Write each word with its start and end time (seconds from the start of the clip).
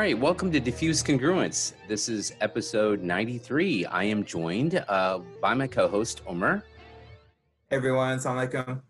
right, 0.00 0.18
welcome 0.18 0.50
to 0.50 0.58
Diffuse 0.58 1.02
Congruence. 1.02 1.74
This 1.86 2.08
is 2.08 2.32
episode 2.40 3.02
93. 3.02 3.84
I 3.84 4.04
am 4.04 4.24
joined 4.24 4.82
uh, 4.88 5.18
by 5.42 5.52
my 5.52 5.66
co 5.66 5.88
host, 5.88 6.22
Omer. 6.26 6.64
Hey 7.68 7.76
everyone, 7.76 8.16
Assalamu 8.16 8.48
alaikum. 8.50 8.80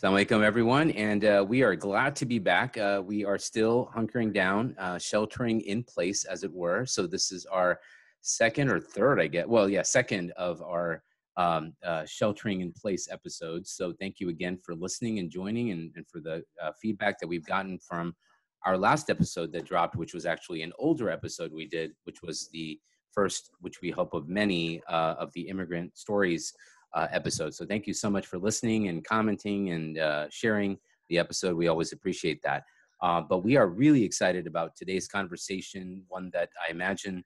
Assalamu 0.00 0.24
alaikum, 0.24 0.44
everyone. 0.44 0.92
And 0.92 1.24
uh, 1.24 1.44
we 1.48 1.64
are 1.64 1.74
glad 1.74 2.14
to 2.14 2.26
be 2.26 2.38
back. 2.38 2.78
Uh, 2.78 3.02
we 3.04 3.24
are 3.24 3.38
still 3.38 3.90
hunkering 3.92 4.32
down, 4.32 4.76
uh, 4.78 4.98
sheltering 4.98 5.62
in 5.62 5.82
place, 5.82 6.22
as 6.22 6.44
it 6.44 6.52
were. 6.52 6.86
So, 6.86 7.08
this 7.08 7.32
is 7.32 7.44
our 7.46 7.80
second 8.20 8.70
or 8.70 8.78
third, 8.78 9.20
I 9.20 9.26
get. 9.26 9.48
Well, 9.48 9.68
yeah, 9.68 9.82
second 9.82 10.30
of 10.36 10.62
our 10.62 11.02
um, 11.36 11.72
uh, 11.84 12.04
sheltering 12.06 12.60
in 12.60 12.70
place 12.70 13.08
episodes. 13.10 13.72
So, 13.72 13.92
thank 13.98 14.20
you 14.20 14.28
again 14.28 14.58
for 14.64 14.76
listening 14.76 15.18
and 15.18 15.28
joining 15.28 15.72
and, 15.72 15.90
and 15.96 16.06
for 16.06 16.20
the 16.20 16.44
uh, 16.62 16.70
feedback 16.80 17.18
that 17.18 17.26
we've 17.26 17.46
gotten 17.46 17.80
from 17.80 18.14
our 18.64 18.78
last 18.78 19.10
episode 19.10 19.52
that 19.52 19.64
dropped, 19.66 19.96
which 19.96 20.14
was 20.14 20.26
actually 20.26 20.62
an 20.62 20.72
older 20.78 21.10
episode 21.10 21.52
we 21.52 21.66
did, 21.66 21.92
which 22.04 22.22
was 22.22 22.48
the 22.52 22.78
first, 23.12 23.50
which 23.60 23.80
we 23.80 23.90
hope 23.90 24.14
of 24.14 24.28
many 24.28 24.82
uh, 24.88 25.14
of 25.18 25.32
the 25.32 25.42
immigrant 25.42 25.96
stories 25.96 26.52
uh, 26.94 27.06
episodes. 27.10 27.56
So 27.56 27.66
thank 27.66 27.86
you 27.86 27.94
so 27.94 28.08
much 28.08 28.26
for 28.26 28.38
listening 28.38 28.88
and 28.88 29.04
commenting 29.04 29.70
and 29.70 29.98
uh, 29.98 30.26
sharing 30.30 30.78
the 31.08 31.18
episode. 31.18 31.56
We 31.56 31.68
always 31.68 31.92
appreciate 31.92 32.42
that. 32.42 32.64
Uh, 33.02 33.20
but 33.20 33.44
we 33.44 33.56
are 33.56 33.66
really 33.66 34.02
excited 34.02 34.46
about 34.46 34.76
today's 34.76 35.06
conversation, 35.06 36.04
one 36.08 36.30
that 36.32 36.48
I 36.66 36.70
imagine 36.70 37.24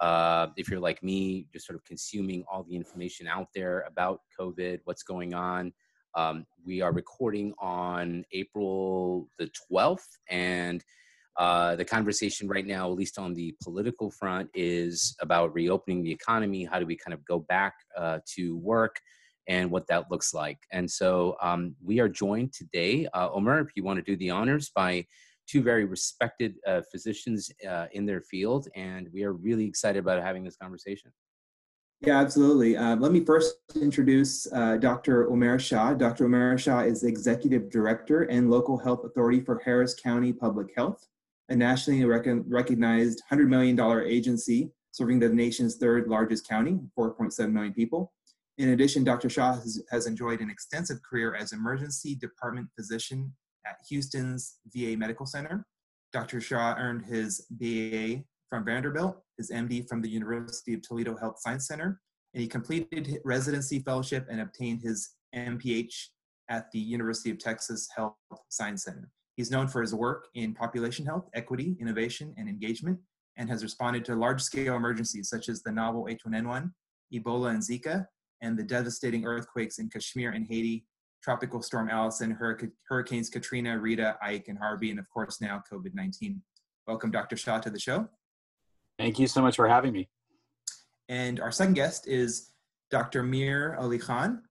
uh, 0.00 0.48
if 0.56 0.68
you're 0.68 0.80
like 0.80 1.02
me, 1.02 1.46
just 1.52 1.66
sort 1.66 1.78
of 1.78 1.84
consuming 1.84 2.44
all 2.50 2.64
the 2.64 2.74
information 2.74 3.26
out 3.26 3.48
there 3.54 3.84
about 3.86 4.20
COVID, 4.38 4.80
what's 4.84 5.02
going 5.02 5.34
on, 5.34 5.72
um, 6.14 6.46
we 6.64 6.80
are 6.80 6.92
recording 6.92 7.54
on 7.58 8.24
April 8.32 9.28
the 9.38 9.50
12th, 9.70 10.06
and 10.28 10.84
uh, 11.36 11.74
the 11.74 11.84
conversation 11.84 12.48
right 12.48 12.66
now, 12.66 12.90
at 12.90 12.96
least 12.96 13.18
on 13.18 13.34
the 13.34 13.54
political 13.62 14.10
front, 14.10 14.48
is 14.54 15.16
about 15.20 15.52
reopening 15.52 16.02
the 16.02 16.12
economy. 16.12 16.64
How 16.64 16.78
do 16.78 16.86
we 16.86 16.96
kind 16.96 17.12
of 17.14 17.24
go 17.24 17.40
back 17.40 17.74
uh, 17.96 18.20
to 18.34 18.56
work 18.58 19.00
and 19.48 19.70
what 19.70 19.86
that 19.88 20.10
looks 20.10 20.32
like? 20.32 20.58
And 20.72 20.88
so 20.88 21.36
um, 21.42 21.74
we 21.82 21.98
are 21.98 22.08
joined 22.08 22.52
today, 22.52 23.08
uh, 23.14 23.30
Omer, 23.32 23.60
if 23.60 23.70
you 23.74 23.82
want 23.82 23.98
to 23.98 24.02
do 24.02 24.16
the 24.16 24.30
honors, 24.30 24.70
by 24.74 25.06
two 25.46 25.62
very 25.62 25.84
respected 25.84 26.54
uh, 26.66 26.82
physicians 26.90 27.50
uh, 27.68 27.86
in 27.92 28.06
their 28.06 28.20
field. 28.22 28.68
And 28.74 29.08
we 29.12 29.24
are 29.24 29.32
really 29.32 29.66
excited 29.66 29.98
about 29.98 30.22
having 30.22 30.44
this 30.44 30.56
conversation. 30.56 31.12
Yeah, 32.06 32.20
absolutely. 32.20 32.76
Uh, 32.76 32.96
let 32.96 33.12
me 33.12 33.24
first 33.24 33.56
introduce 33.76 34.46
uh, 34.52 34.76
Dr. 34.76 35.26
Umair 35.28 35.58
Shah. 35.58 35.94
Dr. 35.94 36.28
Umair 36.28 36.58
Shah 36.58 36.80
is 36.80 37.02
Executive 37.02 37.70
Director 37.70 38.24
and 38.24 38.50
Local 38.50 38.76
Health 38.76 39.04
Authority 39.04 39.40
for 39.40 39.62
Harris 39.64 39.94
County 39.94 40.30
Public 40.30 40.68
Health, 40.76 41.08
a 41.48 41.56
nationally 41.56 42.04
rec- 42.04 42.26
recognized 42.46 43.22
$100 43.32 43.48
million 43.48 43.80
agency 44.06 44.70
serving 44.92 45.18
the 45.18 45.30
nation's 45.30 45.76
third 45.76 46.06
largest 46.06 46.46
county, 46.46 46.78
4.7 46.98 47.50
million 47.50 47.72
people. 47.72 48.12
In 48.58 48.68
addition, 48.68 49.02
Dr. 49.02 49.30
Shah 49.30 49.54
has, 49.54 49.82
has 49.90 50.06
enjoyed 50.06 50.40
an 50.40 50.50
extensive 50.50 50.98
career 51.02 51.34
as 51.34 51.52
emergency 51.54 52.16
department 52.16 52.68
physician 52.78 53.32
at 53.66 53.78
Houston's 53.88 54.58
VA 54.74 54.94
Medical 54.94 55.24
Center. 55.24 55.66
Dr. 56.12 56.42
Shah 56.42 56.74
earned 56.78 57.06
his 57.06 57.46
BA 57.50 58.24
from 58.54 58.64
Vanderbilt, 58.64 59.20
his 59.36 59.50
MD 59.50 59.88
from 59.88 60.00
the 60.00 60.08
University 60.08 60.74
of 60.74 60.82
Toledo 60.82 61.16
Health 61.16 61.40
Science 61.40 61.66
Center, 61.66 62.00
and 62.34 62.40
he 62.40 62.46
completed 62.46 63.18
residency 63.24 63.80
fellowship 63.80 64.28
and 64.30 64.40
obtained 64.40 64.80
his 64.80 65.16
MPH 65.34 65.92
at 66.48 66.70
the 66.70 66.78
University 66.78 67.32
of 67.32 67.38
Texas 67.38 67.88
Health 67.96 68.14
Science 68.50 68.84
Center. 68.84 69.10
He's 69.34 69.50
known 69.50 69.66
for 69.66 69.80
his 69.80 69.92
work 69.92 70.28
in 70.36 70.54
population 70.54 71.04
health, 71.04 71.28
equity, 71.34 71.76
innovation, 71.80 72.32
and 72.38 72.48
engagement, 72.48 73.00
and 73.36 73.50
has 73.50 73.64
responded 73.64 74.04
to 74.04 74.14
large-scale 74.14 74.76
emergencies 74.76 75.28
such 75.28 75.48
as 75.48 75.64
the 75.64 75.72
novel 75.72 76.06
H1N1, 76.08 76.70
Ebola 77.12 77.50
and 77.50 77.60
Zika, 77.60 78.06
and 78.40 78.56
the 78.56 78.62
devastating 78.62 79.24
earthquakes 79.24 79.80
in 79.80 79.90
Kashmir 79.90 80.30
and 80.30 80.46
Haiti, 80.46 80.86
Tropical 81.24 81.60
Storm 81.60 81.88
Allison, 81.90 82.30
Hurricanes 82.88 83.30
Katrina, 83.30 83.76
Rita, 83.80 84.16
Ike, 84.22 84.44
and 84.46 84.58
Harvey, 84.58 84.90
and 84.90 85.00
of 85.00 85.10
course 85.10 85.40
now 85.40 85.60
COVID-19. 85.72 86.38
Welcome, 86.86 87.10
Dr. 87.10 87.36
Shah, 87.36 87.58
to 87.58 87.70
the 87.70 87.80
show. 87.80 88.08
Thank 88.98 89.18
you 89.18 89.26
so 89.26 89.42
much 89.42 89.56
for 89.56 89.68
having 89.68 89.92
me. 89.92 90.08
And 91.08 91.40
our 91.40 91.52
second 91.52 91.74
guest 91.74 92.06
is 92.06 92.52
Dr. 92.90 93.22
Mir 93.22 93.76
Ali 93.78 93.98
Khan. 93.98 94.42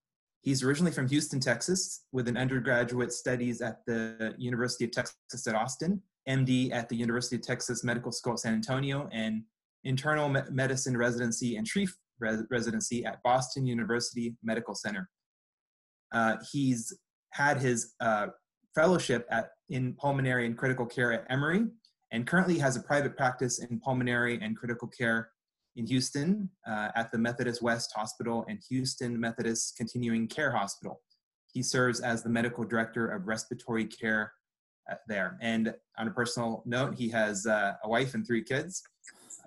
He's 0.42 0.62
originally 0.62 0.92
from 0.92 1.08
Houston, 1.08 1.40
Texas, 1.40 2.06
with 2.12 2.28
an 2.28 2.36
undergraduate 2.36 3.14
studies 3.14 3.62
at 3.62 3.78
the 3.88 4.36
University 4.38 4.84
of 4.84 4.92
Texas 4.92 5.48
at 5.48 5.56
Austin, 5.56 6.02
MD 6.28 6.72
at 6.74 6.90
the 6.90 6.96
University 6.98 7.38
of 7.38 7.42
Texas 7.42 7.84
Medical 7.84 8.12
School 8.12 8.36
San 8.36 8.53
Antonio, 8.53 9.08
and 9.14 9.44
internal 9.86 10.28
medicine 10.52 10.98
residency 10.98 11.56
and 11.56 11.66
tree 11.66 11.88
residency 12.20 13.06
at 13.06 13.24
Boston 13.24 13.66
University 13.66 14.36
Medical 14.44 14.76
Center. 14.76 15.09
Uh, 16.14 16.36
he's 16.52 16.94
had 17.32 17.58
his 17.58 17.94
uh, 18.02 18.28
fellowship 18.76 19.26
at, 19.32 19.52
in 19.70 19.94
pulmonary 19.94 20.46
and 20.46 20.58
critical 20.58 20.86
care 20.86 21.12
at 21.14 21.26
Emory 21.30 21.66
and 22.13 22.28
currently 22.28 22.59
has 22.59 22.78
a 22.78 22.79
private 22.79 23.18
practice 23.18 23.59
in 23.59 23.79
pulmonary 23.79 24.40
and 24.41 24.56
critical 24.56 24.88
care 24.88 25.31
in 25.75 25.88
Houston 25.88 26.47
uh, 26.68 26.90
at 26.96 27.12
the 27.12 27.18
Methodist 27.18 27.62
West 27.63 27.91
Hospital 27.96 28.46
and 28.47 28.59
Houston 28.69 29.19
Methodist 29.19 29.75
Continuing 29.75 30.28
Care 30.28 30.52
Hospital. 30.52 31.02
He 31.52 31.63
serves 31.63 32.00
as 32.00 32.22
the 32.22 32.29
medical 32.29 32.63
director 32.63 33.07
of 33.07 33.28
respiratory 33.28 33.85
care 33.85 34.31
uh, 34.91 34.96
there. 35.07 35.38
And 35.41 35.73
on 35.97 36.07
a 36.07 36.12
personal 36.12 36.62
note, 36.68 36.94
he 36.94 37.09
has 37.09 37.47
uh, 37.47 37.73
a 37.84 37.90
wife 37.90 38.13
and 38.13 38.25
three 38.25 38.44
kids. 38.44 38.84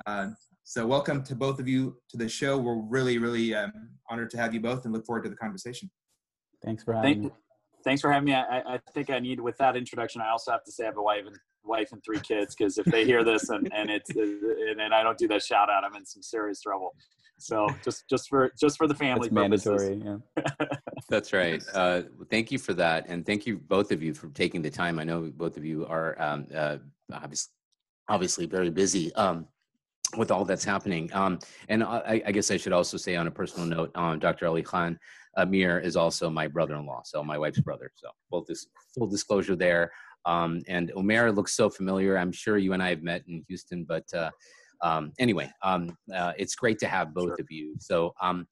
Uh, 0.05 0.31
so, 0.65 0.85
welcome 0.85 1.23
to 1.23 1.37
both 1.37 1.61
of 1.61 1.69
you 1.69 1.97
to 2.11 2.17
the 2.17 2.29
show. 2.29 2.59
We're 2.59 2.83
really, 2.83 3.19
really 3.19 3.55
um, 3.55 3.91
honored 4.11 4.31
to 4.31 4.37
have 4.39 4.53
you 4.53 4.61
both 4.61 4.85
and 4.85 4.93
look 4.93 5.07
forward 5.07 5.23
to 5.23 5.31
the 5.31 5.37
conversation. 5.37 5.89
Thanks 6.65 6.83
for 6.83 6.95
having 6.95 7.13
Thank, 7.13 7.23
me. 7.23 7.31
Thanks 7.85 8.01
for 8.01 8.11
having 8.11 8.27
me. 8.27 8.35
I, 8.35 8.75
I 8.75 8.81
think 8.93 9.11
I 9.11 9.21
need, 9.21 9.39
with 9.39 9.57
that 9.59 9.77
introduction, 9.77 10.21
I 10.21 10.31
also 10.31 10.51
have 10.51 10.65
to 10.65 10.73
say 10.73 10.83
I 10.83 10.87
have 10.87 10.97
a 10.97 11.03
wife 11.03 11.23
and 11.25 11.37
wife 11.67 11.93
and 11.93 12.03
three 12.05 12.21
kids 12.21 12.55
because 12.55 12.79
if 12.79 12.85
they 12.87 13.05
hear 13.05 13.25
this 13.25 13.49
and, 13.49 13.73
and 13.75 13.91
it's 13.91 14.11
and, 14.11 14.81
and 14.81 14.95
I 14.95 15.03
don't 15.03 15.19
do 15.19 15.29
that 15.29 15.43
shout 15.43 15.71
out, 15.71 15.85
I'm 15.85 15.95
in 15.97 16.07
some 16.07 16.23
serious 16.23 16.61
trouble. 16.61 16.95
So 17.39 17.69
just 17.85 18.09
just 18.09 18.29
for 18.29 18.53
just 18.59 18.77
for 18.79 18.87
the 18.87 18.95
family, 18.95 19.29
mandatory. 19.31 20.01
Yeah. 20.03 20.45
That's 21.09 21.33
right. 21.33 21.63
Uh, 21.75 22.03
thank 22.31 22.51
you 22.51 22.59
for 22.59 22.73
that, 22.75 23.07
and 23.09 23.27
thank 23.27 23.47
you 23.47 23.59
both 23.59 23.93
of 23.93 24.03
you 24.03 24.15
for 24.15 24.29
taking 24.29 24.63
the 24.63 24.71
time. 24.71 24.99
I 24.99 25.05
know 25.05 25.31
both 25.35 25.57
of 25.57 25.65
you 25.65 25.87
are 25.87 26.21
um, 26.21 26.47
uh, 26.55 26.79
obviously 27.13 27.53
obviously 28.09 28.47
very 28.47 28.71
busy. 28.71 29.15
Um, 29.15 29.47
with 30.17 30.31
all 30.31 30.45
that's 30.45 30.65
happening. 30.65 31.11
Um, 31.13 31.41
and 31.69 31.83
I, 31.83 32.23
I, 32.25 32.31
guess 32.31 32.51
I 32.53 32.57
should 32.57 32.73
also 32.73 32.97
say 32.97 33.17
on 33.17 33.27
a 33.27 33.31
personal 33.31 33.67
note, 33.67 33.91
um, 33.97 34.21
Dr. 34.21 34.47
Ali 34.47 34.63
Khan 34.63 34.97
Amir 35.37 35.81
is 35.81 35.97
also 35.97 36.31
my 36.31 36.47
brother-in-law, 36.47 37.03
so 37.05 37.23
my 37.23 37.37
wife's 37.37 37.61
brother. 37.61 37.91
So 37.97 38.09
full, 38.31 38.43
dis- 38.43 38.69
full 38.97 39.09
disclosure 39.09 39.57
there. 39.57 39.91
Um, 40.27 40.63
and 40.69 40.93
Omer 40.95 41.33
looks 41.33 41.57
so 41.57 41.71
familiar. 41.71 42.19
I'm 42.19 42.33
sure 42.33 42.59
you 42.59 42.73
and 42.73 42.83
I 42.83 42.91
have 42.91 43.03
met 43.03 43.23
in 43.29 43.45
Houston, 43.49 43.85
but 43.85 44.05
uh, 44.13 44.31
um, 44.83 45.13
anyway, 45.19 45.51
um, 45.63 45.97
uh, 46.15 46.33
it's 46.37 46.55
great 46.55 46.79
to 46.81 46.89
have 46.89 47.15
both 47.15 47.29
sure. 47.29 47.37
of 47.41 47.47
you. 47.49 47.75
So 47.79 48.13
um, 48.21 48.47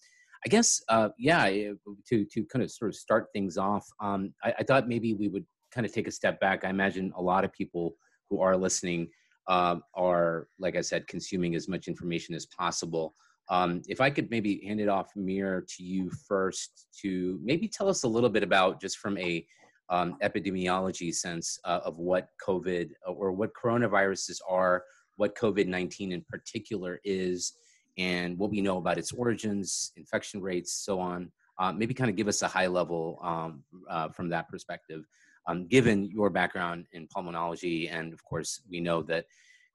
I 0.47 0.49
guess, 0.49 0.83
uh, 0.89 1.09
yeah, 1.19 1.47
to 1.47 2.25
to 2.25 2.45
kind 2.45 2.63
of 2.63 2.71
sort 2.71 2.91
of 2.91 2.97
start 2.97 3.29
things 3.33 3.57
off, 3.57 3.87
um, 4.01 4.33
I, 4.43 4.55
I, 4.59 4.63
thought 4.63 4.89
maybe 4.89 5.15
we 5.15 5.29
would 5.29 5.45
kind 5.73 5.87
of 5.87 5.93
take 5.93 6.07
a 6.07 6.11
step 6.13 6.39
back. 6.39 6.65
I 6.65 6.71
imagine 6.71 7.13
a 7.17 7.23
lot 7.23 7.45
of 7.45 7.53
people 7.53 7.97
who 8.29 8.41
are 8.41 8.57
listening 8.57 9.09
uh, 9.49 9.77
are, 9.95 10.49
like 10.59 10.77
I 10.77 10.81
said, 10.83 11.07
consuming 11.07 11.55
as 11.55 11.69
much 11.69 11.89
information 11.89 12.35
as 12.35 12.47
possible. 12.47 13.15
Um, 13.51 13.83
if 13.89 14.01
I 14.01 14.11
could 14.11 14.31
maybe 14.31 14.63
hand 14.67 14.81
it 14.81 14.89
off, 14.89 15.11
Mir, 15.17 15.67
to 15.77 15.83
you 15.83 16.11
first 16.27 16.87
to 17.03 17.39
maybe 17.43 17.69
tell 17.69 17.89
us 17.89 18.05
a 18.05 18.09
little 18.09 18.31
bit 18.31 18.43
about 18.43 18.81
just 18.81 18.99
from 18.99 19.19
a 19.19 19.47
um, 19.89 20.17
epidemiology 20.23 21.15
sense 21.15 21.59
uh, 21.65 21.81
of 21.85 21.99
what 21.99 22.29
COVID 22.45 22.91
uh, 23.07 23.13
or 23.13 23.33
what 23.33 23.51
coronaviruses 23.55 24.39
are, 24.49 24.85
what 25.17 25.37
COVID 25.37 25.67
19 25.67 26.13
in 26.13 26.25
particular 26.29 27.01
is, 27.05 27.55
and 27.99 28.39
what 28.39 28.51
we 28.51 28.61
know 28.61 28.79
about 28.79 28.99
its 28.99 29.13
origins, 29.13 29.93
infection 29.97 30.41
rates, 30.41 30.73
so 30.73 30.99
on. 30.99 31.31
Uh, 31.59 31.73
maybe 31.73 31.95
kind 31.95 32.11
of 32.11 32.17
give 32.17 32.27
us 32.27 32.43
a 32.43 32.49
high 32.49 32.67
level 32.67 33.21
um, 33.23 33.63
uh, 33.89 34.09
from 34.09 34.29
that 34.29 34.49
perspective, 34.49 35.05
um, 35.47 35.69
given 35.69 36.11
your 36.11 36.29
background 36.29 36.87
in 36.93 37.07
pulmonology. 37.07 37.89
And 37.93 38.13
of 38.13 38.25
course, 38.25 38.61
we 38.69 38.81
know 38.81 39.03
that 39.03 39.27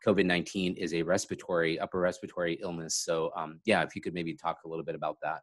COVID 0.05 0.25
19 0.25 0.75
is 0.75 0.93
a 0.93 1.03
respiratory, 1.03 1.79
upper 1.79 1.99
respiratory 1.99 2.59
illness. 2.61 2.95
So, 2.95 3.31
um, 3.35 3.59
yeah, 3.65 3.83
if 3.83 3.95
you 3.95 4.01
could 4.01 4.13
maybe 4.13 4.33
talk 4.33 4.57
a 4.65 4.67
little 4.67 4.83
bit 4.83 4.95
about 4.95 5.17
that. 5.23 5.41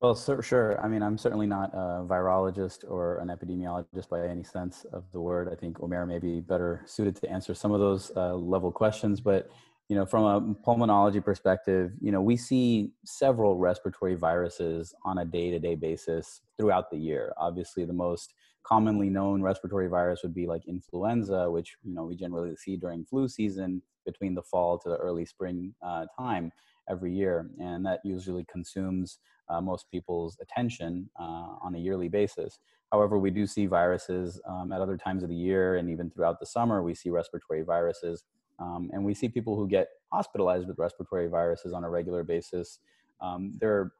Well, 0.00 0.14
sure. 0.14 0.78
I 0.82 0.88
mean, 0.88 1.02
I'm 1.02 1.16
certainly 1.16 1.46
not 1.46 1.72
a 1.72 2.04
virologist 2.06 2.84
or 2.86 3.18
an 3.18 3.28
epidemiologist 3.28 4.08
by 4.10 4.26
any 4.26 4.42
sense 4.44 4.84
of 4.92 5.10
the 5.12 5.20
word. 5.20 5.48
I 5.50 5.54
think 5.54 5.80
Omer 5.80 6.04
may 6.04 6.18
be 6.18 6.40
better 6.40 6.82
suited 6.84 7.16
to 7.16 7.30
answer 7.30 7.54
some 7.54 7.72
of 7.72 7.80
those 7.80 8.12
uh, 8.14 8.34
level 8.34 8.70
questions. 8.70 9.20
But 9.20 9.48
you 9.88 9.96
know, 9.96 10.04
from 10.04 10.24
a 10.24 10.54
pulmonology 10.66 11.24
perspective, 11.24 11.92
you 12.00 12.10
know, 12.12 12.20
we 12.20 12.36
see 12.36 12.92
several 13.04 13.56
respiratory 13.56 14.14
viruses 14.14 14.94
on 15.04 15.18
a 15.18 15.24
day-to-day 15.24 15.74
basis 15.74 16.40
throughout 16.58 16.90
the 16.90 16.98
year. 16.98 17.32
Obviously, 17.38 17.84
the 17.84 17.92
most 17.92 18.34
commonly 18.62 19.08
known 19.10 19.42
respiratory 19.42 19.88
virus 19.88 20.22
would 20.22 20.34
be 20.34 20.46
like 20.46 20.66
influenza, 20.66 21.50
which 21.50 21.76
you 21.82 21.94
know 21.94 22.04
we 22.04 22.16
generally 22.16 22.54
see 22.56 22.76
during 22.76 23.04
flu 23.04 23.26
season 23.28 23.80
between 24.04 24.34
the 24.34 24.42
fall 24.42 24.78
to 24.78 24.88
the 24.90 24.96
early 24.96 25.24
spring 25.24 25.74
uh, 25.82 26.04
time 26.18 26.50
every 26.88 27.12
year, 27.12 27.50
and 27.60 27.84
that 27.86 28.00
usually 28.04 28.44
consumes 28.50 29.18
uh, 29.48 29.60
most 29.60 29.90
people's 29.90 30.36
attention 30.40 31.08
uh, 31.18 31.56
on 31.62 31.74
a 31.74 31.78
yearly 31.78 32.08
basis. 32.08 32.58
However, 32.92 33.18
we 33.18 33.30
do 33.30 33.46
see 33.46 33.66
viruses 33.66 34.40
um, 34.48 34.72
at 34.72 34.80
other 34.80 34.96
times 34.96 35.22
of 35.22 35.28
the 35.28 35.34
year, 35.34 35.76
and 35.76 35.90
even 35.90 36.10
throughout 36.10 36.40
the 36.40 36.46
summer, 36.46 36.82
we 36.82 36.94
see 36.94 37.10
respiratory 37.10 37.62
viruses, 37.62 38.24
um, 38.58 38.90
and 38.92 39.04
we 39.04 39.14
see 39.14 39.28
people 39.28 39.56
who 39.56 39.66
get 39.68 39.88
hospitalized 40.12 40.68
with 40.68 40.78
respiratory 40.78 41.28
viruses 41.28 41.72
on 41.72 41.84
a 41.84 41.90
regular 41.90 42.22
basis. 42.22 42.78
Um, 43.20 43.52
there 43.60 43.72
are 43.72 43.92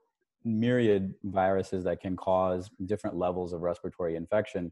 myriad 0.45 1.15
viruses 1.25 1.85
that 1.85 2.01
can 2.01 2.17
cause 2.17 2.71
different 2.85 3.17
levels 3.17 3.53
of 3.53 3.63
respiratory 3.63 4.15
infection. 4.15 4.71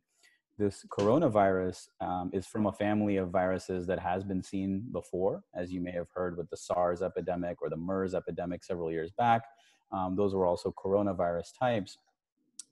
This 0.63 0.87
coronavirus 0.97 1.89
um, 2.01 2.31
is 2.33 2.47
from 2.47 2.67
a 2.67 2.73
family 2.73 3.17
of 3.17 3.31
viruses 3.31 3.85
that 3.89 3.99
has 3.99 4.23
been 4.23 4.45
seen 4.45 4.87
before, 4.93 5.43
as 5.57 5.73
you 5.73 5.81
may 5.81 5.91
have 5.91 6.07
heard 6.15 6.37
with 6.37 6.49
the 6.51 6.57
SARS 6.57 7.03
epidemic 7.03 7.61
or 7.61 7.69
the 7.69 7.77
MERS 7.77 8.15
epidemic 8.15 8.63
several 8.63 8.89
years 8.89 9.11
back. 9.11 9.43
Um, 9.91 10.15
those 10.15 10.37
were 10.37 10.47
also 10.47 10.73
coronavirus 10.73 11.59
types. 11.59 11.99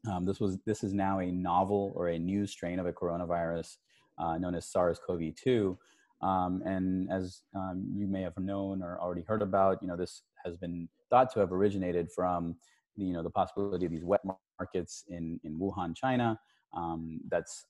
Um, 0.09 0.25
this 0.25 0.39
was 0.39 0.59
this 0.67 0.85
is 0.85 0.95
now 0.95 1.19
a 1.19 1.33
novel 1.33 1.93
or 1.97 2.11
a 2.11 2.19
new 2.19 2.47
strain 2.47 2.79
of 2.79 2.87
a 2.87 2.93
coronavirus 2.93 3.79
uh, 4.19 4.39
known 4.39 4.55
as 4.55 4.67
SARS-CoV-2. 4.67 5.77
Um, 6.23 6.63
and 6.65 7.11
as 7.11 7.43
um, 7.57 7.93
you 7.93 8.07
may 8.07 8.23
have 8.23 8.39
known 8.39 8.85
or 8.85 9.01
already 9.01 9.23
heard 9.23 9.43
about, 9.43 9.83
you 9.83 9.89
know 9.89 9.97
this 9.97 10.23
has 10.45 10.57
been 10.57 10.89
thought 11.11 11.33
to 11.33 11.41
have 11.41 11.51
originated 11.51 12.09
from 12.13 12.55
the, 12.97 13.05
you 13.07 13.13
know 13.13 13.25
the 13.25 13.31
possibility 13.31 13.85
of 13.85 13.91
these 13.91 14.05
wet 14.05 14.21
markets 14.61 15.03
in 15.09 15.41
in 15.43 15.59
Wuhan, 15.59 15.97
China. 15.97 16.39
Um, 16.73 17.21
that's 17.29 17.67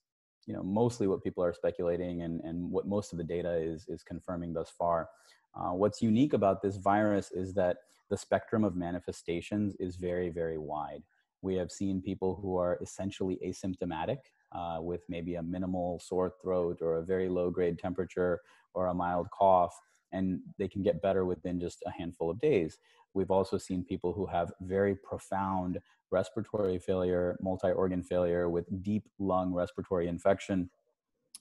you 0.46 0.54
know 0.54 0.62
mostly 0.62 1.06
what 1.06 1.22
people 1.22 1.44
are 1.44 1.52
speculating 1.52 2.22
and 2.22 2.40
and 2.42 2.70
what 2.70 2.86
most 2.86 3.12
of 3.12 3.18
the 3.18 3.24
data 3.24 3.52
is 3.54 3.86
is 3.88 4.02
confirming 4.02 4.52
thus 4.52 4.70
far. 4.70 5.08
Uh, 5.54 5.72
what's 5.72 6.00
unique 6.00 6.32
about 6.32 6.62
this 6.62 6.76
virus 6.76 7.30
is 7.32 7.52
that 7.54 7.78
the 8.08 8.16
spectrum 8.16 8.64
of 8.64 8.76
manifestations 8.76 9.74
is 9.78 9.96
very 9.96 10.30
very 10.30 10.58
wide. 10.58 11.02
We 11.42 11.54
have 11.56 11.70
seen 11.70 12.02
people 12.02 12.38
who 12.40 12.56
are 12.56 12.78
essentially 12.82 13.38
asymptomatic 13.44 14.18
uh, 14.52 14.78
with 14.80 15.02
maybe 15.08 15.36
a 15.36 15.42
minimal 15.42 15.98
sore 16.00 16.32
throat 16.42 16.78
or 16.82 16.96
a 16.96 17.02
very 17.04 17.28
low 17.28 17.50
grade 17.50 17.78
temperature 17.78 18.40
or 18.74 18.88
a 18.88 18.94
mild 18.94 19.28
cough, 19.30 19.78
and 20.12 20.40
they 20.58 20.68
can 20.68 20.82
get 20.82 21.02
better 21.02 21.24
within 21.24 21.60
just 21.60 21.82
a 21.86 21.90
handful 21.90 22.30
of 22.30 22.40
days. 22.40 22.78
We've 23.14 23.30
also 23.30 23.58
seen 23.58 23.84
people 23.84 24.12
who 24.12 24.26
have 24.26 24.52
very 24.60 24.94
profound 24.94 25.80
respiratory 26.10 26.78
failure, 26.78 27.36
multi 27.40 27.70
organ 27.70 28.02
failure 28.02 28.48
with 28.48 28.66
deep 28.82 29.04
lung 29.18 29.52
respiratory 29.52 30.08
infection 30.08 30.70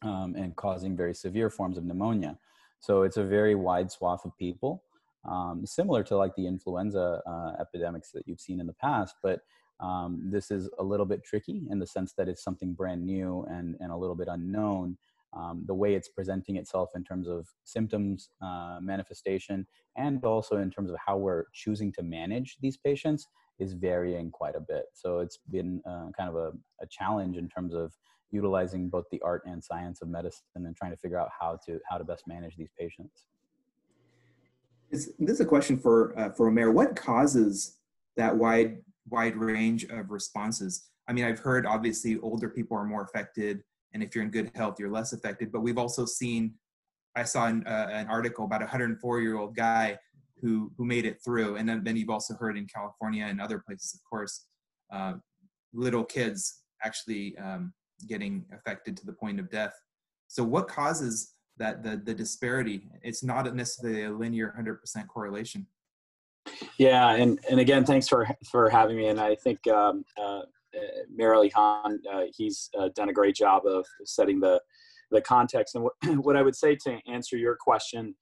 um, 0.01 0.35
and 0.35 0.55
causing 0.55 0.95
very 0.95 1.13
severe 1.13 1.49
forms 1.49 1.77
of 1.77 1.83
pneumonia. 1.85 2.37
So 2.79 3.03
it's 3.03 3.17
a 3.17 3.23
very 3.23 3.55
wide 3.55 3.91
swath 3.91 4.25
of 4.25 4.37
people, 4.37 4.83
um, 5.29 5.65
similar 5.65 6.03
to 6.03 6.17
like 6.17 6.35
the 6.35 6.47
influenza 6.47 7.21
uh, 7.27 7.51
epidemics 7.59 8.11
that 8.11 8.23
you've 8.25 8.39
seen 8.39 8.59
in 8.59 8.67
the 8.67 8.73
past. 8.73 9.15
But 9.21 9.41
um, 9.79 10.21
this 10.31 10.51
is 10.51 10.69
a 10.79 10.83
little 10.83 11.05
bit 11.05 11.23
tricky 11.23 11.63
in 11.69 11.79
the 11.79 11.87
sense 11.87 12.13
that 12.13 12.27
it's 12.27 12.43
something 12.43 12.73
brand 12.73 13.05
new 13.05 13.45
and, 13.49 13.75
and 13.79 13.91
a 13.91 13.97
little 13.97 14.15
bit 14.15 14.27
unknown 14.29 14.97
um, 15.33 15.63
the 15.67 15.73
way 15.73 15.93
it's 15.93 16.09
presenting 16.09 16.55
itself 16.55 16.91
in 16.95 17.03
terms 17.03 17.27
of 17.27 17.47
symptoms, 17.63 18.29
uh, 18.41 18.79
manifestation, 18.81 19.67
and 19.95 20.23
also 20.25 20.57
in 20.57 20.71
terms 20.71 20.89
of 20.89 20.97
how 21.05 21.17
we're 21.17 21.45
choosing 21.53 21.91
to 21.93 22.03
manage 22.03 22.57
these 22.61 22.77
patients 22.77 23.27
is 23.59 23.73
varying 23.73 24.31
quite 24.31 24.55
a 24.55 24.59
bit. 24.59 24.85
So 24.93 25.19
it's 25.19 25.37
been 25.49 25.81
uh, 25.85 26.07
kind 26.17 26.29
of 26.29 26.35
a, 26.35 26.51
a, 26.81 26.87
challenge 26.89 27.37
in 27.37 27.49
terms 27.49 27.73
of 27.73 27.93
utilizing 28.31 28.89
both 28.89 29.05
the 29.11 29.21
art 29.21 29.43
and 29.45 29.63
science 29.63 30.01
of 30.01 30.07
medicine 30.07 30.43
and 30.55 30.75
trying 30.75 30.91
to 30.91 30.97
figure 30.97 31.19
out 31.19 31.29
how 31.37 31.59
to 31.65 31.79
how 31.89 31.97
to 31.97 32.03
best 32.03 32.27
manage 32.27 32.55
these 32.55 32.69
patients. 32.79 33.25
This, 34.91 35.11
this 35.19 35.35
is 35.35 35.41
a 35.41 35.45
question 35.45 35.77
for 35.77 36.17
uh, 36.17 36.29
for 36.31 36.47
Omer. 36.47 36.71
What 36.71 36.95
causes 36.95 37.77
that 38.17 38.35
wide 38.35 38.77
wide 39.09 39.35
range 39.35 39.85
of 39.85 40.09
responses? 40.09 40.89
I 41.07 41.13
mean, 41.13 41.25
I've 41.25 41.39
heard 41.39 41.65
obviously 41.65 42.19
older 42.19 42.49
people 42.49 42.77
are 42.77 42.85
more 42.85 43.03
affected 43.03 43.63
and 43.93 44.03
if 44.03 44.13
you're 44.13 44.23
in 44.23 44.29
good 44.29 44.51
health 44.55 44.79
you're 44.79 44.91
less 44.91 45.13
affected 45.13 45.51
but 45.51 45.61
we've 45.61 45.77
also 45.77 46.05
seen 46.05 46.53
i 47.15 47.23
saw 47.23 47.47
an, 47.47 47.65
uh, 47.65 47.87
an 47.91 48.07
article 48.07 48.45
about 48.45 48.61
a 48.61 48.65
104 48.65 49.21
year 49.21 49.37
old 49.37 49.55
guy 49.55 49.97
who 50.41 50.71
who 50.77 50.85
made 50.85 51.05
it 51.05 51.17
through. 51.23 51.55
And 51.55 51.67
then, 51.67 51.83
then 51.83 51.95
you've 51.95 52.09
also 52.09 52.35
heard 52.35 52.57
in 52.57 52.67
california 52.67 53.25
and 53.25 53.41
other 53.41 53.59
places 53.65 53.93
of 53.93 54.01
course 54.09 54.45
uh, 54.91 55.13
little 55.73 56.03
kids 56.03 56.61
actually 56.83 57.37
um, 57.37 57.73
getting 58.07 58.45
affected 58.53 58.97
to 58.97 59.05
the 59.05 59.13
point 59.13 59.39
of 59.39 59.49
death. 59.49 59.73
So 60.27 60.43
what 60.43 60.67
causes 60.67 61.33
that 61.57 61.83
the, 61.83 62.01
the 62.03 62.13
disparity? 62.13 62.87
It's 63.01 63.23
not 63.23 63.53
necessarily 63.53 64.03
a 64.03 64.11
linear 64.11 64.55
100% 64.57 65.07
correlation. 65.07 65.67
Yeah 66.77 67.11
and 67.11 67.37
and 67.49 67.59
again 67.59 67.85
thanks 67.85 68.07
for 68.07 68.27
for 68.49 68.69
having 68.69 68.97
me. 68.97 69.07
And 69.07 69.19
i 69.19 69.35
think 69.35 69.59
um, 69.67 70.03
uh, 70.21 70.41
Khan, 71.53 71.99
uh, 72.11 72.23
he's 72.35 72.69
uh, 72.79 72.89
done 72.95 73.09
a 73.09 73.13
great 73.13 73.35
job 73.35 73.65
of 73.65 73.85
setting 74.05 74.39
the 74.39 74.61
the 75.11 75.21
context. 75.21 75.75
And 75.75 75.87
what 76.23 76.35
I 76.37 76.41
would 76.41 76.55
say 76.55 76.75
to 76.83 76.99
answer 77.07 77.37
your 77.37 77.57
question 77.59 78.15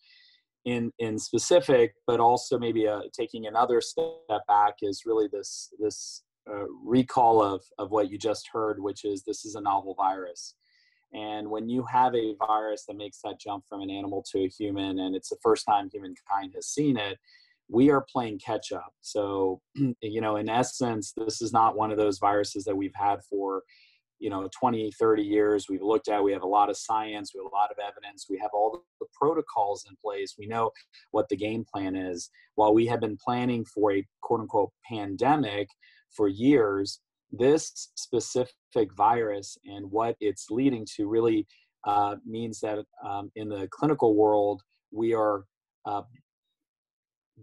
in 0.67 0.91
in 0.99 1.17
specific, 1.17 1.93
but 2.05 2.19
also 2.19 2.59
maybe 2.59 2.87
uh, 2.87 3.01
taking 3.13 3.47
another 3.47 3.79
step 3.79 4.45
back, 4.47 4.75
is 4.81 5.03
really 5.05 5.27
this 5.31 5.73
this 5.79 6.23
uh, 6.49 6.65
recall 6.83 7.41
of 7.41 7.63
of 7.79 7.89
what 7.91 8.11
you 8.11 8.17
just 8.17 8.49
heard, 8.51 8.81
which 8.83 9.05
is 9.05 9.23
this 9.23 9.45
is 9.45 9.55
a 9.55 9.61
novel 9.61 9.95
virus. 9.95 10.55
And 11.13 11.49
when 11.49 11.69
you 11.69 11.85
have 11.89 12.13
a 12.15 12.35
virus 12.45 12.83
that 12.85 12.97
makes 12.97 13.19
that 13.23 13.39
jump 13.39 13.63
from 13.67 13.81
an 13.81 13.89
animal 13.89 14.23
to 14.33 14.39
a 14.43 14.49
human, 14.49 14.99
and 14.99 15.15
it's 15.15 15.29
the 15.29 15.37
first 15.41 15.65
time 15.65 15.89
humankind 15.89 16.51
has 16.55 16.67
seen 16.67 16.97
it, 16.97 17.17
we 17.69 17.89
are 17.89 18.05
playing 18.11 18.39
catch 18.39 18.73
up. 18.73 18.91
So, 18.99 19.61
you 20.01 20.19
know, 20.19 20.35
in 20.35 20.49
essence, 20.49 21.13
this 21.15 21.41
is 21.41 21.53
not 21.53 21.77
one 21.77 21.91
of 21.91 21.97
those 21.97 22.19
viruses 22.19 22.65
that 22.65 22.75
we've 22.75 22.95
had 22.95 23.23
for, 23.23 23.63
you 24.19 24.29
know, 24.29 24.49
20, 24.59 24.91
30 24.91 25.23
years. 25.23 25.67
We've 25.69 25.81
looked 25.81 26.07
at, 26.07 26.23
we 26.23 26.31
have 26.31 26.43
a 26.43 26.47
lot 26.47 26.69
of 26.69 26.77
science, 26.77 27.31
we 27.33 27.39
have 27.39 27.51
a 27.51 27.55
lot 27.55 27.71
of 27.71 27.77
evidence, 27.77 28.27
we 28.29 28.37
have 28.39 28.51
all 28.53 28.83
the 28.99 29.05
protocols 29.13 29.85
in 29.89 29.95
place. 30.03 30.35
We 30.37 30.47
know 30.47 30.71
what 31.11 31.29
the 31.29 31.35
game 31.35 31.65
plan 31.71 31.95
is. 31.95 32.29
While 32.55 32.73
we 32.73 32.87
have 32.87 32.99
been 32.99 33.17
planning 33.23 33.65
for 33.65 33.93
a 33.93 34.05
quote 34.21 34.41
unquote 34.41 34.71
pandemic 34.89 35.69
for 36.15 36.27
years, 36.27 36.99
this 37.31 37.91
specific 37.95 38.89
virus 38.95 39.57
and 39.65 39.91
what 39.91 40.15
it's 40.19 40.47
leading 40.49 40.85
to 40.95 41.07
really 41.07 41.45
uh, 41.85 42.15
means 42.25 42.59
that 42.61 42.79
um, 43.05 43.31
in 43.35 43.49
the 43.49 43.67
clinical 43.71 44.15
world, 44.15 44.61
we 44.91 45.13
are 45.13 45.43
uh, 45.85 46.01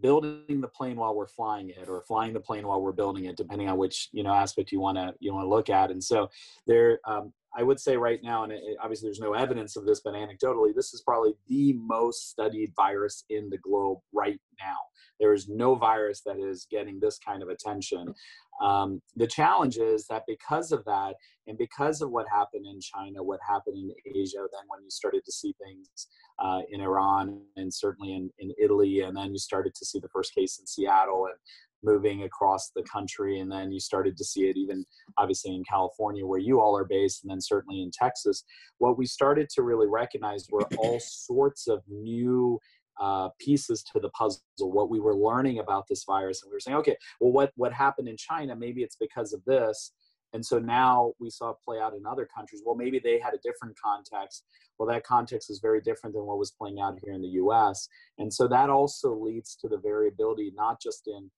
building 0.00 0.60
the 0.60 0.68
plane 0.68 0.96
while 0.96 1.14
we're 1.14 1.26
flying 1.26 1.70
it 1.70 1.88
or 1.88 2.02
flying 2.02 2.32
the 2.32 2.40
plane 2.40 2.66
while 2.66 2.80
we're 2.80 2.92
building 2.92 3.24
it 3.26 3.36
depending 3.36 3.68
on 3.68 3.76
which 3.76 4.08
you 4.12 4.22
know 4.22 4.32
aspect 4.32 4.72
you 4.72 4.80
want 4.80 4.96
to 4.98 5.14
you 5.20 5.32
want 5.32 5.44
to 5.44 5.48
look 5.48 5.70
at. 5.70 5.90
And 5.90 6.02
so 6.02 6.28
there 6.66 6.98
um, 7.06 7.32
i 7.56 7.62
would 7.62 7.80
say 7.80 7.96
right 7.96 8.20
now 8.22 8.44
and 8.44 8.52
it, 8.52 8.62
obviously 8.82 9.06
there's 9.06 9.20
no 9.20 9.34
evidence 9.34 9.76
of 9.76 9.86
this 9.86 10.00
but 10.00 10.14
anecdotally 10.14 10.74
this 10.74 10.92
is 10.92 11.02
probably 11.02 11.34
the 11.48 11.72
most 11.74 12.30
studied 12.30 12.72
virus 12.76 13.24
in 13.30 13.48
the 13.50 13.58
globe 13.58 13.98
right 14.12 14.40
now 14.58 14.76
there 15.20 15.32
is 15.32 15.48
no 15.48 15.74
virus 15.74 16.22
that 16.26 16.38
is 16.38 16.66
getting 16.70 16.98
this 17.00 17.18
kind 17.18 17.42
of 17.42 17.48
attention 17.48 18.14
um, 18.60 19.02
the 19.16 19.26
challenge 19.26 19.78
is 19.78 20.06
that 20.06 20.22
because 20.26 20.72
of 20.72 20.84
that, 20.84 21.14
and 21.46 21.58
because 21.58 22.00
of 22.00 22.10
what 22.10 22.26
happened 22.30 22.66
in 22.66 22.80
China, 22.80 23.22
what 23.22 23.40
happened 23.46 23.76
in 23.76 23.90
Asia, 24.14 24.38
then 24.38 24.62
when 24.68 24.82
you 24.82 24.90
started 24.90 25.24
to 25.24 25.32
see 25.32 25.54
things 25.62 26.08
uh, 26.38 26.60
in 26.70 26.80
Iran 26.80 27.40
and 27.56 27.72
certainly 27.72 28.14
in, 28.14 28.30
in 28.38 28.52
Italy, 28.62 29.00
and 29.00 29.16
then 29.16 29.32
you 29.32 29.38
started 29.38 29.74
to 29.74 29.84
see 29.84 29.98
the 29.98 30.08
first 30.08 30.34
case 30.34 30.58
in 30.58 30.66
Seattle 30.66 31.26
and 31.26 31.34
moving 31.82 32.22
across 32.22 32.70
the 32.74 32.82
country, 32.84 33.40
and 33.40 33.52
then 33.52 33.70
you 33.70 33.80
started 33.80 34.16
to 34.16 34.24
see 34.24 34.48
it 34.48 34.56
even 34.56 34.86
obviously 35.18 35.54
in 35.54 35.62
California 35.64 36.24
where 36.24 36.38
you 36.38 36.60
all 36.60 36.76
are 36.78 36.86
based, 36.86 37.24
and 37.24 37.30
then 37.30 37.40
certainly 37.40 37.82
in 37.82 37.90
Texas. 37.90 38.44
What 38.78 38.96
we 38.96 39.04
started 39.04 39.50
to 39.50 39.62
really 39.62 39.88
recognize 39.88 40.46
were 40.50 40.66
all 40.78 40.98
sorts 41.00 41.68
of 41.68 41.82
new 41.88 42.58
uh, 43.00 43.28
pieces 43.38 43.82
to 43.82 44.00
the 44.00 44.08
puzzle 44.10 44.40
what 44.58 44.90
we 44.90 45.00
were 45.00 45.16
learning 45.16 45.58
about 45.58 45.84
this 45.88 46.04
virus 46.04 46.42
and 46.42 46.50
we 46.50 46.54
were 46.54 46.60
saying 46.60 46.76
okay 46.76 46.96
well 47.20 47.32
what 47.32 47.52
what 47.56 47.72
happened 47.72 48.08
in 48.08 48.16
china 48.16 48.54
maybe 48.54 48.82
it's 48.82 48.96
because 48.96 49.32
of 49.32 49.44
this. 49.44 49.92
And 50.32 50.44
so 50.44 50.58
now 50.58 51.12
we 51.20 51.30
saw 51.30 51.50
it 51.50 51.58
play 51.64 51.78
out 51.78 51.94
in 51.94 52.04
other 52.06 52.26
countries. 52.36 52.62
Well 52.64 52.74
maybe 52.74 52.98
they 52.98 53.20
had 53.20 53.34
a 53.34 53.44
different 53.44 53.76
context. 53.80 54.44
Well 54.78 54.88
that 54.88 55.04
context 55.04 55.48
is 55.48 55.60
very 55.60 55.80
different 55.80 56.14
than 56.14 56.24
what 56.24 56.38
was 56.38 56.50
playing 56.50 56.80
out 56.80 56.98
here 57.02 57.12
in 57.12 57.22
the 57.22 57.28
us 57.28 57.88
and 58.18 58.32
so 58.32 58.48
that 58.48 58.70
also 58.70 59.14
leads 59.14 59.56
to 59.56 59.68
the 59.68 59.78
variability 59.78 60.52
not 60.56 60.80
just 60.80 61.06
in 61.06 61.30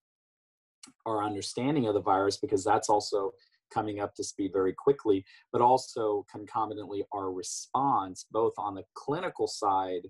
our 1.05 1.23
understanding 1.23 1.87
of 1.87 1.95
the 1.95 2.01
virus 2.01 2.37
because 2.37 2.65
that's 2.65 2.89
also 2.89 3.33
coming 3.75 3.99
up 4.01 4.15
to 4.15 4.23
speed 4.23 4.53
very 4.53 4.73
quickly 4.73 5.25
but 5.53 5.61
also 5.61 6.25
concomitantly 6.31 7.05
our 7.13 7.33
response 7.33 8.25
both 8.31 8.53
on 8.57 8.75
the 8.75 8.85
clinical 8.95 9.49
side 9.49 10.03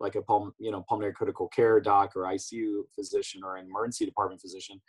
like 0.00 0.14
a 0.14 0.22
pul- 0.22 0.54
you 0.58 0.70
know 0.70 0.84
pulmonary 0.88 1.12
critical 1.12 1.48
care 1.48 1.80
doc 1.80 2.12
or 2.16 2.22
ICU 2.22 2.82
physician 2.94 3.42
or 3.44 3.56
an 3.56 3.66
emergency 3.66 4.04
department 4.04 4.40
physician, 4.40 4.80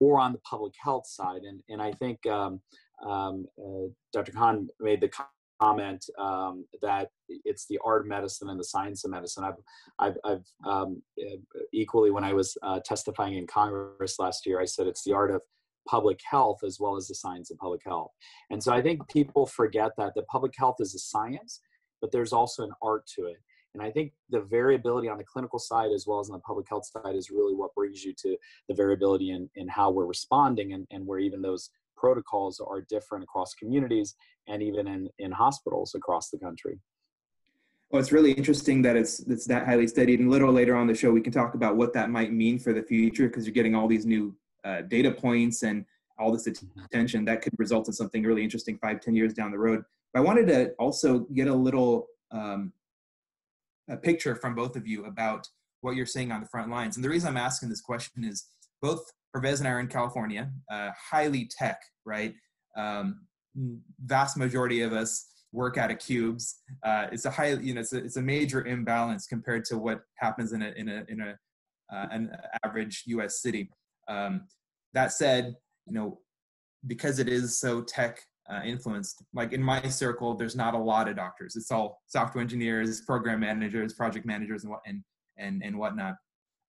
or 0.00 0.20
on 0.20 0.32
the 0.32 0.38
public 0.38 0.74
health 0.82 1.06
side. 1.06 1.42
And 1.42 1.62
and 1.68 1.80
I 1.80 1.92
think 1.92 2.24
um, 2.26 2.60
um, 3.06 3.46
uh, 3.58 3.88
Dr. 4.12 4.32
Khan 4.32 4.68
made 4.80 5.00
the 5.00 5.10
comment 5.60 6.04
um, 6.18 6.64
that 6.82 7.08
it's 7.28 7.66
the 7.66 7.78
art 7.84 8.02
of 8.02 8.06
medicine 8.06 8.50
and 8.50 8.60
the 8.60 8.64
science 8.64 9.04
of 9.04 9.10
medicine. 9.10 9.44
I've, 9.44 9.54
I've, 9.98 10.16
I've 10.24 10.70
um, 10.70 11.02
equally 11.72 12.10
when 12.10 12.24
I 12.24 12.32
was 12.32 12.56
uh, 12.62 12.80
testifying 12.84 13.34
in 13.34 13.46
Congress 13.46 14.18
last 14.18 14.46
year, 14.46 14.60
I 14.60 14.64
said 14.64 14.86
it's 14.86 15.04
the 15.04 15.12
art 15.12 15.30
of 15.30 15.42
public 15.88 16.20
health 16.28 16.58
as 16.64 16.78
well 16.80 16.96
as 16.96 17.06
the 17.08 17.14
science 17.14 17.50
of 17.50 17.58
public 17.58 17.80
health. 17.84 18.10
And 18.50 18.62
so 18.62 18.72
I 18.72 18.82
think 18.82 19.08
people 19.08 19.46
forget 19.46 19.92
that 19.98 20.14
the 20.14 20.22
public 20.22 20.52
health 20.56 20.76
is 20.80 20.94
a 20.94 20.98
science, 20.98 21.60
but 22.00 22.10
there's 22.12 22.32
also 22.32 22.64
an 22.64 22.72
art 22.82 23.06
to 23.16 23.26
it. 23.26 23.36
And 23.78 23.86
I 23.86 23.90
think 23.90 24.12
the 24.30 24.40
variability 24.40 25.06
on 25.10 25.18
the 25.18 25.24
clinical 25.24 25.58
side 25.58 25.90
as 25.94 26.06
well 26.06 26.18
as 26.18 26.30
on 26.30 26.36
the 26.36 26.40
public 26.40 26.66
health 26.66 26.86
side 26.86 27.14
is 27.14 27.30
really 27.30 27.54
what 27.54 27.74
brings 27.74 28.02
you 28.02 28.14
to 28.22 28.34
the 28.68 28.74
variability 28.74 29.32
in, 29.32 29.50
in 29.56 29.68
how 29.68 29.90
we're 29.90 30.06
responding 30.06 30.72
and, 30.72 30.86
and 30.90 31.06
where 31.06 31.18
even 31.18 31.42
those 31.42 31.68
protocols 31.94 32.58
are 32.58 32.80
different 32.80 33.22
across 33.22 33.52
communities 33.52 34.14
and 34.48 34.62
even 34.62 34.88
in, 34.88 35.10
in 35.18 35.30
hospitals 35.30 35.94
across 35.94 36.30
the 36.30 36.38
country. 36.38 36.78
Well, 37.90 38.00
it's 38.00 38.12
really 38.12 38.32
interesting 38.32 38.80
that 38.82 38.96
it's 38.96 39.20
it's 39.20 39.46
that 39.46 39.66
highly 39.66 39.86
studied. 39.86 40.20
And 40.20 40.28
a 40.28 40.32
little 40.32 40.52
later 40.52 40.74
on 40.74 40.86
the 40.86 40.94
show, 40.94 41.10
we 41.12 41.20
can 41.20 41.32
talk 41.32 41.54
about 41.54 41.76
what 41.76 41.92
that 41.92 42.08
might 42.08 42.32
mean 42.32 42.58
for 42.58 42.72
the 42.72 42.82
future 42.82 43.28
because 43.28 43.44
you're 43.44 43.52
getting 43.52 43.74
all 43.74 43.86
these 43.86 44.06
new 44.06 44.34
uh, 44.64 44.80
data 44.82 45.10
points 45.10 45.62
and 45.62 45.84
all 46.18 46.32
this 46.32 46.48
mm-hmm. 46.48 46.82
attention 46.82 47.26
that 47.26 47.42
could 47.42 47.52
result 47.58 47.88
in 47.88 47.92
something 47.92 48.24
really 48.24 48.42
interesting 48.42 48.78
five, 48.78 49.00
ten 49.00 49.14
years 49.14 49.34
down 49.34 49.50
the 49.50 49.58
road. 49.58 49.84
But 50.12 50.20
I 50.20 50.22
wanted 50.22 50.46
to 50.48 50.70
also 50.78 51.20
get 51.34 51.46
a 51.46 51.54
little 51.54 52.06
um, 52.32 52.72
a 53.88 53.96
picture 53.96 54.34
from 54.34 54.54
both 54.54 54.76
of 54.76 54.86
you 54.86 55.04
about 55.04 55.46
what 55.80 55.96
you're 55.96 56.06
seeing 56.06 56.32
on 56.32 56.40
the 56.40 56.48
front 56.48 56.70
lines. 56.70 56.96
And 56.96 57.04
the 57.04 57.08
reason 57.08 57.28
I'm 57.28 57.36
asking 57.36 57.68
this 57.68 57.80
question 57.80 58.24
is 58.24 58.46
both 58.82 59.04
Pervez 59.32 59.60
and 59.60 59.68
I 59.68 59.72
are 59.72 59.80
in 59.80 59.88
California, 59.88 60.50
uh, 60.70 60.90
highly 61.10 61.48
tech, 61.58 61.80
right? 62.04 62.34
Um, 62.76 63.20
vast 64.04 64.36
majority 64.36 64.82
of 64.82 64.92
us 64.92 65.26
work 65.52 65.78
out 65.78 65.90
of 65.90 65.98
cubes. 65.98 66.62
Uh, 66.82 67.06
it's 67.12 67.24
a 67.24 67.30
high, 67.30 67.52
you 67.54 67.74
know, 67.74 67.80
it's 67.80 67.92
a, 67.92 67.98
it's 67.98 68.16
a 68.16 68.22
major 68.22 68.64
imbalance 68.64 69.26
compared 69.26 69.64
to 69.66 69.78
what 69.78 70.00
happens 70.16 70.52
in 70.52 70.62
a 70.62 70.70
in 70.76 70.88
a 70.88 71.04
in 71.08 71.20
a 71.20 71.36
uh, 71.94 72.06
an 72.10 72.36
average 72.64 73.04
U.S. 73.06 73.40
city. 73.40 73.70
Um, 74.08 74.48
that 74.92 75.12
said, 75.12 75.54
you 75.86 75.94
know, 75.94 76.18
because 76.86 77.18
it 77.18 77.28
is 77.28 77.60
so 77.60 77.82
tech 77.82 78.20
uh, 78.50 78.60
influenced, 78.64 79.22
like 79.34 79.52
in 79.52 79.62
my 79.62 79.82
circle, 79.88 80.34
there's 80.34 80.56
not 80.56 80.74
a 80.74 80.78
lot 80.78 81.08
of 81.08 81.16
doctors. 81.16 81.56
It's 81.56 81.70
all 81.70 82.00
software 82.06 82.42
engineers, 82.42 83.00
program 83.00 83.40
managers, 83.40 83.94
project 83.94 84.26
managers, 84.26 84.62
and 84.62 84.70
what 84.70 84.80
and 84.86 85.02
and 85.38 85.62
and 85.64 85.78
whatnot. 85.78 86.14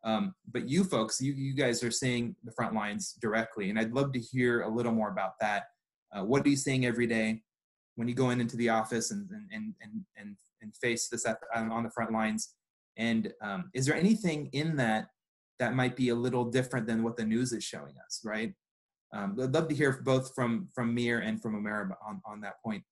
Um, 0.04 0.34
but 0.52 0.70
you 0.70 0.84
folks, 0.84 1.22
you, 1.22 1.34
you 1.34 1.54
guys 1.54 1.84
are 1.84 1.92
seeing 1.92 2.36
the 2.44 2.52
front 2.52 2.74
lines 2.74 3.16
directly, 3.22 3.70
and 3.70 3.80
I'd 3.80 3.94
love 3.94 4.14
to 4.14 4.20
hear 4.20 4.62
a 4.62 4.70
little 4.70 4.92
more 4.92 5.10
about 5.10 5.34
that. 5.42 5.64
Uh, 6.16 6.24
what 6.24 6.46
are 6.46 6.50
you 6.50 6.56
seeing 6.56 6.86
every 6.86 7.08
day 7.08 7.42
when 7.96 8.08
you 8.08 8.14
go 8.14 8.30
in 8.30 8.40
into 8.40 8.58
the 8.58 8.70
office 8.70 9.12
and 9.12 9.30
and 9.52 9.74
and 9.82 10.06
and 10.18 10.36
and 10.62 10.76
face 10.76 11.10
this 11.10 11.26
at, 11.26 11.38
on 11.54 11.84
the 11.84 11.92
front 11.92 12.12
lines? 12.12 12.54
And 12.98 13.32
um, 13.42 13.70
is 13.74 13.86
there 13.86 13.96
anything 13.96 14.50
in 14.54 14.76
that 14.78 15.08
that 15.60 15.76
might 15.76 15.96
be 15.96 16.10
a 16.10 16.16
little 16.16 16.46
different 16.46 16.88
than 16.88 17.04
what 17.04 17.18
the 17.18 17.26
news 17.26 17.52
is 17.52 17.64
showing 17.64 17.94
us, 18.06 18.22
right? 18.24 18.54
Um, 19.14 19.38
I'd 19.42 19.54
love 19.54 19.68
to 19.70 19.76
hear 19.76 20.02
both 20.04 20.34
from 20.36 20.68
from 20.74 20.94
Mir 20.94 21.20
and 21.20 21.42
from 21.42 21.56
Omer 21.56 21.98
on 22.06 22.22
on 22.26 22.42
that 22.42 22.62
point. 22.64 22.84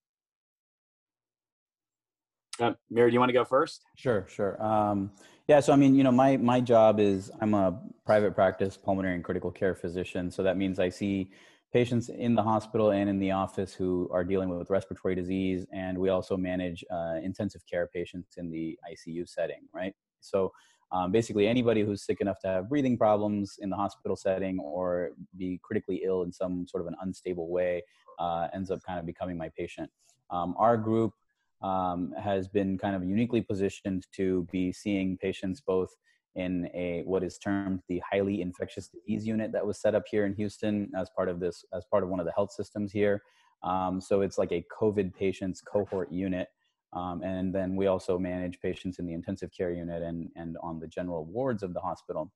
Uh, 2.59 2.73
Mir, 2.89 3.07
do 3.07 3.13
you 3.13 3.19
want 3.19 3.29
to 3.29 3.33
go 3.33 3.43
first? 3.43 3.83
Sure, 3.97 4.25
sure. 4.29 4.61
Um, 4.63 5.11
yeah, 5.47 5.59
so 5.59 5.73
I 5.73 5.75
mean, 5.75 5.93
you 5.95 6.03
know, 6.03 6.11
my 6.11 6.37
my 6.37 6.61
job 6.61 6.99
is 6.99 7.31
I'm 7.41 7.53
a 7.53 7.79
private 8.05 8.33
practice 8.33 8.77
pulmonary 8.77 9.15
and 9.15 9.23
critical 9.23 9.51
care 9.51 9.75
physician. 9.75 10.31
So 10.31 10.41
that 10.43 10.57
means 10.57 10.79
I 10.79 10.89
see 10.89 11.31
patients 11.73 12.07
in 12.07 12.35
the 12.35 12.41
hospital 12.41 12.91
and 12.91 13.09
in 13.09 13.19
the 13.19 13.31
office 13.31 13.73
who 13.73 14.09
are 14.11 14.23
dealing 14.23 14.47
with 14.47 14.69
respiratory 14.69 15.15
disease, 15.15 15.65
and 15.73 15.97
we 15.97 16.07
also 16.09 16.37
manage 16.37 16.85
uh, 16.89 17.15
intensive 17.21 17.61
care 17.69 17.89
patients 17.93 18.37
in 18.37 18.49
the 18.49 18.79
ICU 18.89 19.27
setting, 19.27 19.67
right? 19.73 19.93
So 20.21 20.51
um, 20.91 21.11
basically, 21.11 21.47
anybody 21.47 21.81
who's 21.81 22.05
sick 22.05 22.21
enough 22.21 22.39
to 22.41 22.47
have 22.47 22.69
breathing 22.69 22.97
problems 22.97 23.57
in 23.59 23.69
the 23.69 23.75
hospital 23.75 24.15
setting 24.15 24.59
or 24.59 25.11
be 25.37 25.59
critically 25.63 26.03
ill 26.05 26.23
in 26.23 26.31
some 26.31 26.67
sort 26.67 26.81
of 26.81 26.87
an 26.87 26.95
unstable 27.01 27.49
way 27.49 27.83
uh, 28.19 28.47
ends 28.53 28.71
up 28.71 28.79
kind 28.85 28.99
of 28.99 29.05
becoming 29.05 29.37
my 29.37 29.49
patient. 29.57 29.89
Um, 30.29 30.55
our 30.57 30.77
group 30.77 31.13
um, 31.61 32.13
has 32.21 32.47
been 32.47 32.77
kind 32.77 32.95
of 32.95 33.03
uniquely 33.03 33.41
positioned 33.41 34.05
to 34.13 34.47
be 34.51 34.71
seeing 34.71 35.17
patients 35.17 35.61
both 35.61 35.89
in 36.35 36.69
a 36.73 37.01
what 37.05 37.23
is 37.23 37.37
termed 37.37 37.81
the 37.87 38.01
highly 38.09 38.41
infectious 38.41 38.89
disease 38.89 39.25
unit 39.25 39.51
that 39.53 39.65
was 39.65 39.79
set 39.79 39.95
up 39.95 40.03
here 40.09 40.25
in 40.25 40.33
Houston 40.35 40.91
as 40.97 41.09
part 41.15 41.29
of 41.29 41.39
this 41.39 41.63
as 41.73 41.85
part 41.89 42.03
of 42.03 42.09
one 42.09 42.19
of 42.19 42.25
the 42.25 42.31
health 42.33 42.51
systems 42.51 42.91
here. 42.91 43.23
Um, 43.63 43.99
so 44.01 44.21
it's 44.21 44.37
like 44.37 44.51
a 44.51 44.65
COVID 44.79 45.15
patients 45.15 45.61
cohort 45.61 46.11
unit. 46.11 46.49
Um, 46.93 47.21
and 47.23 47.53
then 47.53 47.75
we 47.75 47.87
also 47.87 48.17
manage 48.17 48.59
patients 48.61 48.99
in 48.99 49.05
the 49.05 49.13
intensive 49.13 49.51
care 49.51 49.71
unit 49.71 50.01
and, 50.01 50.29
and 50.35 50.57
on 50.63 50.79
the 50.79 50.87
general 50.87 51.25
wards 51.25 51.61
of 51.61 51.73
the 51.73 51.79
hospital. 51.79 52.31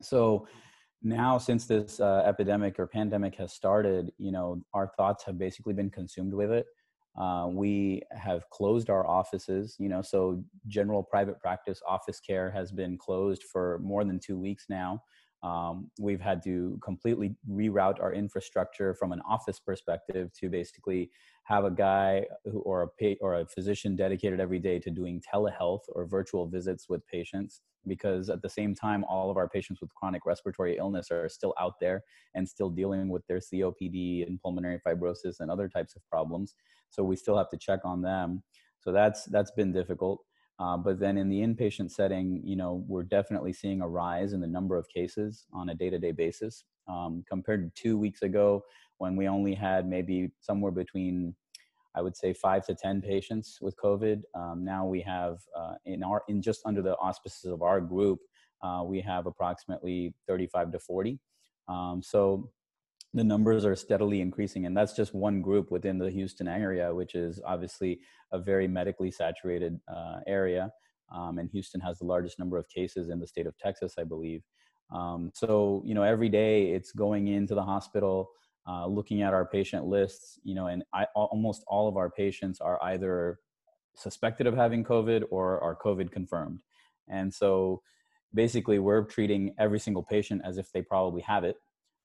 So 0.00 0.46
now 1.02 1.38
since 1.38 1.66
this 1.66 1.98
uh, 2.00 2.22
epidemic 2.24 2.78
or 2.78 2.86
pandemic 2.86 3.34
has 3.36 3.52
started, 3.52 4.12
you 4.18 4.32
know, 4.32 4.62
our 4.74 4.88
thoughts 4.96 5.24
have 5.24 5.38
basically 5.38 5.74
been 5.74 5.90
consumed 5.90 6.34
with 6.34 6.52
it. 6.52 6.66
Uh, 7.18 7.48
we 7.50 8.02
have 8.12 8.48
closed 8.50 8.88
our 8.88 9.06
offices, 9.06 9.76
you 9.78 9.88
know, 9.88 10.00
so 10.00 10.42
general 10.68 11.02
private 11.02 11.40
practice 11.40 11.82
office 11.86 12.20
care 12.20 12.50
has 12.50 12.70
been 12.70 12.96
closed 12.96 13.42
for 13.42 13.80
more 13.82 14.04
than 14.04 14.20
two 14.20 14.38
weeks 14.38 14.66
now. 14.68 15.02
Um, 15.42 15.90
we've 15.98 16.20
had 16.20 16.42
to 16.44 16.78
completely 16.82 17.34
reroute 17.50 18.00
our 18.00 18.12
infrastructure 18.12 18.94
from 18.94 19.12
an 19.12 19.22
office 19.26 19.58
perspective 19.58 20.30
to 20.34 20.50
basically 20.50 21.10
have 21.44 21.64
a 21.64 21.70
guy 21.70 22.26
who, 22.44 22.60
or 22.60 22.82
a 22.82 22.88
pay, 22.88 23.16
or 23.20 23.36
a 23.36 23.46
physician 23.46 23.96
dedicated 23.96 24.38
every 24.38 24.58
day 24.58 24.78
to 24.78 24.90
doing 24.90 25.22
telehealth 25.32 25.80
or 25.88 26.06
virtual 26.06 26.46
visits 26.46 26.88
with 26.88 27.06
patients 27.06 27.62
because 27.86 28.28
at 28.28 28.42
the 28.42 28.48
same 28.48 28.74
time 28.74 29.04
all 29.04 29.30
of 29.30 29.38
our 29.38 29.48
patients 29.48 29.80
with 29.80 29.94
chronic 29.94 30.26
respiratory 30.26 30.76
illness 30.76 31.10
are 31.10 31.28
still 31.30 31.54
out 31.58 31.80
there 31.80 32.02
and 32.34 32.46
still 32.46 32.68
dealing 32.68 33.08
with 33.08 33.26
their 33.26 33.38
COPD 33.38 34.26
and 34.26 34.40
pulmonary 34.42 34.78
fibrosis 34.86 35.40
and 35.40 35.50
other 35.50 35.68
types 35.68 35.96
of 35.96 36.06
problems. 36.10 36.54
So 36.90 37.02
we 37.02 37.16
still 37.16 37.38
have 37.38 37.48
to 37.50 37.56
check 37.56 37.80
on 37.84 38.02
them. 38.02 38.42
So 38.80 38.92
that's 38.92 39.24
that's 39.24 39.50
been 39.50 39.72
difficult 39.72 40.20
uh, 40.60 40.76
but 40.76 41.00
then 41.00 41.16
in 41.16 41.30
the 41.30 41.40
inpatient 41.40 41.90
setting, 41.90 42.42
you 42.44 42.54
know, 42.54 42.84
we're 42.86 43.02
definitely 43.02 43.52
seeing 43.52 43.80
a 43.80 43.88
rise 43.88 44.34
in 44.34 44.40
the 44.40 44.46
number 44.46 44.76
of 44.76 44.86
cases 44.90 45.46
on 45.54 45.70
a 45.70 45.74
day-to-day 45.74 46.12
basis 46.12 46.64
um, 46.86 47.24
compared 47.26 47.64
to 47.74 47.82
two 47.82 47.96
weeks 47.96 48.20
ago 48.20 48.62
when 48.98 49.16
we 49.16 49.26
only 49.26 49.54
had 49.54 49.88
maybe 49.88 50.30
somewhere 50.40 50.70
between, 50.70 51.34
I 51.94 52.02
would 52.02 52.14
say, 52.14 52.34
five 52.34 52.66
to 52.66 52.74
ten 52.74 53.00
patients 53.00 53.58
with 53.62 53.74
COVID. 53.82 54.20
Um, 54.34 54.62
now 54.62 54.84
we 54.84 55.00
have 55.00 55.38
uh, 55.56 55.74
in 55.86 56.02
our 56.02 56.22
in 56.28 56.42
just 56.42 56.60
under 56.66 56.82
the 56.82 56.94
auspices 56.96 57.50
of 57.50 57.62
our 57.62 57.80
group, 57.80 58.18
uh, 58.62 58.82
we 58.84 59.00
have 59.00 59.24
approximately 59.24 60.14
35 60.28 60.72
to 60.72 60.78
40. 60.78 61.18
Um, 61.68 62.02
so 62.04 62.50
the 63.12 63.24
numbers 63.24 63.64
are 63.64 63.74
steadily 63.74 64.20
increasing 64.20 64.66
and 64.66 64.76
that's 64.76 64.92
just 64.92 65.14
one 65.14 65.42
group 65.42 65.70
within 65.70 65.98
the 65.98 66.10
houston 66.10 66.46
area 66.46 66.94
which 66.94 67.14
is 67.14 67.40
obviously 67.44 68.00
a 68.32 68.38
very 68.38 68.68
medically 68.68 69.10
saturated 69.10 69.78
uh, 69.88 70.20
area. 70.26 70.70
Um, 71.12 71.38
and 71.38 71.50
houston 71.50 71.80
has 71.80 71.98
the 71.98 72.06
largest 72.06 72.38
number 72.38 72.56
of 72.56 72.68
cases 72.68 73.10
in 73.10 73.18
the 73.18 73.26
state 73.26 73.46
of 73.46 73.56
texas 73.58 73.94
i 73.98 74.04
believe. 74.04 74.42
Um, 74.92 75.30
so 75.34 75.82
you 75.84 75.94
know 75.94 76.02
every 76.02 76.28
day 76.28 76.72
it's 76.72 76.92
going 76.92 77.28
into 77.28 77.54
the 77.54 77.62
hospital 77.62 78.30
uh, 78.68 78.86
looking 78.86 79.22
at 79.22 79.34
our 79.34 79.46
patient 79.46 79.86
lists 79.86 80.38
you 80.44 80.54
know 80.54 80.66
and 80.66 80.84
I, 80.92 81.06
almost 81.14 81.64
all 81.66 81.88
of 81.88 81.96
our 81.96 82.10
patients 82.10 82.60
are 82.60 82.78
either 82.82 83.38
suspected 83.96 84.46
of 84.46 84.54
having 84.54 84.84
covid 84.84 85.24
or 85.30 85.60
are 85.60 85.76
covid 85.76 86.12
confirmed. 86.12 86.60
And 87.08 87.34
so 87.34 87.82
basically 88.32 88.78
we're 88.78 89.02
treating 89.02 89.54
every 89.58 89.80
single 89.80 90.04
patient 90.04 90.42
as 90.44 90.58
if 90.58 90.70
they 90.72 90.82
probably 90.82 91.22
have 91.22 91.42
it 91.42 91.56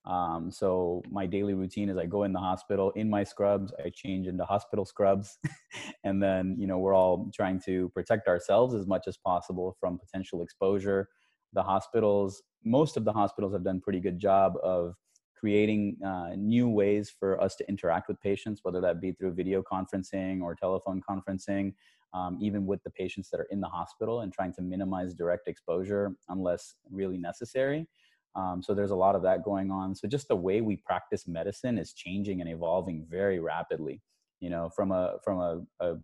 um, 0.06 0.52
so 0.52 1.02
my 1.10 1.26
daily 1.26 1.54
routine 1.54 1.90
is 1.90 1.98
I 1.98 2.06
go 2.06 2.24
in 2.24 2.34
the 2.34 2.40
hospital 2.40 2.92
in 2.92 3.10
my 3.10 3.24
scrubs, 3.24 3.74
I 3.84 3.90
change 3.90 4.28
into 4.28 4.46
hospital 4.46 4.86
scrubs, 4.86 5.38
and 6.04 6.22
then 6.22 6.56
you 6.60 6.68
know 6.68 6.78
we're 6.78 6.94
all 6.94 7.32
trying 7.34 7.60
to 7.66 7.90
protect 7.90 8.28
ourselves 8.28 8.76
as 8.76 8.86
much 8.86 9.08
as 9.08 9.18
possible 9.18 9.76
from 9.80 9.98
potential 9.98 10.44
exposure. 10.44 11.10
The 11.54 11.64
hospitals, 11.64 12.44
most 12.64 12.98
of 12.98 13.06
the 13.06 13.14
hospitals 13.14 13.54
have 13.54 13.64
done 13.64 13.82
pretty 13.82 14.00
good 14.00 14.20
job 14.20 14.54
of 14.64 14.94
creating 15.36 15.98
uh, 16.06 16.30
new 16.36 16.70
ways 16.70 17.14
for 17.20 17.42
us 17.42 17.56
to 17.56 17.68
interact 17.68 18.08
with 18.08 18.20
patients, 18.22 18.62
whether 18.64 18.82
that 18.82 19.02
be 19.02 19.12
through 19.12 19.34
video 19.34 19.64
conferencing 19.64 20.42
or 20.42 20.56
telephone 20.56 21.02
conferencing, 21.08 21.74
um, 22.14 22.38
even 22.42 22.66
with 22.66 22.82
the 22.84 22.90
patients 22.92 23.30
that 23.32 23.40
are 23.40 23.48
in 23.50 23.60
the 23.60 23.68
hospital, 23.68 24.22
and 24.22 24.32
trying 24.32 24.54
to 24.54 24.62
minimize 24.62 25.14
direct 25.16 25.48
exposure 25.48 26.12
unless 26.30 26.76
really 26.92 27.18
necessary. 27.18 27.88
Um, 28.36 28.62
so 28.62 28.74
there's 28.74 28.92
a 28.92 28.96
lot 28.96 29.16
of 29.16 29.22
that 29.24 29.44
going 29.44 29.72
on. 29.72 29.96
So 29.96 30.08
just 30.08 30.28
the 30.28 30.36
way 30.36 30.62
we 30.62 30.78
practice 30.78 31.28
medicine 31.28 31.78
is 31.78 31.94
changing 31.94 32.42
and 32.42 32.50
evolving 32.50 33.06
very 33.10 33.40
rapidly. 33.40 34.02
You 34.42 34.50
know, 34.50 34.70
from 34.76 34.92
a 34.92 35.16
from 35.24 35.40
a, 35.40 35.62
a 35.80 35.96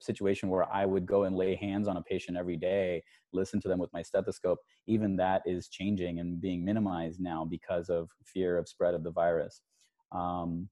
situation 0.00 0.48
where 0.48 0.70
I 0.72 0.84
would 0.84 1.06
go 1.06 1.24
and 1.24 1.36
lay 1.36 1.54
hands 1.54 1.88
on 1.88 1.96
a 1.96 2.02
patient 2.02 2.36
every 2.36 2.56
day, 2.56 3.02
listen 3.32 3.60
to 3.60 3.68
them 3.68 3.78
with 3.78 3.92
my 3.92 4.02
stethoscope, 4.02 4.58
even 4.86 5.16
that 5.16 5.42
is 5.46 5.68
changing 5.68 6.18
and 6.18 6.40
being 6.40 6.64
minimized 6.64 7.20
now 7.20 7.44
because 7.44 7.88
of 7.88 8.10
fear 8.24 8.58
of 8.58 8.68
spread 8.68 8.94
of 8.94 9.04
the 9.04 9.10
virus. 9.10 9.62
Um, 10.12 10.68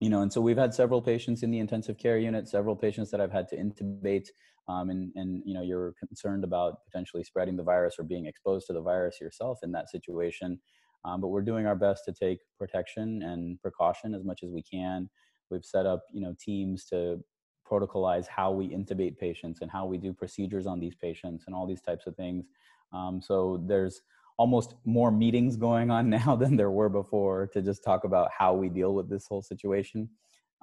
you 0.00 0.10
know, 0.10 0.22
and 0.22 0.32
so 0.32 0.40
we've 0.40 0.58
had 0.58 0.74
several 0.74 1.00
patients 1.00 1.42
in 1.42 1.50
the 1.50 1.58
intensive 1.58 1.98
care 1.98 2.18
unit, 2.18 2.48
several 2.48 2.76
patients 2.76 3.10
that 3.10 3.20
I've 3.20 3.32
had 3.32 3.48
to 3.48 3.56
intubate. 3.56 4.28
Um, 4.68 4.90
and, 4.90 5.12
and, 5.14 5.42
you 5.44 5.54
know, 5.54 5.62
you're 5.62 5.94
concerned 5.98 6.44
about 6.44 6.84
potentially 6.86 7.22
spreading 7.22 7.56
the 7.56 7.62
virus 7.62 7.96
or 7.98 8.04
being 8.04 8.26
exposed 8.26 8.66
to 8.68 8.72
the 8.72 8.80
virus 8.80 9.20
yourself 9.20 9.58
in 9.62 9.72
that 9.72 9.90
situation. 9.90 10.58
Um, 11.04 11.20
but 11.20 11.28
we're 11.28 11.42
doing 11.42 11.66
our 11.66 11.76
best 11.76 12.04
to 12.06 12.12
take 12.12 12.38
protection 12.58 13.22
and 13.22 13.60
precaution 13.60 14.14
as 14.14 14.24
much 14.24 14.42
as 14.42 14.50
we 14.50 14.62
can. 14.62 15.10
We've 15.50 15.64
set 15.64 15.84
up, 15.84 16.04
you 16.12 16.22
know, 16.22 16.34
teams 16.40 16.86
to 16.86 17.22
protocolize 17.70 18.26
how 18.26 18.52
we 18.52 18.68
intubate 18.68 19.18
patients 19.18 19.60
and 19.60 19.70
how 19.70 19.86
we 19.86 19.98
do 19.98 20.12
procedures 20.12 20.66
on 20.66 20.80
these 20.80 20.94
patients 20.94 21.44
and 21.46 21.54
all 21.54 21.66
these 21.66 21.80
types 21.80 22.06
of 22.06 22.16
things. 22.16 22.46
Um, 22.92 23.20
so 23.20 23.62
there's 23.66 24.00
almost 24.36 24.74
more 24.84 25.10
meetings 25.10 25.56
going 25.56 25.90
on 25.90 26.08
now 26.24 26.36
than 26.36 26.56
there 26.56 26.70
were 26.70 26.88
before 26.88 27.48
to 27.52 27.62
just 27.62 27.84
talk 27.84 28.04
about 28.04 28.30
how 28.36 28.54
we 28.54 28.68
deal 28.68 28.94
with 28.94 29.08
this 29.08 29.26
whole 29.26 29.42
situation. 29.42 30.08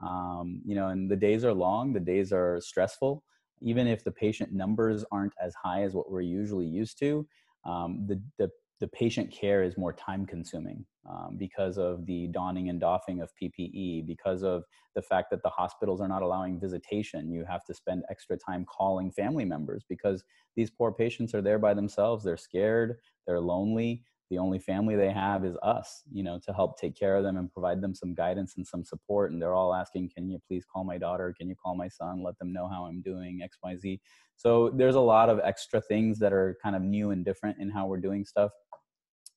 Um, 0.02 0.62
you 0.66 0.76
know, 0.76 0.88
and 0.88 1.10
the 1.10 1.16
days 1.16 1.46
are 1.46 1.54
long, 1.54 1.94
the 1.94 2.00
days 2.00 2.34
are 2.34 2.60
stressful. 2.60 3.24
Even 3.62 3.88
if 3.88 4.04
the 4.04 4.12
patient 4.12 4.52
numbers 4.52 5.06
aren't 5.12 5.34
as 5.42 5.54
high 5.56 5.84
as 5.84 5.94
what 5.94 6.12
we're 6.12 6.22
usually 6.22 6.66
used 6.66 6.98
to, 7.00 7.28
um, 7.66 8.06
the, 8.08 8.22
the 8.38 8.50
the 8.82 8.88
patient 8.88 9.32
care 9.32 9.64
is 9.64 9.78
more 9.78 9.94
time 9.94 10.26
consuming 10.26 10.84
um, 11.08 11.38
because 11.38 11.78
of 11.78 12.06
the 12.08 12.28
donning 12.28 12.68
and 12.70 12.80
doffing 12.80 13.22
of 13.22 13.32
PPE, 13.42 14.08
because 14.08 14.42
of 14.44 14.64
the 14.96 15.02
fact 15.04 15.30
that 15.30 15.44
the 15.44 15.50
hospitals 15.50 16.02
are 16.02 16.08
not 16.08 16.24
allowing 16.24 16.60
visitation. 16.60 17.32
You 17.32 17.46
have 17.46 17.64
to 17.66 17.76
spend 17.76 18.04
extra 18.10 18.36
time 18.36 18.66
calling 18.66 19.12
family 19.12 19.46
members 19.46 19.84
because 19.88 20.24
these 20.56 20.72
poor 20.72 20.92
patients 20.92 21.36
are 21.36 21.44
there 21.44 21.60
by 21.60 21.76
themselves. 21.76 22.24
They're 22.24 22.38
scared, 22.38 22.98
they're 23.28 23.40
lonely, 23.40 24.04
the 24.32 24.40
only 24.40 24.58
family 24.58 24.96
they 24.96 25.12
have 25.12 25.46
is 25.46 25.56
us 25.62 26.02
you 26.12 26.24
know 26.24 26.40
to 26.44 26.54
help 26.54 26.80
take 26.80 26.98
care 26.98 27.16
of 27.18 27.24
them 27.24 27.38
and 27.38 27.52
provide 27.52 27.82
them 27.82 27.94
some 27.94 28.16
guidance 28.16 28.56
and 28.58 28.66
some 28.66 28.84
support. 28.84 29.32
And 29.32 29.40
they're 29.40 29.54
all 29.54 29.76
asking 29.76 30.10
can 30.16 30.28
you 30.30 30.40
please 30.48 30.66
call 30.66 30.84
my 30.84 30.98
daughter? 30.98 31.36
Can 31.38 31.48
you 31.48 31.56
call 31.56 31.76
my 31.76 31.90
son? 31.90 32.24
Let 32.24 32.40
them 32.40 32.52
know 32.52 32.68
how 32.68 32.86
i'm 32.86 33.02
doing 33.02 33.42
xyz 33.64 34.00
so 34.38 34.72
there's 34.74 34.96
a 34.96 35.00
lot 35.00 35.30
of 35.30 35.40
extra 35.44 35.80
things 35.82 36.18
that 36.18 36.34
are 36.34 36.58
kind 36.64 36.76
of 36.76 36.82
new 36.82 37.12
and 37.12 37.24
different 37.24 37.60
in 37.60 37.70
how 37.70 37.86
we're 37.86 38.00
doing 38.00 38.26
stuff. 38.26 38.50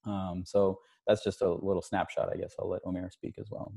Um, 0.07 0.45
so 0.47 0.79
that's 1.07 1.23
just 1.23 1.43
a 1.43 1.53
little 1.53 1.83
snapshot 1.83 2.31
i 2.33 2.37
guess. 2.39 2.55
I'll 2.59 2.71
let 2.71 2.81
omer 2.87 3.11
speak 3.11 3.35
as 3.39 3.49
well. 3.51 3.75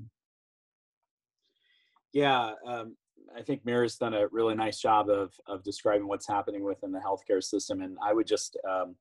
Yeah 2.14 2.54
um, 2.66 2.96
I 3.36 3.42
think 3.42 3.66
Mira's 3.66 3.98
done 3.98 4.14
a 4.14 4.28
really 4.28 4.56
nice 4.56 4.80
job 4.80 5.10
of 5.10 5.34
of 5.48 5.64
describing 5.64 6.08
what's 6.08 6.28
happening 6.28 6.64
within 6.64 6.92
the 6.92 7.00
healthcare 7.00 7.44
system, 7.44 7.82
and 7.82 7.98
I 8.02 8.14
would 8.14 8.28
just 8.28 8.58
um, 8.70 8.96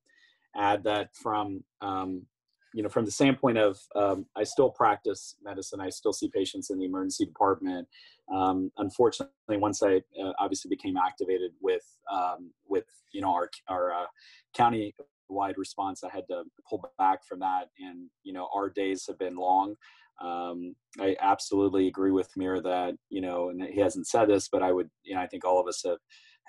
add 0.56 0.84
that 0.84 1.14
from 1.14 1.62
um, 1.80 2.22
you 2.74 2.82
know 2.82 2.88
from 2.88 3.04
the 3.04 3.10
standpoint 3.10 3.58
of 3.58 3.78
um, 3.94 4.26
I 4.36 4.44
still 4.44 4.70
practice 4.70 5.36
medicine. 5.42 5.80
I 5.80 5.90
still 5.90 6.12
see 6.12 6.28
patients 6.28 6.70
in 6.70 6.78
the 6.78 6.84
emergency 6.84 7.24
department. 7.24 7.88
Um, 8.34 8.70
unfortunately, 8.78 9.32
once 9.48 9.82
I 9.82 10.02
uh, 10.22 10.32
obviously 10.38 10.68
became 10.68 10.96
activated 10.96 11.52
with 11.60 11.84
um, 12.12 12.50
with 12.66 12.84
you 13.12 13.20
know 13.20 13.32
our 13.32 13.50
our 13.68 13.92
uh, 13.92 14.06
county 14.54 14.94
wide 15.28 15.58
response, 15.58 16.04
I 16.04 16.10
had 16.10 16.26
to 16.28 16.44
pull 16.68 16.90
back 16.98 17.24
from 17.24 17.40
that. 17.40 17.68
And 17.78 18.08
you 18.22 18.32
know 18.32 18.48
our 18.54 18.68
days 18.68 19.06
have 19.08 19.18
been 19.18 19.36
long. 19.36 19.74
Um, 20.20 20.74
I 20.98 21.14
absolutely 21.20 21.88
agree 21.88 22.10
with 22.10 22.30
Mir 22.36 22.60
that 22.62 22.94
you 23.10 23.20
know, 23.20 23.50
and 23.50 23.62
he 23.62 23.80
hasn't 23.80 24.06
said 24.06 24.28
this, 24.28 24.48
but 24.48 24.62
I 24.62 24.72
would 24.72 24.90
you 25.02 25.14
know 25.14 25.20
I 25.20 25.26
think 25.26 25.44
all 25.44 25.60
of 25.60 25.66
us 25.66 25.82
have 25.84 25.98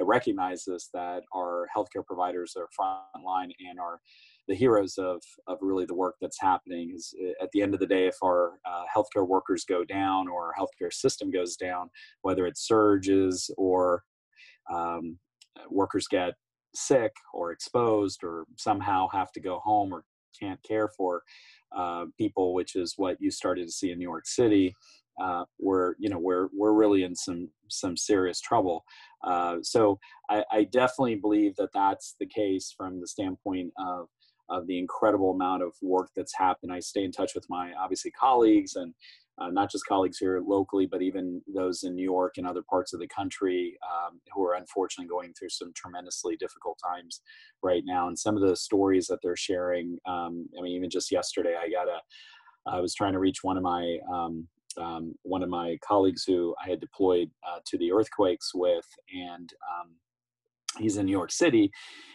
recognize 0.05 0.63
this 0.65 0.89
that 0.93 1.23
our 1.35 1.67
healthcare 1.75 2.05
providers 2.05 2.55
are 2.57 2.67
frontline 2.79 3.51
and 3.67 3.79
are 3.79 3.99
the 4.47 4.55
heroes 4.55 4.97
of, 4.97 5.21
of 5.47 5.57
really 5.61 5.85
the 5.85 5.95
work 5.95 6.15
that's 6.21 6.39
happening 6.39 6.91
is 6.95 7.13
eh, 7.21 7.31
at 7.41 7.49
the 7.51 7.61
end 7.61 7.73
of 7.73 7.79
the 7.79 7.87
day 7.87 8.07
if 8.07 8.15
our 8.23 8.53
uh, 8.65 8.83
healthcare 8.95 9.27
workers 9.27 9.65
go 9.67 9.83
down 9.83 10.27
or 10.27 10.47
our 10.47 10.53
healthcare 10.57 10.91
system 10.91 11.29
goes 11.29 11.55
down 11.55 11.89
whether 12.21 12.45
it 12.45 12.57
surges 12.57 13.49
or 13.57 14.03
um, 14.71 15.17
workers 15.69 16.07
get 16.09 16.33
sick 16.73 17.11
or 17.33 17.51
exposed 17.51 18.23
or 18.23 18.45
somehow 18.57 19.07
have 19.09 19.31
to 19.31 19.39
go 19.39 19.59
home 19.59 19.91
or 19.91 20.03
can't 20.39 20.61
care 20.63 20.89
for 20.95 21.23
uh, 21.75 22.05
people 22.17 22.53
which 22.53 22.75
is 22.75 22.93
what 22.97 23.17
you 23.19 23.31
started 23.31 23.65
to 23.65 23.71
see 23.71 23.91
in 23.91 23.97
new 23.97 24.07
york 24.07 24.27
city 24.27 24.73
uh, 25.21 25.45
we're 25.59 25.95
you 25.99 26.09
know 26.09 26.19
we're 26.19 26.47
we're 26.53 26.73
really 26.73 27.03
in 27.03 27.15
some 27.15 27.49
some 27.69 27.97
serious 27.97 28.39
trouble. 28.39 28.83
Uh, 29.23 29.57
so 29.61 29.99
I, 30.29 30.43
I, 30.51 30.63
definitely 30.65 31.15
believe 31.15 31.55
that 31.55 31.73
that's 31.73 32.15
the 32.19 32.27
case 32.27 32.73
from 32.77 33.01
the 33.01 33.07
standpoint 33.07 33.73
of 33.79 34.07
of 34.49 34.67
the 34.67 34.77
incredible 34.79 35.31
amount 35.31 35.63
of 35.63 35.73
work 35.81 36.09
that's 36.15 36.37
happened. 36.37 36.71
I 36.71 36.79
stay 36.79 37.03
in 37.03 37.11
touch 37.11 37.33
with 37.35 37.45
my 37.49 37.73
obviously 37.79 38.11
colleagues 38.11 38.75
and 38.75 38.93
uh, 39.39 39.49
not 39.49 39.69
just 39.69 39.85
colleagues 39.85 40.17
here 40.17 40.41
locally, 40.45 40.87
but 40.87 41.01
even 41.01 41.41
those 41.53 41.83
in 41.83 41.95
New 41.95 42.03
York 42.03 42.35
and 42.37 42.47
other 42.47 42.63
parts 42.67 42.93
of 42.93 42.99
the 42.99 43.07
country 43.07 43.77
um, 43.85 44.19
who 44.33 44.43
are 44.43 44.55
unfortunately 44.55 45.07
going 45.07 45.33
through 45.33 45.49
some 45.49 45.71
tremendously 45.75 46.35
difficult 46.37 46.79
times 46.83 47.21
right 47.61 47.83
now. 47.85 48.07
And 48.07 48.17
some 48.17 48.35
of 48.35 48.41
the 48.41 48.55
stories 48.55 49.05
that 49.07 49.19
they're 49.21 49.35
sharing, 49.35 49.97
um, 50.07 50.47
I 50.57 50.61
mean, 50.63 50.75
even 50.75 50.89
just 50.89 51.11
yesterday, 51.11 51.55
I 51.59 51.69
got 51.69 51.87
a, 51.87 51.99
I 52.69 52.81
was 52.81 52.95
trying 52.95 53.13
to 53.13 53.19
reach 53.19 53.43
one 53.43 53.57
of 53.57 53.63
my 53.63 53.97
um, 54.11 54.47
um, 54.77 55.15
one 55.23 55.43
of 55.43 55.49
my 55.49 55.77
colleagues 55.87 56.23
who 56.23 56.55
I 56.63 56.69
had 56.69 56.79
deployed 56.79 57.29
uh, 57.47 57.59
to 57.65 57.77
the 57.77 57.91
earthquakes 57.91 58.51
with, 58.53 58.85
and 59.13 59.51
um, 59.79 59.95
he's 60.77 60.97
in 60.97 61.05
New 61.05 61.11
York 61.11 61.31
City, 61.31 61.71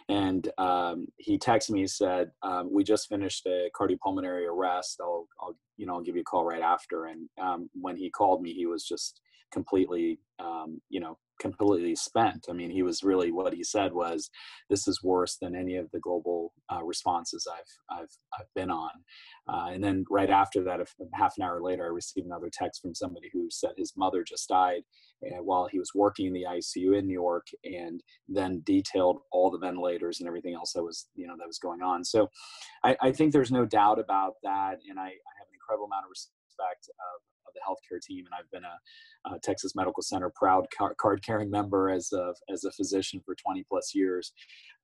and 0.08 0.48
um, 0.58 1.06
he 1.16 1.38
texted 1.38 1.70
me. 1.70 1.80
He 1.80 1.86
said, 1.86 2.30
um, 2.42 2.72
"We 2.72 2.84
just 2.84 3.08
finished 3.08 3.46
a 3.46 3.68
cardiopulmonary 3.78 4.48
arrest. 4.48 5.00
I'll, 5.00 5.28
I'll, 5.40 5.56
you 5.76 5.86
know, 5.86 5.94
I'll 5.94 6.02
give 6.02 6.16
you 6.16 6.22
a 6.22 6.24
call 6.24 6.44
right 6.44 6.62
after." 6.62 7.06
And 7.06 7.28
um, 7.40 7.70
when 7.74 7.96
he 7.96 8.10
called 8.10 8.42
me, 8.42 8.52
he 8.52 8.66
was 8.66 8.84
just 8.84 9.20
completely, 9.52 10.18
um, 10.38 10.80
you 10.88 11.00
know, 11.00 11.18
completely 11.40 11.94
spent. 11.96 12.46
I 12.48 12.52
mean, 12.52 12.70
he 12.70 12.82
was 12.82 13.02
really 13.02 13.32
what 13.32 13.52
he 13.52 13.64
said 13.64 13.92
was, 13.92 14.30
"This 14.70 14.86
is 14.88 15.02
worse 15.02 15.36
than 15.40 15.54
any 15.54 15.76
of 15.76 15.90
the 15.90 16.00
global 16.00 16.52
uh, 16.72 16.82
responses 16.84 17.46
I've 17.50 17.98
I've 17.98 18.10
I've 18.38 18.54
been 18.54 18.70
on." 18.70 18.90
Uh, 19.48 19.70
and 19.72 19.82
then 19.82 20.04
right 20.10 20.30
after 20.30 20.62
that, 20.64 20.80
half 21.14 21.34
an 21.36 21.44
hour 21.44 21.60
later, 21.60 21.84
I 21.84 21.88
received 21.88 22.26
another 22.26 22.50
text 22.52 22.80
from 22.80 22.94
somebody 22.94 23.28
who 23.32 23.48
said 23.50 23.72
his 23.76 23.92
mother 23.96 24.24
just 24.26 24.48
died 24.48 24.82
uh, 25.26 25.42
while 25.42 25.66
he 25.70 25.78
was 25.78 25.90
working 25.94 26.26
in 26.26 26.32
the 26.32 26.46
ICU 26.48 26.98
in 26.98 27.06
New 27.06 27.14
York, 27.14 27.46
and 27.64 28.02
then 28.28 28.62
detailed 28.64 29.18
all 29.32 29.50
the 29.50 29.58
ventilators 29.58 30.20
and 30.20 30.28
everything 30.28 30.54
else 30.54 30.72
that 30.74 30.84
was 30.84 31.08
you 31.14 31.26
know 31.26 31.34
that 31.38 31.46
was 31.46 31.58
going 31.58 31.82
on. 31.82 32.04
So, 32.04 32.28
I, 32.84 32.96
I 33.00 33.12
think 33.12 33.32
there's 33.32 33.52
no 33.52 33.66
doubt 33.66 33.98
about 33.98 34.34
that, 34.42 34.78
and 34.88 34.98
I, 34.98 35.06
I 35.06 35.32
have 35.38 35.48
an 35.48 35.54
incredible 35.54 35.86
amount 35.86 36.04
of 36.04 36.10
respect 36.10 36.88
of 36.88 37.31
the 37.54 37.60
healthcare 37.66 38.00
team, 38.00 38.24
and 38.26 38.34
I've 38.38 38.50
been 38.50 38.64
a, 38.64 39.34
a 39.34 39.38
Texas 39.40 39.74
Medical 39.74 40.02
Center 40.02 40.32
proud 40.34 40.66
card 40.98 41.24
carrying 41.24 41.50
member 41.50 41.90
as 41.90 42.12
a 42.12 42.34
as 42.50 42.64
a 42.64 42.72
physician 42.72 43.20
for 43.24 43.34
20 43.34 43.64
plus 43.68 43.94
years. 43.94 44.32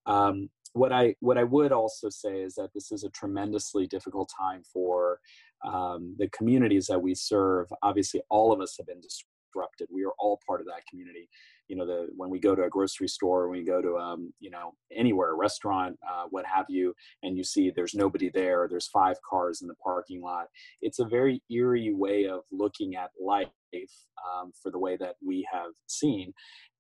Um, 0.07 0.48
what 0.72 0.92
I 0.92 1.14
what 1.20 1.38
I 1.38 1.44
would 1.44 1.72
also 1.72 2.09
say 2.09 2.40
is 2.42 2.54
that 2.54 2.70
this 2.74 2.92
is 2.92 3.04
a 3.04 3.11
tremendously 3.11 3.87
difficult 3.87 4.31
time 4.38 4.62
for 4.72 5.20
um, 5.64 6.14
the 6.18 6.28
communities 6.28 6.87
that 6.87 7.00
we 7.00 7.14
serve. 7.14 7.68
Obviously, 7.83 8.20
all 8.31 8.52
of 8.52 8.61
us 8.61 8.76
have 8.78 8.87
been 8.87 9.00
disrupted. 9.00 9.88
We 9.90 10.04
are 10.04 10.12
all 10.18 10.40
part 10.46 10.61
of 10.61 10.66
that 10.66 10.87
community. 10.88 11.28
You 11.68 11.76
know, 11.76 11.87
the 11.87 12.09
when 12.16 12.31
we 12.31 12.38
go 12.38 12.54
to 12.54 12.64
a 12.64 12.68
grocery 12.68 13.09
store, 13.09 13.48
when 13.48 13.59
we 13.59 13.64
go 13.64 13.81
to 13.81 13.96
um, 13.96 14.33
you 14.40 14.50
know 14.50 14.72
anywhere, 14.94 15.33
a 15.33 15.37
restaurant, 15.37 15.96
uh, 16.09 16.24
what 16.31 16.46
have 16.46 16.66
you, 16.68 16.94
and 17.22 17.37
you 17.37 17.44
see 17.44 17.70
there's 17.70 17.94
nobody 17.94 18.31
there. 18.31 18.66
There's 18.68 18.88
five 18.88 19.16
cars 19.28 19.62
in 19.62 19.68
the 19.68 19.74
parking 19.74 20.22
lot. 20.22 20.46
It's 20.81 20.98
a 20.98 21.04
very 21.04 21.42
eerie 21.50 21.92
way 21.92 22.26
of 22.26 22.40
looking 22.50 22.96
at 22.96 23.11
life 23.20 23.48
um, 23.74 24.52
for 24.62 24.70
the 24.70 24.78
way 24.78 24.96
that 24.96 25.16
we 25.24 25.46
have 25.52 25.72
seen 25.87 26.33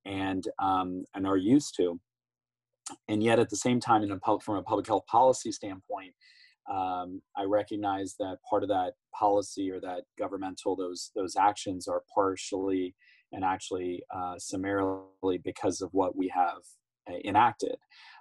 and 0.04 0.44
um, 0.60 1.04
and 1.14 1.26
are 1.26 1.36
used 1.36 1.74
to 1.76 2.00
and 3.08 3.22
yet 3.22 3.38
at 3.38 3.50
the 3.50 3.56
same 3.56 3.80
time 3.80 4.02
in 4.02 4.10
a 4.10 4.18
public, 4.18 4.42
from 4.42 4.56
a 4.56 4.62
public 4.62 4.86
health 4.86 5.06
policy 5.06 5.52
standpoint 5.52 6.12
um, 6.70 7.20
i 7.36 7.44
recognize 7.44 8.14
that 8.18 8.36
part 8.48 8.62
of 8.62 8.68
that 8.68 8.92
policy 9.18 9.70
or 9.70 9.80
that 9.80 10.02
governmental 10.18 10.74
those 10.74 11.10
those 11.14 11.36
actions 11.36 11.86
are 11.88 12.02
partially 12.14 12.94
and 13.32 13.44
actually 13.44 14.02
uh, 14.14 14.38
summarily 14.38 15.38
because 15.44 15.80
of 15.80 15.90
what 15.92 16.16
we 16.16 16.28
have 16.28 16.60
uh, 17.10 17.16
enacted 17.24 17.76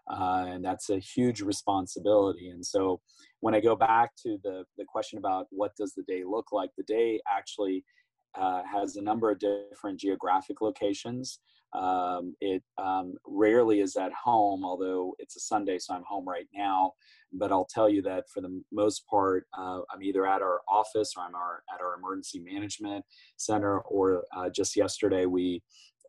uh, 0.09 0.45
and 0.47 0.63
that's 0.63 0.89
a 0.89 0.99
huge 0.99 1.41
responsibility. 1.41 2.49
And 2.49 2.65
so 2.65 3.01
when 3.41 3.53
i 3.53 3.59
go 3.59 3.75
back 3.75 4.11
to 4.23 4.37
the 4.43 4.63
the 4.77 4.85
question 4.85 5.19
about 5.19 5.47
what 5.51 5.75
does 5.75 5.93
the 5.93 6.03
day 6.03 6.23
look 6.23 6.51
like 6.51 6.69
the 6.77 6.83
day 6.83 7.19
actually 7.31 7.83
uh, 8.35 8.61
has 8.63 8.95
a 8.95 9.01
number 9.01 9.31
of 9.31 9.39
different 9.39 9.99
geographic 9.99 10.61
locations 10.61 11.39
um, 11.73 12.35
it 12.41 12.63
um, 12.77 13.15
rarely 13.25 13.81
is 13.81 13.95
at 13.95 14.11
home, 14.13 14.63
although 14.63 15.15
it's 15.19 15.35
a 15.35 15.39
Sunday, 15.39 15.77
so 15.79 15.93
I'm 15.93 16.03
home 16.03 16.27
right 16.27 16.47
now. 16.53 16.93
But 17.33 17.51
I'll 17.51 17.67
tell 17.69 17.89
you 17.89 18.01
that 18.03 18.29
for 18.33 18.41
the 18.41 18.61
most 18.71 19.05
part, 19.07 19.45
uh, 19.57 19.81
I'm 19.91 20.01
either 20.01 20.25
at 20.25 20.41
our 20.41 20.61
office 20.69 21.13
or 21.17 21.23
I'm 21.23 21.35
our, 21.35 21.63
at 21.73 21.81
our 21.81 21.95
emergency 21.97 22.39
management 22.39 23.03
center. 23.35 23.79
Or 23.79 24.23
uh, 24.35 24.49
just 24.49 24.75
yesterday, 24.75 25.25
we 25.25 25.61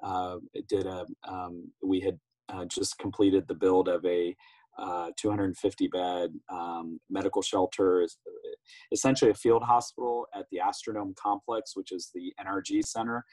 uh, 0.03 0.37
did 0.69 0.87
a 0.87 1.05
um, 1.29 1.71
we 1.83 2.01
had 2.01 2.19
uh, 2.49 2.65
just 2.65 2.99
completed 2.99 3.47
the 3.47 3.55
build 3.55 3.89
of 3.89 4.05
a 4.05 4.35
uh, 4.79 5.11
250 5.17 5.89
bed 5.89 6.31
um, 6.51 7.01
medical 7.11 7.43
shelter, 7.43 8.07
essentially 8.93 9.31
a 9.31 9.35
field 9.35 9.63
hospital 9.63 10.27
at 10.35 10.47
the 10.51 10.59
Astrodome 10.59 11.15
complex, 11.17 11.73
which 11.75 11.93
is 11.93 12.11
the 12.15 12.33
NRG 12.45 12.85
center. 12.85 13.25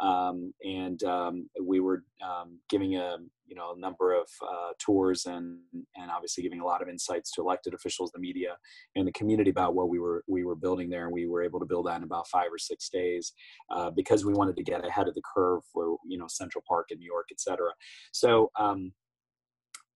Um, 0.00 0.52
and 0.64 1.02
um, 1.04 1.48
we 1.62 1.80
were 1.80 2.04
um, 2.24 2.58
giving 2.68 2.96
a 2.96 3.16
you 3.46 3.54
know 3.54 3.74
a 3.76 3.78
number 3.78 4.12
of 4.14 4.26
uh, 4.42 4.72
tours 4.78 5.26
and 5.26 5.58
and 5.96 6.10
obviously 6.10 6.42
giving 6.42 6.60
a 6.60 6.64
lot 6.64 6.80
of 6.80 6.88
insights 6.88 7.30
to 7.32 7.42
elected 7.42 7.74
officials, 7.74 8.10
the 8.12 8.20
media, 8.20 8.56
and 8.96 9.06
the 9.06 9.12
community 9.12 9.50
about 9.50 9.74
what 9.74 9.88
we 9.88 9.98
were 9.98 10.24
we 10.26 10.44
were 10.44 10.56
building 10.56 10.88
there. 10.88 11.04
And 11.04 11.12
we 11.12 11.26
were 11.26 11.42
able 11.42 11.60
to 11.60 11.66
build 11.66 11.86
that 11.86 11.98
in 11.98 12.04
about 12.04 12.28
five 12.28 12.48
or 12.50 12.58
six 12.58 12.88
days 12.88 13.32
uh, 13.70 13.90
because 13.90 14.24
we 14.24 14.32
wanted 14.32 14.56
to 14.56 14.62
get 14.62 14.86
ahead 14.86 15.08
of 15.08 15.14
the 15.14 15.22
curve 15.34 15.62
for 15.72 15.96
you 16.06 16.18
know 16.18 16.26
Central 16.28 16.64
Park 16.66 16.86
in 16.90 16.98
New 16.98 17.10
York, 17.10 17.26
et 17.30 17.40
cetera. 17.40 17.72
So 18.12 18.50
um, 18.58 18.92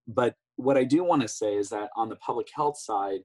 but 0.08 0.34
what 0.56 0.76
I 0.76 0.84
do 0.84 1.04
want 1.04 1.22
to 1.22 1.28
say 1.28 1.54
is 1.54 1.68
that 1.68 1.90
on 1.94 2.08
the 2.08 2.16
public 2.16 2.48
health 2.54 2.78
side, 2.78 3.20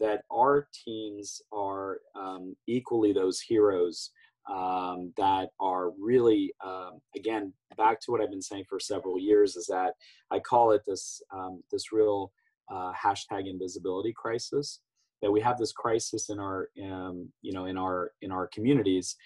that 0.00 0.22
our 0.32 0.68
teams 0.84 1.42
are 1.52 1.98
um, 2.14 2.56
equally 2.66 3.12
those 3.12 3.40
heroes 3.40 4.10
um, 4.48 5.12
that 5.16 5.50
are 5.60 5.90
really, 6.00 6.52
um, 6.64 7.00
again, 7.16 7.52
back 7.76 8.00
to 8.00 8.10
what 8.10 8.20
I've 8.20 8.30
been 8.30 8.40
saying 8.40 8.64
for 8.68 8.80
several 8.80 9.18
years 9.18 9.56
is 9.56 9.66
that 9.66 9.94
I 10.30 10.38
call 10.38 10.70
it 10.70 10.82
this 10.86 11.20
um, 11.34 11.62
this 11.70 11.92
real 11.92 12.32
uh, 12.72 12.92
hashtag 12.92 13.48
invisibility 13.48 14.14
crisis. 14.16 14.80
That 15.20 15.32
we 15.32 15.40
have 15.40 15.58
this 15.58 15.72
crisis 15.72 16.30
in 16.30 16.38
our, 16.38 16.68
um, 16.82 17.28
you 17.42 17.52
know, 17.52 17.66
in 17.66 17.76
our 17.76 18.12
in 18.22 18.30
our 18.30 18.46
communities 18.46 19.16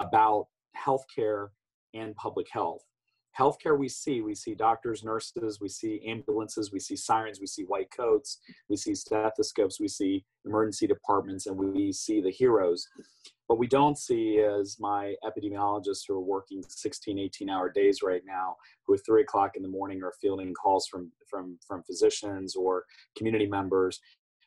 about 0.00 0.46
healthcare 0.76 1.48
and 1.92 2.14
public 2.14 2.46
health 2.50 2.82
healthcare 3.38 3.78
we 3.78 3.88
see 3.88 4.20
we 4.20 4.34
see 4.34 4.54
doctors 4.54 5.02
nurses 5.02 5.60
we 5.60 5.68
see 5.68 6.02
ambulances 6.06 6.72
we 6.72 6.78
see 6.78 6.96
sirens 6.96 7.40
we 7.40 7.46
see 7.46 7.64
white 7.64 7.90
coats 7.90 8.38
we 8.68 8.76
see 8.76 8.94
stethoscopes 8.94 9.80
we 9.80 9.88
see 9.88 10.24
emergency 10.44 10.86
departments 10.86 11.46
and 11.46 11.56
we 11.56 11.92
see 11.92 12.20
the 12.20 12.30
heroes. 12.30 12.86
What 13.46 13.58
we 13.58 13.66
don't 13.66 13.98
see 13.98 14.36
is 14.36 14.78
my 14.80 15.14
epidemiologists 15.24 16.02
who 16.08 16.14
are 16.14 16.20
working 16.20 16.62
16 16.66 17.18
18 17.18 17.50
hour 17.50 17.70
days 17.70 18.00
right 18.02 18.22
now 18.26 18.56
who 18.86 18.94
at 18.94 19.00
3 19.04 19.22
o'clock 19.22 19.52
in 19.54 19.62
the 19.62 19.68
morning 19.68 20.02
are 20.02 20.12
fielding 20.20 20.54
calls 20.54 20.86
from 20.86 21.12
from 21.28 21.58
from 21.66 21.82
physicians 21.82 22.56
or 22.56 22.84
community 23.16 23.46
members 23.46 24.00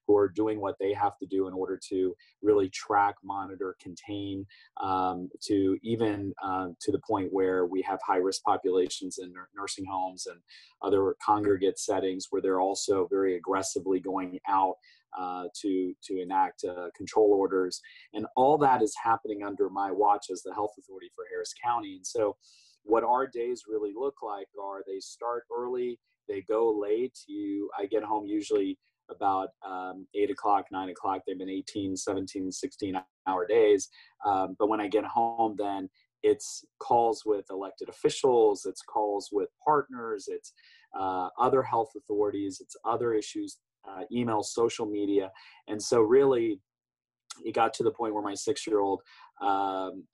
who 0.08 0.18
are 0.18 0.30
doing 0.30 0.62
what 0.62 0.78
they 0.80 0.94
have 0.94 1.18
to 1.20 1.28
do 1.28 1.48
in 1.48 1.54
order 1.54 1.80
to 1.90 2.16
really 2.42 2.70
track, 2.70 3.16
monitor, 3.24 3.76
contain, 3.82 4.46
um, 4.82 5.30
to 5.44 5.78
even 5.84 6.34
uh, 6.44 6.70
to 6.82 6.92
the 6.92 7.02
point 7.08 7.30
where 7.34 7.66
we 7.68 7.82
have 7.84 8.00
high 8.06 8.18
risk 8.18 8.44
populations 8.44 9.20
in 9.20 9.34
nursing 9.58 9.86
homes 9.86 10.28
and 10.28 10.40
other 10.82 11.16
congregate 11.26 11.80
settings 11.80 12.28
where 12.30 12.42
they're 12.42 12.62
also 12.62 13.08
very 13.12 13.38
aggressively 13.38 14.00
going 14.00 14.40
out 14.48 14.76
uh, 15.18 15.46
to 15.62 15.94
to 16.04 16.22
enact 16.22 16.64
uh, 16.66 16.88
control 16.96 17.34
orders, 17.34 17.82
and 18.14 18.26
all 18.36 18.58
that 18.58 18.82
is 18.82 18.96
happening 19.04 19.44
under 19.44 19.70
my 19.70 19.92
watch 19.92 20.28
as 20.32 20.42
the 20.44 20.54
health 20.54 20.74
authority 20.80 21.10
for 21.16 21.26
Harris 21.32 21.54
County. 21.64 21.96
And 21.98 22.06
so, 22.08 22.38
what 22.84 23.04
our 23.04 23.28
days 23.28 23.64
really 23.68 23.94
look 23.98 24.16
like 24.24 24.48
are 24.62 24.84
they 24.88 25.00
start 25.00 25.44
early, 25.56 26.00
they 26.28 26.42
go 26.42 26.78
late. 26.80 27.18
You, 27.28 27.70
I 27.78 27.86
get 27.88 28.04
home 28.04 28.28
usually 28.28 28.78
about 29.10 29.50
um, 29.68 30.08
8 30.16 30.32
o'clock 30.32 30.66
9 30.72 30.90
o'clock 30.90 31.22
they've 31.26 31.38
been 31.38 31.50
18 31.50 31.96
17 31.96 32.52
16 32.52 32.96
hour 33.28 33.48
days. 33.48 33.90
Um, 34.26 34.56
but 34.60 34.70
when 34.70 34.82
i 34.82 34.88
get 34.88 35.06
home 35.06 35.56
then 35.58 35.90
it's 36.24 36.66
calls 36.80 37.24
with 37.26 37.46
elected 37.52 37.90
officials 37.90 38.66
it's 38.66 38.82
calls 38.82 39.30
with 39.32 39.50
partners 39.64 40.26
it's 40.28 40.52
uh, 41.00 41.30
other 41.40 41.62
health 41.62 41.92
authorities 41.96 42.58
it's 42.60 42.76
other 42.86 43.14
issues 43.14 43.58
uh, 43.88 44.04
email 44.12 44.44
social 44.44 44.86
media. 44.86 45.32
And 45.68 45.82
so 45.82 46.02
really 46.02 46.60
it 47.46 47.54
got 47.54 47.74
to 47.76 47.84
the 47.84 47.92
point 47.92 48.14
where 48.14 48.24
my 48.24 48.34
six 48.34 48.66
year 48.66 48.80
old 48.80 49.02
um, 49.42 50.06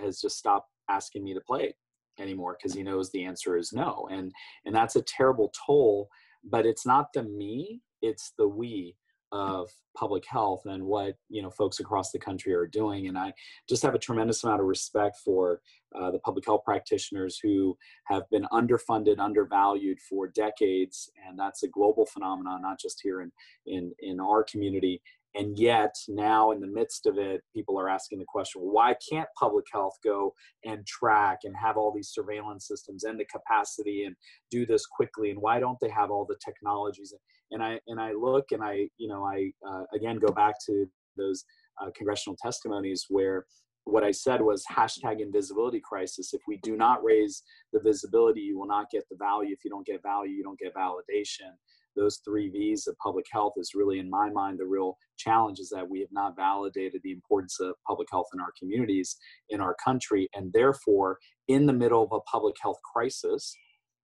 has 0.00 0.20
just 0.20 0.38
stopped 0.38 0.70
asking 0.88 1.24
me 1.24 1.34
to 1.34 1.40
play 1.40 1.74
anymore 2.18 2.56
because 2.58 2.74
he 2.74 2.82
knows 2.82 3.10
the 3.10 3.24
answer 3.24 3.56
is 3.56 3.72
no. 3.72 4.08
And 4.10 4.32
and 4.64 4.74
that's 4.74 4.96
a 4.96 5.02
terrible 5.02 5.52
toll 5.66 6.08
but 6.44 6.64
it's 6.64 6.86
not 6.86 7.12
the 7.12 7.24
me 7.24 7.80
it's 8.02 8.32
the 8.38 8.48
we 8.48 8.96
of 9.32 9.70
public 9.96 10.24
health 10.26 10.62
and 10.64 10.82
what 10.82 11.16
you 11.28 11.42
know 11.42 11.50
folks 11.50 11.80
across 11.80 12.10
the 12.10 12.18
country 12.18 12.54
are 12.54 12.66
doing. 12.66 13.08
And 13.08 13.18
i 13.18 13.32
just 13.68 13.82
have 13.82 13.94
a 13.94 13.98
tremendous 13.98 14.42
amount 14.42 14.60
of 14.60 14.66
respect 14.66 15.18
for 15.24 15.60
uh, 15.94 16.10
the 16.10 16.18
public 16.20 16.46
health 16.46 16.62
practitioners 16.64 17.38
who 17.42 17.76
have 18.04 18.22
been 18.30 18.46
underfunded 18.52 19.18
undervalued 19.18 19.98
for 20.00 20.28
decades. 20.28 21.10
And 21.26 21.38
that's 21.38 21.62
a 21.62 21.68
global 21.68 22.06
phenomenon 22.06 22.62
not 22.62 22.80
just 22.80 23.00
here 23.02 23.20
in 23.20 23.30
in 23.66 23.92
in 24.00 24.20
our 24.20 24.44
community. 24.44 25.02
And 25.34 25.58
yet 25.58 25.94
now 26.08 26.52
in 26.52 26.60
the 26.60 26.66
midst 26.66 27.04
of 27.04 27.18
it 27.18 27.42
people 27.54 27.78
are 27.78 27.90
asking 27.90 28.20
the 28.20 28.24
question 28.26 28.62
why 28.62 28.96
can't 29.10 29.28
public 29.38 29.66
health 29.70 29.98
go 30.02 30.32
and 30.64 30.86
track 30.86 31.40
and 31.44 31.54
have 31.54 31.76
all 31.76 31.92
these 31.94 32.08
surveillance 32.08 32.66
systems 32.66 33.04
and 33.04 33.20
the 33.20 33.26
capacity 33.26 34.04
and 34.04 34.16
do 34.50 34.64
this 34.64 34.86
quickly? 34.86 35.30
And 35.30 35.42
why 35.42 35.60
don't 35.60 35.78
they 35.80 35.90
have 35.90 36.10
all 36.10 36.24
the 36.24 36.38
technologies 36.42 37.12
and 37.50 37.62
i 37.62 37.78
and 37.86 38.00
i 38.00 38.12
look 38.12 38.46
and 38.52 38.62
i 38.62 38.88
you 38.98 39.08
know 39.08 39.24
i 39.24 39.50
uh, 39.68 39.84
again 39.94 40.16
go 40.16 40.32
back 40.32 40.54
to 40.64 40.86
those 41.16 41.44
uh, 41.82 41.90
congressional 41.96 42.36
testimonies 42.40 43.06
where 43.08 43.44
what 43.84 44.04
I 44.04 44.10
said 44.10 44.42
was 44.42 44.62
hashtag 44.70 45.20
invisibility 45.20 45.80
crisis. 45.82 46.34
If 46.34 46.42
we 46.46 46.58
do 46.58 46.76
not 46.76 47.02
raise 47.02 47.42
the 47.72 47.80
visibility, 47.80 48.40
you 48.40 48.58
will 48.58 48.66
not 48.66 48.90
get 48.90 49.04
the 49.10 49.16
value. 49.16 49.54
If 49.54 49.64
you 49.64 49.70
don't 49.70 49.86
get 49.86 50.02
value, 50.02 50.30
you 50.32 50.44
don't 50.44 50.58
get 50.58 50.74
validation 50.74 51.56
those 51.98 52.20
three 52.24 52.48
V's 52.48 52.86
of 52.86 52.96
public 52.98 53.26
health 53.30 53.54
is 53.56 53.72
really, 53.74 53.98
in 53.98 54.08
my 54.08 54.30
mind, 54.30 54.58
the 54.58 54.66
real 54.66 54.96
challenge 55.18 55.58
is 55.58 55.68
that 55.70 55.88
we 55.88 56.00
have 56.00 56.12
not 56.12 56.36
validated 56.36 57.00
the 57.02 57.12
importance 57.12 57.58
of 57.60 57.74
public 57.86 58.08
health 58.10 58.28
in 58.32 58.40
our 58.40 58.52
communities, 58.58 59.16
in 59.50 59.60
our 59.60 59.76
country, 59.84 60.28
and 60.34 60.52
therefore, 60.52 61.18
in 61.48 61.66
the 61.66 61.72
middle 61.72 62.02
of 62.02 62.12
a 62.12 62.20
public 62.20 62.54
health 62.62 62.78
crisis, 62.94 63.54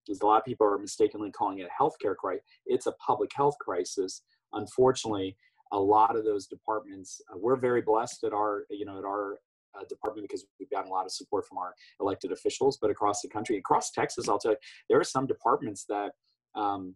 because 0.06 0.20
a 0.20 0.26
lot 0.26 0.38
of 0.38 0.44
people 0.44 0.66
are 0.66 0.78
mistakenly 0.78 1.30
calling 1.30 1.58
it 1.58 1.68
a 1.68 1.82
healthcare 1.82 2.16
crisis, 2.16 2.44
it's 2.66 2.86
a 2.86 2.92
public 2.92 3.30
health 3.34 3.56
crisis. 3.60 4.22
Unfortunately, 4.52 5.36
a 5.72 5.78
lot 5.78 6.16
of 6.16 6.24
those 6.24 6.46
departments, 6.46 7.20
uh, 7.32 7.36
we're 7.36 7.56
very 7.56 7.82
blessed 7.82 8.24
at 8.24 8.32
our, 8.32 8.64
you 8.70 8.84
know, 8.84 8.98
at 8.98 9.04
our 9.04 9.38
uh, 9.78 9.84
department 9.88 10.28
because 10.28 10.46
we've 10.60 10.70
gotten 10.70 10.90
a 10.90 10.94
lot 10.94 11.04
of 11.04 11.10
support 11.10 11.46
from 11.48 11.58
our 11.58 11.74
elected 12.00 12.30
officials. 12.30 12.78
But 12.80 12.90
across 12.90 13.22
the 13.22 13.28
country, 13.28 13.56
across 13.56 13.90
Texas, 13.90 14.28
I'll 14.28 14.38
tell 14.38 14.52
you, 14.52 14.58
there 14.88 15.00
are 15.00 15.04
some 15.04 15.26
departments 15.26 15.84
that 15.88 16.12
um, 16.54 16.94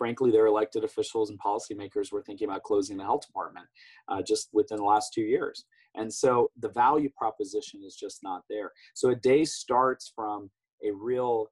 frankly, 0.00 0.30
their 0.30 0.46
elected 0.46 0.82
officials 0.82 1.28
and 1.28 1.38
policymakers 1.38 2.10
were 2.10 2.22
thinking 2.22 2.48
about 2.48 2.62
closing 2.62 2.96
the 2.96 3.04
health 3.04 3.26
department 3.26 3.66
uh, 4.08 4.22
just 4.22 4.48
within 4.50 4.78
the 4.78 4.82
last 4.82 5.12
two 5.12 5.20
years. 5.20 5.66
And 5.94 6.10
so 6.10 6.50
the 6.58 6.70
value 6.70 7.10
proposition 7.18 7.82
is 7.84 7.96
just 7.96 8.20
not 8.22 8.42
there. 8.48 8.72
So 8.94 9.10
a 9.10 9.14
day 9.14 9.44
starts 9.44 10.10
from 10.14 10.50
a 10.82 10.90
real 10.90 11.48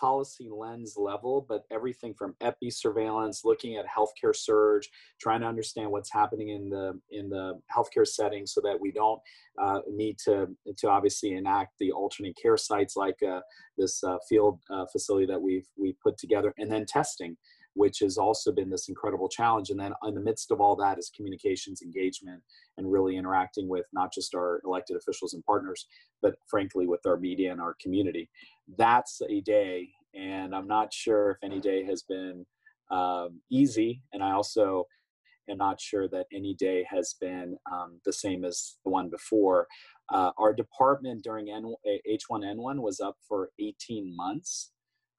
policy 0.00 0.48
lens 0.50 0.94
level, 0.96 1.44
but 1.48 1.64
everything 1.70 2.14
from 2.14 2.34
epi 2.40 2.70
surveillance, 2.70 3.42
looking 3.44 3.76
at 3.76 3.84
healthcare 3.86 4.34
surge, 4.34 4.88
trying 5.20 5.40
to 5.40 5.46
understand 5.46 5.90
what's 5.90 6.12
happening 6.12 6.50
in 6.50 6.68
the 6.68 6.98
in 7.10 7.28
the 7.28 7.60
healthcare 7.74 8.06
setting, 8.06 8.46
so 8.46 8.60
that 8.62 8.78
we 8.80 8.92
don't 8.92 9.20
uh, 9.60 9.80
need 9.90 10.18
to 10.24 10.48
to 10.76 10.88
obviously 10.88 11.32
enact 11.32 11.72
the 11.78 11.92
alternate 11.92 12.36
care 12.40 12.56
sites 12.56 12.96
like 12.96 13.16
uh, 13.22 13.40
this 13.76 14.02
uh, 14.04 14.16
field 14.28 14.60
uh, 14.70 14.86
facility 14.90 15.26
that 15.26 15.40
we've 15.40 15.68
we 15.76 15.94
put 16.02 16.18
together, 16.18 16.52
and 16.58 16.70
then 16.70 16.84
testing 16.86 17.36
which 17.74 17.98
has 18.00 18.18
also 18.18 18.52
been 18.52 18.70
this 18.70 18.88
incredible 18.88 19.28
challenge. 19.28 19.70
And 19.70 19.80
then 19.80 19.92
in 20.06 20.14
the 20.14 20.20
midst 20.20 20.50
of 20.50 20.60
all 20.60 20.76
that 20.76 20.98
is 20.98 21.10
communications, 21.14 21.82
engagement, 21.82 22.42
and 22.76 22.90
really 22.90 23.16
interacting 23.16 23.68
with 23.68 23.86
not 23.92 24.12
just 24.12 24.34
our 24.34 24.60
elected 24.64 24.96
officials 24.96 25.34
and 25.34 25.44
partners, 25.44 25.86
but 26.20 26.34
frankly 26.48 26.86
with 26.86 27.00
our 27.06 27.16
media 27.16 27.52
and 27.52 27.60
our 27.60 27.76
community. 27.80 28.28
That's 28.76 29.20
a 29.28 29.40
day, 29.40 29.88
and 30.14 30.54
I'm 30.54 30.68
not 30.68 30.92
sure 30.92 31.32
if 31.32 31.38
any 31.42 31.60
day 31.60 31.84
has 31.84 32.02
been 32.02 32.44
um, 32.90 33.40
easy. 33.50 34.02
And 34.12 34.22
I 34.22 34.32
also 34.32 34.86
am 35.48 35.58
not 35.58 35.80
sure 35.80 36.08
that 36.08 36.26
any 36.32 36.54
day 36.54 36.86
has 36.88 37.14
been 37.20 37.56
um, 37.70 38.00
the 38.04 38.12
same 38.12 38.44
as 38.44 38.76
the 38.84 38.90
one 38.90 39.08
before. 39.08 39.66
Uh, 40.12 40.30
our 40.38 40.52
department 40.52 41.24
during 41.24 41.50
N- 41.50 41.74
H1N1 42.08 42.80
was 42.80 43.00
up 43.00 43.16
for 43.26 43.50
18 43.58 44.14
months. 44.14 44.72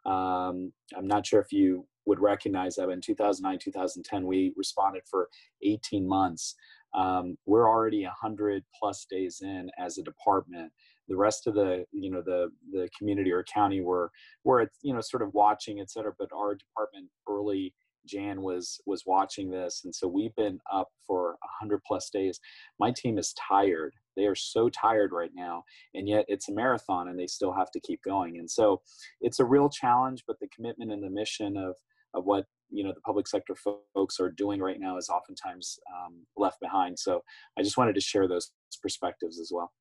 Um, 0.05 0.73
I'm 0.95 1.07
not 1.07 1.25
sure 1.25 1.41
if 1.41 1.51
you 1.51 1.87
would 2.05 2.19
recognize 2.19 2.75
that. 2.75 2.89
In 2.89 3.01
2009 3.01 3.59
2010 3.59 4.25
we 4.25 4.53
responded 4.55 5.03
for 5.09 5.29
18 5.63 6.07
months. 6.07 6.55
Um, 6.93 7.37
we're 7.45 7.67
already 7.67 8.03
100 8.03 8.63
plus 8.79 9.05
days 9.09 9.39
in 9.41 9.69
as 9.79 9.97
a 9.97 10.03
department. 10.03 10.71
The 11.07 11.17
rest 11.17 11.47
of 11.47 11.55
the 11.55 11.85
you 11.91 12.09
know 12.09 12.21
the 12.21 12.49
the 12.71 12.89
community 12.97 13.31
or 13.31 13.43
county 13.43 13.81
were 13.81 14.11
were 14.43 14.69
you 14.81 14.93
know 14.93 15.01
sort 15.01 15.23
of 15.23 15.33
watching 15.33 15.79
et 15.79 15.91
cetera 15.91 16.13
but 16.17 16.29
our 16.33 16.55
department 16.55 17.09
early 17.29 17.73
jan 18.05 18.41
was 18.41 18.79
was 18.85 19.03
watching 19.05 19.49
this. 19.49 19.81
And 19.83 19.93
so 19.93 20.07
we've 20.07 20.35
been 20.35 20.59
up 20.71 20.89
for 21.05 21.37
100 21.61 21.81
plus 21.85 22.09
days. 22.09 22.39
My 22.79 22.91
team 22.95 23.17
is 23.17 23.33
tired. 23.49 23.93
They 24.15 24.25
are 24.25 24.35
so 24.35 24.69
tired 24.69 25.11
right 25.11 25.31
now 25.33 25.63
and 25.93 26.07
yet 26.07 26.25
it's 26.27 26.49
a 26.49 26.53
marathon 26.53 27.07
and 27.07 27.19
they 27.19 27.27
still 27.27 27.53
have 27.53 27.71
to 27.71 27.79
keep 27.79 28.01
going. 28.03 28.37
And 28.37 28.49
so 28.49 28.81
it's 29.21 29.39
a 29.39 29.45
real 29.45 29.69
challenge 29.69 30.23
but 30.27 30.39
the 30.39 30.49
commitment 30.55 30.91
and 30.91 31.03
the 31.03 31.09
mission 31.09 31.57
of 31.57 31.63
of 31.67 31.75
what 32.13 32.45
you 32.69 32.83
know 32.83 32.91
the 32.93 33.01
public 33.01 33.27
sector 33.27 33.55
folks 33.55 34.19
are 34.19 34.31
doing 34.31 34.59
right 34.59 34.79
now 34.79 34.97
is 34.97 35.09
oftentimes 35.09 35.79
um, 35.93 36.25
left 36.37 36.59
behind. 36.59 36.97
So 36.97 37.21
I 37.57 37.63
just 37.63 37.77
wanted 37.77 37.95
to 37.95 38.01
share 38.01 38.27
those 38.27 38.51
perspectives 38.81 39.39
as 39.39 39.51
well. 39.53 39.71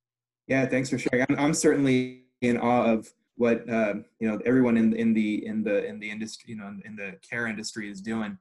Yeah, 0.46 0.66
thanks 0.66 0.90
for 0.90 0.98
sharing. 0.98 1.24
I'm, 1.28 1.38
I'm 1.38 1.54
certainly 1.54 2.24
in 2.40 2.58
awe 2.58 2.84
of 2.92 3.12
what 3.36 3.68
uh, 3.68 3.94
you 4.20 4.30
know 4.30 4.38
everyone 4.44 4.76
in 4.76 4.94
in 4.94 5.14
the 5.14 5.46
in 5.46 5.62
the 5.62 5.84
in 5.86 5.98
the 5.98 6.10
industry 6.10 6.50
you 6.50 6.56
know 6.56 6.68
in, 6.68 6.82
in 6.84 6.96
the 6.96 7.16
care 7.28 7.46
industry 7.46 7.90
is 7.90 8.00
doing. 8.00 8.38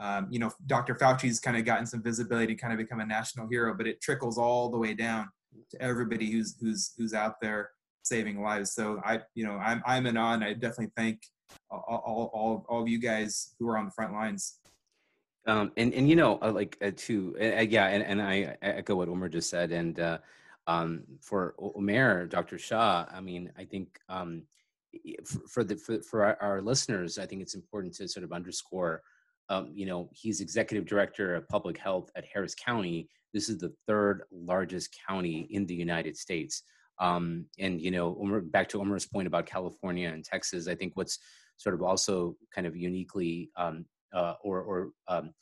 Um, 0.00 0.26
you 0.28 0.40
know, 0.40 0.50
Dr. 0.66 0.96
Fauci's 0.96 1.38
kind 1.38 1.56
of 1.56 1.64
gotten 1.64 1.86
some 1.86 2.02
visibility, 2.02 2.56
kind 2.56 2.72
of 2.72 2.80
become 2.80 2.98
a 2.98 3.06
national 3.06 3.46
hero, 3.46 3.74
but 3.74 3.86
it 3.86 4.00
trickles 4.00 4.38
all 4.38 4.68
the 4.68 4.76
way 4.76 4.92
down 4.92 5.28
to 5.70 5.80
everybody 5.80 6.32
who's 6.32 6.56
who's 6.60 6.94
who's 6.98 7.14
out 7.14 7.40
there 7.40 7.70
saving 8.02 8.42
lives. 8.42 8.74
So 8.74 9.00
I, 9.04 9.20
you 9.34 9.46
know, 9.46 9.52
I'm 9.52 9.82
I'm 9.86 10.06
in 10.06 10.16
awe, 10.16 10.34
and 10.34 10.44
I 10.44 10.52
definitely 10.52 10.92
thank 10.96 11.20
all 11.86 12.30
all 12.32 12.66
all 12.68 12.82
of 12.82 12.88
you 12.88 12.98
guys 12.98 13.54
who 13.58 13.68
are 13.68 13.78
on 13.78 13.86
the 13.86 13.90
front 13.90 14.12
lines. 14.12 14.58
Um, 15.46 15.72
and 15.76 15.92
and 15.92 16.08
you 16.08 16.16
know, 16.16 16.38
uh, 16.40 16.52
like 16.52 16.78
uh, 16.80 16.90
to 16.96 17.36
uh, 17.40 17.60
yeah, 17.62 17.88
and, 17.88 18.02
and 18.02 18.22
I, 18.22 18.56
echo 18.62 18.94
what 18.96 19.08
Omar 19.08 19.28
just 19.28 19.50
said, 19.50 19.72
and 19.72 19.98
uh, 20.00 20.18
um, 20.66 21.02
for 21.20 21.54
Umair, 21.58 22.28
Dr. 22.28 22.58
Shah, 22.58 23.06
I 23.12 23.20
mean, 23.20 23.52
I 23.58 23.64
think 23.64 23.98
um, 24.08 24.44
for, 25.24 25.40
for 25.48 25.64
the 25.64 25.76
for, 25.76 26.00
for 26.00 26.42
our, 26.42 26.62
listeners, 26.62 27.18
I 27.18 27.26
think 27.26 27.42
it's 27.42 27.54
important 27.54 27.94
to 27.94 28.08
sort 28.08 28.24
of 28.24 28.32
underscore. 28.32 29.02
Um, 29.50 29.70
you 29.74 29.84
know, 29.84 30.08
he's 30.12 30.40
executive 30.40 30.86
director 30.86 31.34
of 31.34 31.46
public 31.48 31.76
health 31.76 32.10
at 32.16 32.24
Harris 32.24 32.54
County. 32.54 33.10
This 33.34 33.50
is 33.50 33.58
the 33.58 33.74
third 33.86 34.22
largest 34.32 34.96
county 35.06 35.46
in 35.50 35.66
the 35.66 35.74
United 35.74 36.16
States. 36.16 36.62
Um, 36.98 37.44
and 37.58 37.80
you 37.80 37.90
know, 37.90 38.16
Omer, 38.18 38.40
back 38.40 38.68
to 38.70 38.80
Omer's 38.80 39.04
point 39.04 39.26
about 39.26 39.44
California 39.44 40.08
and 40.08 40.24
Texas, 40.24 40.68
I 40.68 40.74
think 40.74 40.92
what's 40.94 41.18
sort 41.56 41.74
of 41.74 41.82
also 41.82 42.36
kind 42.54 42.66
of 42.66 42.76
uniquely 42.76 43.50
um, 43.56 43.84
uh, 44.12 44.34
or, 44.42 44.62
or 44.62 44.90
um, 45.08 45.32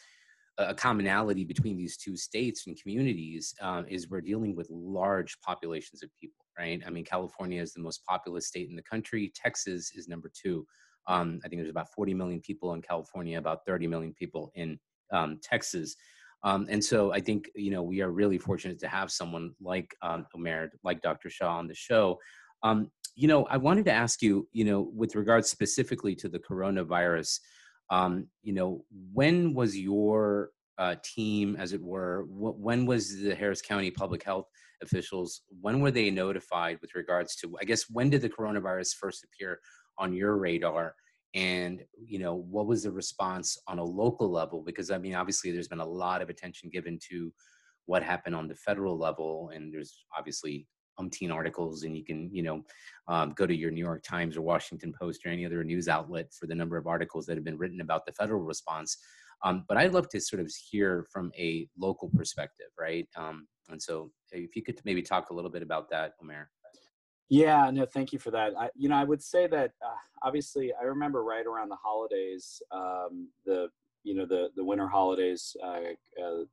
a 0.59 0.75
commonality 0.75 1.45
between 1.45 1.77
these 1.77 1.97
two 1.97 2.17
states 2.17 2.67
and 2.67 2.81
communities 2.81 3.55
uh, 3.61 3.83
is 3.89 4.11
we're 4.11 4.21
dealing 4.21 4.55
with 4.55 4.69
large 4.71 5.41
populations 5.41 6.03
of 6.03 6.11
people, 6.21 6.45
right? 6.59 6.83
I 6.87 6.91
mean, 6.91 7.05
California 7.05 7.61
is 7.61 7.73
the 7.73 7.81
most 7.81 8.05
populous 8.07 8.47
state 8.49 8.69
in 8.69 8.77
the 8.77 8.83
country. 8.83 9.33
Texas 9.35 9.93
is 9.95 10.09
number 10.09 10.31
two. 10.35 10.67
Um, 11.07 11.41
I 11.45 11.49
think 11.49 11.61
there's 11.61 11.71
about 11.71 11.93
40 11.95 12.15
million 12.15 12.41
people 12.41 12.75
in 12.75 12.83
California, 12.83 13.39
about 13.39 13.61
30 13.67 13.87
million 13.87 14.15
people 14.15 14.53
in 14.55 14.79
um, 15.13 15.39
Texas. 15.43 15.97
Um, 16.45 16.67
and 16.69 16.85
so 16.85 17.13
I 17.13 17.21
think, 17.21 17.51
you 17.55 17.71
know, 17.71 17.83
we 17.83 18.03
are 18.03 18.11
really 18.11 18.39
fortunate 18.39 18.79
to 18.81 18.89
have 18.89 19.11
someone 19.11 19.55
like 19.61 19.95
um, 20.03 20.27
Umair, 20.37 20.69
like 20.83 21.01
Dr. 21.01 21.31
Shah 21.31 21.57
on 21.57 21.69
the 21.69 21.75
show. 21.75 22.19
Um, 22.63 22.91
you 23.15 23.29
know, 23.29 23.45
I 23.45 23.57
wanted 23.57 23.85
to 23.87 23.93
ask 23.93 24.23
you, 24.23 24.49
you 24.53 24.65
know, 24.65 24.91
with 24.95 25.15
regards 25.15 25.51
specifically 25.51 26.15
to 26.17 26.29
the 26.29 26.39
coronavirus, 26.39 27.41
um, 27.91 28.29
you 28.43 28.53
know, 28.53 28.85
when 29.13 29.55
was 29.55 29.77
your 29.77 30.51
uh, 30.79 30.97
team, 31.05 31.57
as 31.59 31.73
it 31.73 31.83
were, 31.83 32.23
wh- 32.25 32.59
when 32.59 32.87
was 32.87 33.21
the 33.21 33.35
Harris 33.35 33.61
County 33.61 33.91
public 33.91 34.23
health 34.23 34.47
officials, 34.83 35.43
when 35.61 35.81
were 35.81 35.91
they 35.91 36.11
notified 36.11 36.79
with 36.81 36.95
regards 36.95 37.37
to, 37.37 37.57
I 37.61 37.65
guess, 37.65 37.85
when 37.91 38.11
did 38.11 38.23
the 38.23 38.31
coronavirus 38.31 38.95
first 38.95 39.25
appear 39.25 39.61
on 39.99 40.13
your 40.13 40.39
radar? 40.39 40.95
And, 41.35 41.83
you 41.97 42.19
know, 42.19 42.35
what 42.35 42.67
was 42.67 42.83
the 42.83 42.93
response 42.93 43.59
on 43.69 43.79
a 43.79 43.85
local 43.85 44.31
level? 44.31 44.63
Because, 44.63 44.91
I 44.91 44.99
mean, 44.99 45.15
obviously 45.15 45.51
there's 45.51 45.69
been 45.69 45.81
a 45.81 45.87
lot 45.87 46.23
of 46.23 46.31
attention 46.31 46.71
given 46.71 46.99
to 47.11 47.33
what 47.87 48.03
happened 48.03 48.35
on 48.35 48.49
the 48.49 48.55
federal 48.55 48.99
level, 48.99 49.51
and 49.55 49.73
there's 49.73 50.05
obviously 50.17 50.67
umpteen 51.01 51.33
articles 51.33 51.85
and 51.85 51.97
you 51.97 52.05
can 52.05 52.29
you 52.33 52.43
know 52.43 52.63
um, 53.09 53.33
go 53.37 53.47
to 53.47 53.55
your 53.55 53.71
new 53.71 53.85
york 53.85 54.03
times 54.03 54.37
or 54.37 54.43
washington 54.43 54.93
post 54.93 55.25
or 55.25 55.31
any 55.31 55.47
other 55.47 55.65
news 55.65 55.89
outlet 55.89 56.33
for 56.33 56.47
the 56.47 56.55
number 56.55 56.77
of 56.77 56.87
articles 56.87 57.27
that 57.27 57.37
have 57.37 57.45
been 57.45 57.59
written 57.59 57.81
about 57.81 58.05
the 58.07 58.13
federal 58.13 58.43
response. 58.43 58.99
Um, 59.45 59.65
but 59.69 59.77
i'd 59.77 59.93
love 59.93 60.09
to 60.11 60.21
sort 60.21 60.41
of 60.41 60.51
hear 60.71 61.07
from 61.13 61.33
a 61.39 61.69
local 61.79 62.11
perspective 62.11 62.69
right? 62.79 63.09
Um, 63.17 63.47
and 63.69 63.81
so 63.81 64.11
if 64.31 64.55
you 64.57 64.63
could 64.63 64.81
maybe 64.85 65.03
talk 65.03 65.31
a 65.31 65.35
little 65.35 65.51
bit 65.51 65.63
about 65.63 65.89
that 65.91 66.13
omer. 66.23 66.51
Yeah 67.29 67.71
no 67.73 67.87
thank 67.87 68.13
you 68.13 68.19
for 68.19 68.31
that. 68.31 68.53
I, 68.59 68.69
you 68.77 68.89
know 68.89 68.97
i 68.97 69.05
would 69.05 69.23
say 69.23 69.47
that 69.47 69.73
uh, 69.85 70.01
obviously 70.23 70.73
i 70.81 70.85
remember 70.85 71.25
right 71.25 71.47
around 71.47 71.69
the 71.69 71.77
holidays 71.83 72.61
um, 72.71 73.29
the 73.47 73.69
you 74.05 74.15
know 74.15 74.27
the 74.27 74.49
the 74.57 74.65
winter 74.65 74.89
holidays 74.89 75.57
uh, 75.65 75.95
uh, 76.23 76.45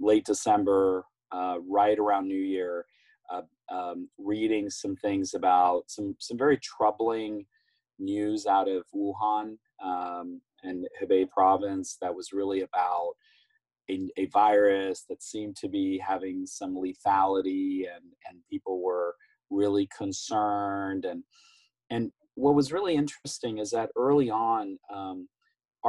late 0.00 0.24
december 0.24 1.04
uh, 1.32 1.56
right 1.68 1.98
around 1.98 2.26
new 2.26 2.34
year 2.34 2.86
uh, 3.30 3.42
um, 3.74 4.08
reading 4.18 4.70
some 4.70 4.96
things 4.96 5.34
about 5.34 5.84
some 5.88 6.16
some 6.18 6.38
very 6.38 6.58
troubling 6.58 7.44
news 7.98 8.46
out 8.46 8.68
of 8.68 8.84
Wuhan 8.94 9.56
um, 9.82 10.40
and 10.62 10.86
Hubei 11.02 11.28
province 11.28 11.96
that 12.00 12.14
was 12.14 12.32
really 12.32 12.60
about 12.60 13.12
a, 13.90 14.08
a, 14.16 14.26
virus 14.26 15.04
that 15.08 15.22
seemed 15.22 15.56
to 15.56 15.68
be 15.68 15.98
having 15.98 16.46
some 16.46 16.74
lethality 16.74 17.84
and 17.94 18.04
and 18.28 18.38
people 18.50 18.82
were 18.82 19.14
really 19.50 19.88
concerned. 19.96 21.04
And 21.04 21.22
and 21.90 22.12
what 22.34 22.54
was 22.54 22.72
really 22.72 22.94
interesting 22.94 23.58
is 23.58 23.70
that 23.70 23.90
early 23.96 24.30
on 24.30 24.78
um, 24.92 25.28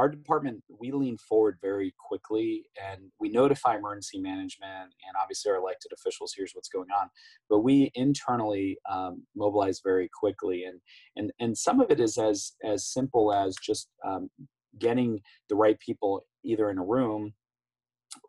our 0.00 0.08
department 0.08 0.62
we 0.80 0.90
lean 0.92 1.18
forward 1.18 1.58
very 1.60 1.92
quickly 2.08 2.64
and 2.82 3.02
we 3.20 3.28
notify 3.28 3.76
emergency 3.76 4.18
management 4.18 4.94
and 5.06 5.14
obviously 5.22 5.50
our 5.52 5.58
elected 5.58 5.92
officials 5.92 6.32
here's 6.34 6.52
what's 6.54 6.70
going 6.70 6.88
on. 6.98 7.10
But 7.50 7.58
we 7.58 7.90
internally 7.94 8.78
um, 8.90 9.24
mobilize 9.36 9.82
very 9.84 10.08
quickly 10.18 10.64
and 10.64 10.80
and 11.16 11.30
and 11.38 11.56
some 11.56 11.80
of 11.80 11.90
it 11.90 12.00
is 12.00 12.16
as 12.16 12.52
as 12.64 12.86
simple 12.86 13.30
as 13.30 13.54
just 13.62 13.88
um, 14.02 14.30
getting 14.78 15.20
the 15.50 15.56
right 15.56 15.78
people 15.78 16.22
either 16.44 16.70
in 16.70 16.78
a 16.78 16.84
room 16.84 17.34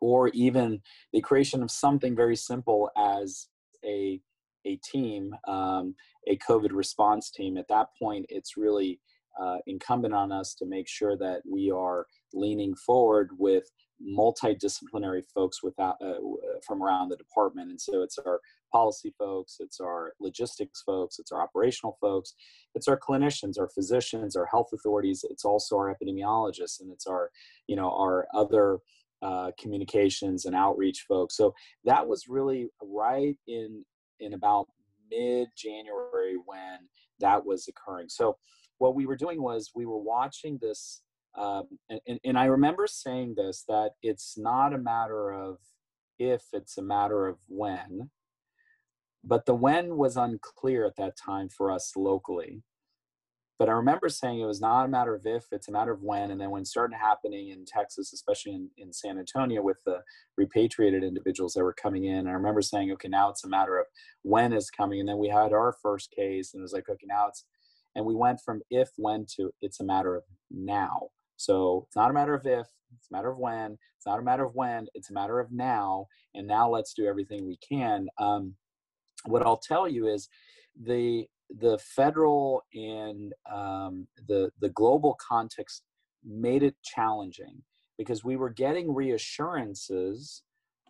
or 0.02 0.28
even 0.28 0.78
the 1.14 1.22
creation 1.22 1.62
of 1.62 1.70
something 1.70 2.14
very 2.14 2.36
simple 2.36 2.90
as 2.98 3.48
a 3.82 4.20
a 4.66 4.76
team 4.84 5.34
um, 5.48 5.94
a 6.28 6.36
covid 6.36 6.72
response 6.72 7.30
team. 7.30 7.56
At 7.56 7.68
that 7.68 7.86
point 7.98 8.26
it's 8.28 8.58
really 8.58 9.00
uh, 9.40 9.58
incumbent 9.66 10.14
on 10.14 10.32
us 10.32 10.54
to 10.54 10.66
make 10.66 10.88
sure 10.88 11.16
that 11.16 11.42
we 11.50 11.70
are 11.70 12.06
leaning 12.32 12.74
forward 12.74 13.30
with 13.38 13.64
multidisciplinary 14.02 15.22
folks 15.32 15.62
without 15.62 15.96
uh, 16.02 16.14
from 16.66 16.82
around 16.82 17.08
the 17.08 17.16
department. 17.16 17.70
And 17.70 17.80
so 17.80 18.02
it's 18.02 18.18
our 18.18 18.40
policy 18.72 19.14
folks 19.18 19.58
it's 19.60 19.80
our 19.80 20.14
logistics 20.18 20.80
folks 20.80 21.18
it's 21.18 21.30
our 21.30 21.42
operational 21.42 21.98
folks 22.00 22.32
it's 22.74 22.88
our 22.88 22.98
clinicians 22.98 23.58
our 23.60 23.68
physicians 23.68 24.34
our 24.34 24.46
health 24.46 24.70
authorities 24.72 25.26
it's 25.28 25.44
also 25.44 25.76
our 25.76 25.94
epidemiologists 25.94 26.80
and 26.80 26.90
it's 26.90 27.06
our 27.06 27.28
you 27.66 27.76
know 27.76 27.90
our 27.90 28.26
other 28.34 28.78
uh, 29.22 29.52
communications 29.58 30.44
and 30.46 30.54
outreach 30.56 31.04
folks. 31.08 31.36
So 31.36 31.54
that 31.84 32.06
was 32.06 32.26
really 32.28 32.68
right 32.82 33.36
in 33.46 33.84
in 34.20 34.34
about 34.34 34.66
mid 35.10 35.48
january 35.56 36.36
when 36.44 36.78
that 37.20 37.44
was 37.44 37.68
occurring. 37.68 38.08
So 38.08 38.36
what 38.82 38.94
we 38.94 39.06
were 39.06 39.16
doing 39.16 39.40
was 39.40 39.70
we 39.74 39.86
were 39.86 39.98
watching 39.98 40.58
this 40.60 41.02
um, 41.38 41.64
and, 41.88 42.00
and, 42.06 42.20
and, 42.24 42.38
i 42.38 42.44
remember 42.44 42.86
saying 42.86 43.34
this 43.36 43.64
that 43.66 43.92
it's 44.02 44.34
not 44.36 44.74
a 44.74 44.78
matter 44.78 45.32
of 45.32 45.56
if 46.18 46.42
it's 46.52 46.78
a 46.78 46.82
matter 46.82 47.26
of 47.26 47.38
when. 47.48 48.10
But 49.24 49.46
the 49.46 49.54
when 49.54 49.96
was 49.96 50.16
unclear 50.16 50.84
at 50.84 50.96
that 50.96 51.16
time 51.16 51.48
for 51.48 51.70
us 51.70 51.92
locally. 51.96 52.62
But 53.58 53.68
i 53.68 53.72
remember 53.72 54.08
saying 54.08 54.40
it 54.40 54.46
was 54.46 54.60
not 54.60 54.86
a 54.86 54.88
matter 54.88 55.14
of 55.14 55.24
if 55.24 55.44
it's 55.52 55.68
a 55.68 55.72
matter 55.72 55.92
of 55.92 56.02
when. 56.02 56.32
And 56.32 56.40
then 56.40 56.50
when 56.50 56.62
it 56.62 56.66
started 56.66 56.96
happening 56.96 57.50
in 57.50 57.64
texas 57.64 58.12
especially 58.12 58.52
in, 58.52 58.68
in 58.76 58.92
san 58.92 59.18
antonio 59.18 59.62
with 59.62 59.78
the 59.86 59.98
repatriated 60.36 61.04
individuals 61.04 61.54
that 61.54 61.62
were 61.62 61.82
coming 61.84 62.04
in 62.06 62.26
i 62.26 62.32
remember 62.32 62.62
saying 62.62 62.90
okay 62.92 63.08
now 63.08 63.30
it's 63.30 63.44
a 63.44 63.48
matter 63.48 63.78
of 63.78 63.86
when 64.22 64.52
is 64.52 64.70
coming. 64.70 64.98
And 65.00 65.08
then 65.08 65.18
we 65.18 65.28
had 65.28 65.52
our 65.52 65.72
first 65.80 66.10
case 66.10 66.52
and 66.52 66.60
it 66.60 66.62
was 66.62 66.72
like 66.72 66.88
okay 66.88 67.06
now 67.06 67.28
it's 67.28 67.44
and 67.94 68.04
we 68.04 68.14
went 68.14 68.40
from 68.40 68.62
if, 68.70 68.90
when 68.96 69.26
to 69.36 69.52
it's 69.60 69.80
a 69.80 69.84
matter 69.84 70.16
of 70.16 70.22
now. 70.50 71.08
So 71.36 71.84
it's 71.86 71.96
not 71.96 72.10
a 72.10 72.14
matter 72.14 72.34
of 72.34 72.46
if, 72.46 72.66
it's 72.96 73.10
a 73.10 73.14
matter 73.14 73.30
of 73.30 73.38
when. 73.38 73.78
It's 73.96 74.06
not 74.06 74.18
a 74.18 74.22
matter 74.22 74.44
of 74.44 74.54
when, 74.54 74.86
it's 74.94 75.10
a 75.10 75.14
matter 75.14 75.40
of 75.40 75.52
now. 75.52 76.06
And 76.34 76.46
now 76.46 76.68
let's 76.68 76.94
do 76.94 77.06
everything 77.06 77.46
we 77.46 77.58
can. 77.58 78.08
Um, 78.18 78.54
what 79.24 79.42
I'll 79.42 79.58
tell 79.58 79.88
you 79.88 80.06
is 80.08 80.28
the 80.80 81.26
the 81.58 81.78
federal 81.78 82.62
and 82.74 83.32
um, 83.52 84.06
the 84.26 84.50
the 84.60 84.70
global 84.70 85.16
context 85.26 85.82
made 86.24 86.62
it 86.62 86.76
challenging 86.82 87.62
because 87.98 88.24
we 88.24 88.36
were 88.36 88.50
getting 88.50 88.94
reassurances 88.94 90.42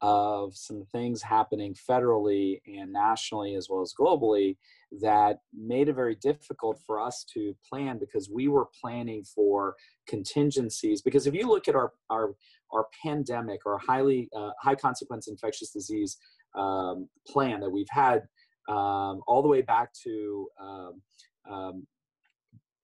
of 0.03 0.57
some 0.57 0.85
things 0.91 1.23
happening 1.23 1.75
federally 1.75 2.61
and 2.67 2.93
nationally 2.93 3.55
as 3.55 3.69
well 3.71 3.81
as 3.81 3.95
globally 3.99 4.57
that 5.01 5.39
made 5.57 5.89
it 5.89 5.95
very 5.95 6.17
difficult 6.17 6.79
for 6.85 7.01
us 7.01 7.25
to 7.33 7.55
plan 7.67 7.99
because 7.99 8.29
we 8.29 8.49
were 8.49 8.69
planning 8.81 9.23
for 9.23 9.77
contingencies 10.09 11.01
because 11.01 11.27
if 11.29 11.35
you 11.35 11.49
look 11.49 11.69
at 11.69 11.77
our 11.77 11.93
our 12.11 12.35
our 12.73 12.87
pandemic 13.03 13.61
or 13.65 13.79
highly 13.79 14.29
uh, 14.37 14.51
high 14.61 14.75
consequence 14.75 15.29
infectious 15.29 15.71
disease 15.71 16.19
um, 16.57 17.09
plan 17.27 17.61
that 17.61 17.71
we've 17.71 17.87
had 17.89 18.23
um, 18.69 19.21
all 19.29 19.41
the 19.41 19.49
way 19.49 19.63
back 19.63 19.93
to 19.95 20.49
um, 20.61 21.03
um 21.51 21.87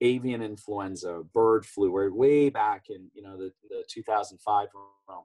avian 0.01 0.43
influenza, 0.43 1.23
bird 1.35 1.67
flu, 1.67 1.91
way 2.15 2.49
back 2.51 2.85
in 2.89 3.11
you 3.15 3.23
know 3.23 3.37
the, 3.37 3.51
the 3.69 3.83
2005 3.91 4.69
realm. 5.09 5.25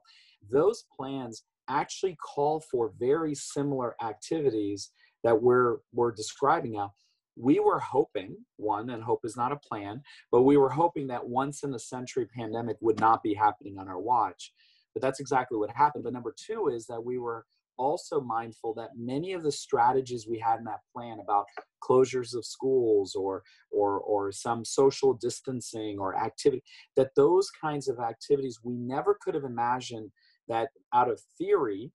Those 0.50 0.84
plans 0.94 1.44
actually 1.68 2.16
call 2.16 2.60
for 2.60 2.92
very 2.98 3.34
similar 3.34 3.94
activities 4.02 4.90
that 5.22 5.40
we're 5.40 5.78
we're 5.92 6.12
describing 6.12 6.72
now. 6.72 6.92
We 7.36 7.58
were 7.58 7.80
hoping 7.80 8.36
one, 8.58 8.90
and 8.90 9.02
hope 9.02 9.20
is 9.24 9.36
not 9.36 9.50
a 9.50 9.56
plan, 9.56 10.02
but 10.30 10.42
we 10.42 10.56
were 10.56 10.70
hoping 10.70 11.08
that 11.08 11.26
once 11.26 11.64
in 11.64 11.74
a 11.74 11.78
century 11.78 12.26
pandemic 12.26 12.76
would 12.80 13.00
not 13.00 13.22
be 13.22 13.34
happening 13.34 13.76
on 13.78 13.88
our 13.88 13.98
watch. 13.98 14.52
But 14.94 15.02
that's 15.02 15.18
exactly 15.18 15.58
what 15.58 15.70
happened. 15.70 16.04
But 16.04 16.12
number 16.12 16.34
two 16.38 16.68
is 16.68 16.86
that 16.86 17.04
we 17.04 17.18
were 17.18 17.44
also 17.76 18.20
mindful 18.20 18.74
that 18.74 18.90
many 18.96 19.32
of 19.32 19.42
the 19.42 19.52
strategies 19.52 20.26
we 20.28 20.38
had 20.38 20.58
in 20.58 20.64
that 20.64 20.80
plan 20.92 21.18
about 21.20 21.46
closures 21.82 22.34
of 22.34 22.44
schools 22.44 23.14
or 23.14 23.42
or 23.70 23.98
or 24.00 24.32
some 24.32 24.64
social 24.64 25.14
distancing 25.14 25.98
or 25.98 26.16
activity 26.16 26.62
that 26.96 27.10
those 27.16 27.50
kinds 27.50 27.88
of 27.88 27.98
activities 27.98 28.60
we 28.62 28.74
never 28.74 29.18
could 29.20 29.34
have 29.34 29.44
imagined 29.44 30.10
that 30.48 30.68
out 30.92 31.10
of 31.10 31.20
theory 31.38 31.92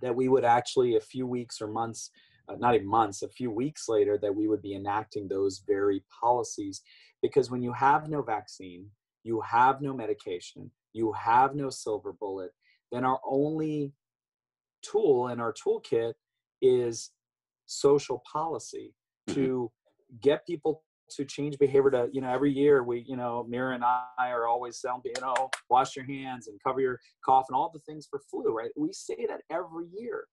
that 0.00 0.14
we 0.14 0.28
would 0.28 0.44
actually 0.44 0.96
a 0.96 1.00
few 1.00 1.26
weeks 1.26 1.60
or 1.60 1.68
months 1.68 2.10
uh, 2.48 2.54
not 2.58 2.74
even 2.74 2.86
months 2.86 3.22
a 3.22 3.28
few 3.28 3.50
weeks 3.50 3.88
later 3.88 4.18
that 4.20 4.34
we 4.34 4.48
would 4.48 4.62
be 4.62 4.74
enacting 4.74 5.28
those 5.28 5.62
very 5.66 6.02
policies 6.20 6.82
because 7.22 7.50
when 7.50 7.62
you 7.62 7.72
have 7.72 8.08
no 8.08 8.22
vaccine 8.22 8.86
you 9.24 9.40
have 9.40 9.80
no 9.80 9.92
medication 9.92 10.70
you 10.92 11.12
have 11.12 11.54
no 11.54 11.70
silver 11.70 12.12
bullet 12.12 12.50
then 12.92 13.04
our 13.04 13.20
only 13.26 13.92
tool 14.82 15.28
in 15.28 15.40
our 15.40 15.52
toolkit 15.52 16.14
is 16.62 17.10
social 17.66 18.22
policy 18.30 18.94
mm-hmm. 19.28 19.34
to 19.34 19.70
get 20.22 20.46
people 20.46 20.82
to 21.10 21.24
change 21.24 21.58
behavior 21.58 21.90
to 21.90 22.08
you 22.12 22.20
know 22.20 22.32
every 22.32 22.52
year 22.52 22.82
we 22.82 23.04
you 23.06 23.16
know 23.16 23.46
mira 23.48 23.74
and 23.74 23.84
i 23.84 24.30
are 24.30 24.46
always 24.46 24.80
telling 24.80 25.00
you 25.04 25.12
know 25.20 25.50
wash 25.70 25.96
your 25.96 26.04
hands 26.04 26.48
and 26.48 26.58
cover 26.62 26.80
your 26.80 26.98
cough 27.24 27.46
and 27.48 27.56
all 27.56 27.70
the 27.72 27.80
things 27.80 28.06
for 28.10 28.20
flu 28.30 28.48
right? 28.48 28.70
We 28.76 28.92
say 28.92 29.26
that 29.28 29.42
every 29.50 29.86
year. 29.96 30.24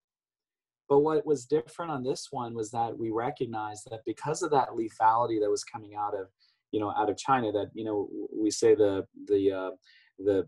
But 0.88 1.00
what 1.00 1.24
was 1.24 1.46
different 1.46 1.90
on 1.90 2.02
this 2.02 2.28
one 2.30 2.54
was 2.54 2.70
that 2.72 2.96
we 2.96 3.10
recognized 3.10 3.88
that 3.90 4.00
because 4.04 4.42
of 4.42 4.50
that 4.50 4.68
lethality 4.70 5.40
that 5.40 5.50
was 5.50 5.64
coming 5.64 5.94
out 5.94 6.14
of 6.14 6.28
you 6.72 6.80
know 6.80 6.90
out 6.90 7.08
of 7.08 7.16
china 7.16 7.52
that 7.52 7.70
you 7.72 7.84
know 7.84 8.08
we 8.36 8.50
say 8.50 8.74
the 8.74 9.06
the 9.28 9.52
uh, 9.52 9.70
the 10.18 10.46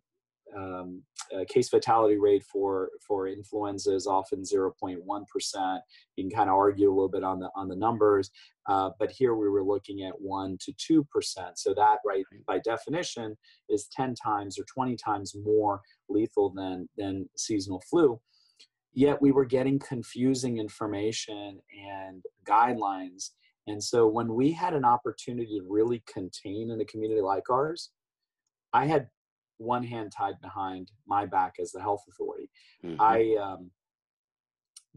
um, 0.56 1.02
uh, 1.34 1.44
case 1.48 1.68
fatality 1.68 2.16
rate 2.16 2.44
for 2.44 2.90
for 3.06 3.28
influenza 3.28 3.94
is 3.94 4.06
often 4.06 4.42
0.1 4.42 4.98
percent. 5.28 5.80
You 6.16 6.24
can 6.24 6.36
kind 6.36 6.50
of 6.50 6.56
argue 6.56 6.88
a 6.88 6.94
little 6.94 7.08
bit 7.08 7.24
on 7.24 7.40
the 7.40 7.50
on 7.56 7.68
the 7.68 7.76
numbers, 7.76 8.30
uh, 8.68 8.90
but 8.98 9.10
here 9.10 9.34
we 9.34 9.48
were 9.48 9.64
looking 9.64 10.04
at 10.04 10.20
one 10.20 10.56
to 10.60 10.72
two 10.78 11.04
percent. 11.12 11.58
So 11.58 11.74
that, 11.74 11.98
right, 12.04 12.24
by 12.46 12.58
definition, 12.60 13.36
is 13.68 13.88
10 13.92 14.14
times 14.14 14.58
or 14.58 14.64
20 14.72 14.96
times 14.96 15.34
more 15.42 15.80
lethal 16.08 16.52
than 16.54 16.88
than 16.96 17.28
seasonal 17.36 17.82
flu. 17.90 18.20
Yet 18.92 19.20
we 19.20 19.32
were 19.32 19.44
getting 19.44 19.78
confusing 19.78 20.58
information 20.58 21.60
and 21.98 22.22
guidelines. 22.48 23.30
And 23.66 23.82
so 23.82 24.06
when 24.06 24.32
we 24.32 24.52
had 24.52 24.74
an 24.74 24.84
opportunity 24.84 25.58
to 25.58 25.66
really 25.68 26.02
contain 26.06 26.70
in 26.70 26.80
a 26.80 26.84
community 26.84 27.20
like 27.20 27.50
ours, 27.50 27.90
I 28.72 28.86
had 28.86 29.08
one 29.58 29.82
hand 29.82 30.12
tied 30.16 30.40
behind 30.40 30.90
my 31.06 31.26
back 31.26 31.54
as 31.60 31.72
the 31.72 31.80
health 31.80 32.04
authority. 32.08 32.50
Mm-hmm. 32.84 33.00
I 33.00 33.36
um, 33.42 33.70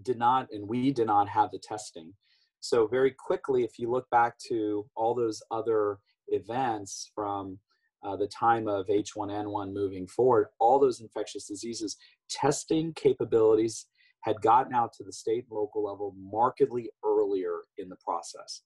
did 0.03 0.17
not, 0.17 0.47
and 0.51 0.67
we 0.67 0.91
did 0.91 1.07
not 1.07 1.29
have 1.29 1.51
the 1.51 1.59
testing. 1.59 2.13
So, 2.61 2.87
very 2.87 3.11
quickly, 3.11 3.63
if 3.63 3.79
you 3.79 3.89
look 3.89 4.09
back 4.09 4.37
to 4.49 4.85
all 4.95 5.15
those 5.15 5.41
other 5.49 5.99
events 6.27 7.09
from 7.15 7.57
uh, 8.03 8.15
the 8.15 8.27
time 8.27 8.67
of 8.67 8.87
H1N1 8.87 9.73
moving 9.73 10.07
forward, 10.07 10.47
all 10.59 10.79
those 10.79 11.01
infectious 11.01 11.45
diseases, 11.45 11.97
testing 12.29 12.93
capabilities 12.93 13.87
had 14.21 14.41
gotten 14.41 14.73
out 14.73 14.91
to 14.93 15.03
the 15.03 15.13
state 15.13 15.45
and 15.49 15.57
local 15.57 15.83
level 15.83 16.13
markedly 16.17 16.89
earlier 17.05 17.61
in 17.77 17.89
the 17.89 17.95
process. 18.03 18.61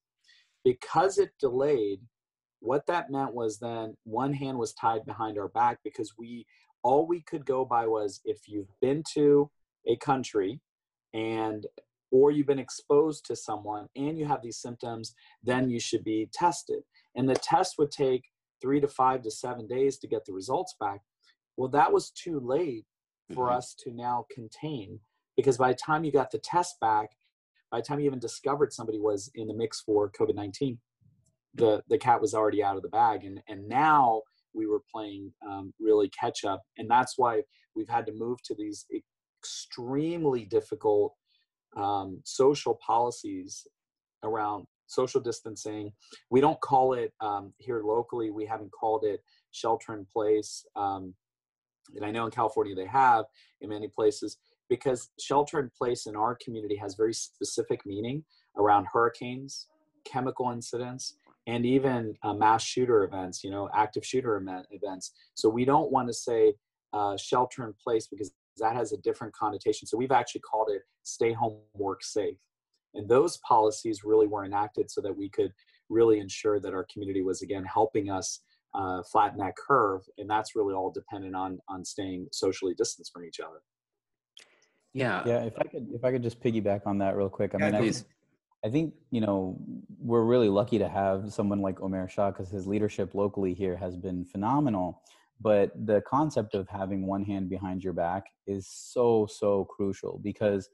Because 0.63 1.17
it 1.17 1.31
delayed, 1.39 1.99
what 2.63 2.85
that 2.85 3.11
meant 3.11 3.33
was 3.33 3.59
then 3.59 3.95
one 4.05 4.31
hand 4.33 4.57
was 4.57 4.73
tied 4.73 5.05
behind 5.05 5.37
our 5.37 5.49
back 5.49 5.79
because 5.83 6.13
we 6.17 6.45
all 6.81 7.05
we 7.05 7.21
could 7.21 7.45
go 7.45 7.65
by 7.65 7.85
was 7.85 8.21
if 8.23 8.47
you've 8.47 8.71
been 8.81 9.03
to 9.13 9.51
a 9.85 9.97
country 9.97 10.61
and 11.13 11.67
or 12.09 12.31
you've 12.31 12.47
been 12.47 12.59
exposed 12.59 13.25
to 13.25 13.35
someone 13.35 13.87
and 13.97 14.17
you 14.17 14.25
have 14.25 14.41
these 14.41 14.57
symptoms 14.57 15.13
then 15.43 15.69
you 15.69 15.79
should 15.79 16.05
be 16.05 16.29
tested 16.33 16.83
and 17.15 17.29
the 17.29 17.35
test 17.35 17.75
would 17.77 17.91
take 17.91 18.23
three 18.61 18.79
to 18.79 18.87
five 18.87 19.21
to 19.21 19.29
seven 19.29 19.67
days 19.67 19.97
to 19.97 20.07
get 20.07 20.23
the 20.25 20.33
results 20.33 20.73
back 20.79 21.01
well 21.57 21.69
that 21.69 21.91
was 21.91 22.11
too 22.11 22.39
late 22.39 22.85
for 23.33 23.47
mm-hmm. 23.47 23.57
us 23.57 23.75
to 23.77 23.91
now 23.91 24.25
contain 24.33 24.99
because 25.35 25.57
by 25.57 25.73
the 25.73 25.77
time 25.77 26.05
you 26.05 26.13
got 26.13 26.31
the 26.31 26.39
test 26.39 26.79
back 26.79 27.09
by 27.69 27.79
the 27.79 27.85
time 27.85 27.99
you 27.99 28.05
even 28.05 28.19
discovered 28.19 28.71
somebody 28.71 28.99
was 28.99 29.29
in 29.35 29.47
the 29.47 29.53
mix 29.53 29.81
for 29.81 30.09
covid-19 30.09 30.77
the 31.55 31.81
the 31.89 31.97
cat 31.97 32.21
was 32.21 32.33
already 32.33 32.63
out 32.63 32.75
of 32.75 32.81
the 32.81 32.89
bag 32.89 33.23
and 33.23 33.41
and 33.47 33.67
now 33.67 34.21
we 34.53 34.67
were 34.67 34.81
playing 34.91 35.31
um, 35.47 35.73
really 35.79 36.09
catch 36.09 36.43
up 36.43 36.61
and 36.77 36.89
that's 36.89 37.17
why 37.17 37.41
we've 37.75 37.89
had 37.89 38.05
to 38.05 38.13
move 38.13 38.41
to 38.43 38.55
these 38.55 38.85
extremely 39.41 40.45
difficult 40.45 41.13
um, 41.75 42.21
social 42.23 42.77
policies 42.85 43.65
around 44.23 44.65
social 44.87 45.19
distancing. 45.19 45.91
We 46.29 46.39
don't 46.39 46.59
call 46.61 46.93
it 46.93 47.13
um, 47.19 47.53
here 47.57 47.81
locally 47.83 48.29
we 48.29 48.45
haven't 48.45 48.71
called 48.71 49.03
it 49.03 49.21
shelter 49.51 49.93
in 49.93 50.05
place 50.11 50.65
um, 50.75 51.13
and 51.95 52.05
i 52.05 52.11
know 52.11 52.25
in 52.25 52.31
california 52.31 52.75
they 52.75 52.87
have 52.87 53.25
in 53.61 53.69
many 53.69 53.87
places 53.87 54.37
because 54.69 55.09
shelter 55.19 55.59
in 55.59 55.69
place 55.77 56.05
in 56.05 56.15
our 56.15 56.37
community 56.43 56.75
has 56.75 56.95
very 56.95 57.13
specific 57.13 57.85
meaning 57.85 58.23
around 58.57 58.87
hurricanes 58.91 59.67
chemical 60.05 60.51
incidents 60.51 61.17
and 61.47 61.65
even 61.65 62.15
uh, 62.23 62.33
mass 62.33 62.63
shooter 62.63 63.03
events, 63.03 63.43
you 63.43 63.51
know, 63.51 63.69
active 63.73 64.05
shooter 64.05 64.37
event, 64.37 64.65
events. 64.71 65.11
So 65.33 65.49
we 65.49 65.65
don't 65.65 65.91
want 65.91 66.07
to 66.07 66.13
say 66.13 66.53
uh, 66.93 67.17
shelter 67.17 67.65
in 67.65 67.73
place 67.83 68.07
because 68.07 68.31
that 68.57 68.75
has 68.75 68.93
a 68.93 68.97
different 68.97 69.33
connotation. 69.33 69.87
So 69.87 69.97
we've 69.97 70.11
actually 70.11 70.41
called 70.41 70.69
it 70.71 70.83
stay 71.03 71.33
home, 71.33 71.57
work 71.73 72.03
safe. 72.03 72.37
And 72.93 73.09
those 73.09 73.37
policies 73.37 74.03
really 74.03 74.27
were 74.27 74.45
enacted 74.45 74.91
so 74.91 75.01
that 75.01 75.15
we 75.15 75.29
could 75.29 75.51
really 75.89 76.19
ensure 76.19 76.59
that 76.59 76.73
our 76.73 76.85
community 76.91 77.23
was 77.23 77.41
again 77.41 77.65
helping 77.65 78.09
us 78.09 78.41
uh, 78.75 79.01
flatten 79.11 79.39
that 79.39 79.55
curve. 79.55 80.01
And 80.17 80.29
that's 80.29 80.55
really 80.55 80.73
all 80.73 80.91
dependent 80.91 81.35
on 81.35 81.59
on 81.67 81.83
staying 81.83 82.27
socially 82.31 82.73
distanced 82.75 83.11
from 83.11 83.25
each 83.25 83.39
other. 83.39 83.61
Yeah. 84.93 85.23
Yeah. 85.25 85.43
If 85.43 85.53
I 85.57 85.63
could, 85.63 85.87
if 85.91 86.03
I 86.03 86.11
could 86.11 86.23
just 86.23 86.39
piggyback 86.39 86.81
on 86.85 86.99
that 86.99 87.17
real 87.17 87.29
quick. 87.29 87.55
I 87.55 87.57
mean, 87.57 87.75
I, 87.75 87.91
I 88.65 88.69
think 88.69 88.93
you 89.11 89.21
know 89.21 89.57
we're 89.99 90.23
really 90.23 90.49
lucky 90.49 90.79
to 90.79 90.87
have 90.87 91.33
someone 91.33 91.61
like 91.61 91.77
Umair 91.79 92.09
Shah 92.09 92.31
because 92.31 92.49
his 92.49 92.65
leadership 92.67 93.13
locally 93.13 93.53
here 93.53 93.75
has 93.75 93.97
been 93.97 94.25
phenomenal. 94.25 95.01
But 95.41 95.71
the 95.85 96.01
concept 96.01 96.55
of 96.55 96.69
having 96.69 97.05
one 97.05 97.23
hand 97.25 97.49
behind 97.49 97.83
your 97.83 97.93
back 97.93 98.25
is 98.47 98.67
so 98.67 99.27
so 99.29 99.65
crucial 99.65 100.19
because 100.23 100.69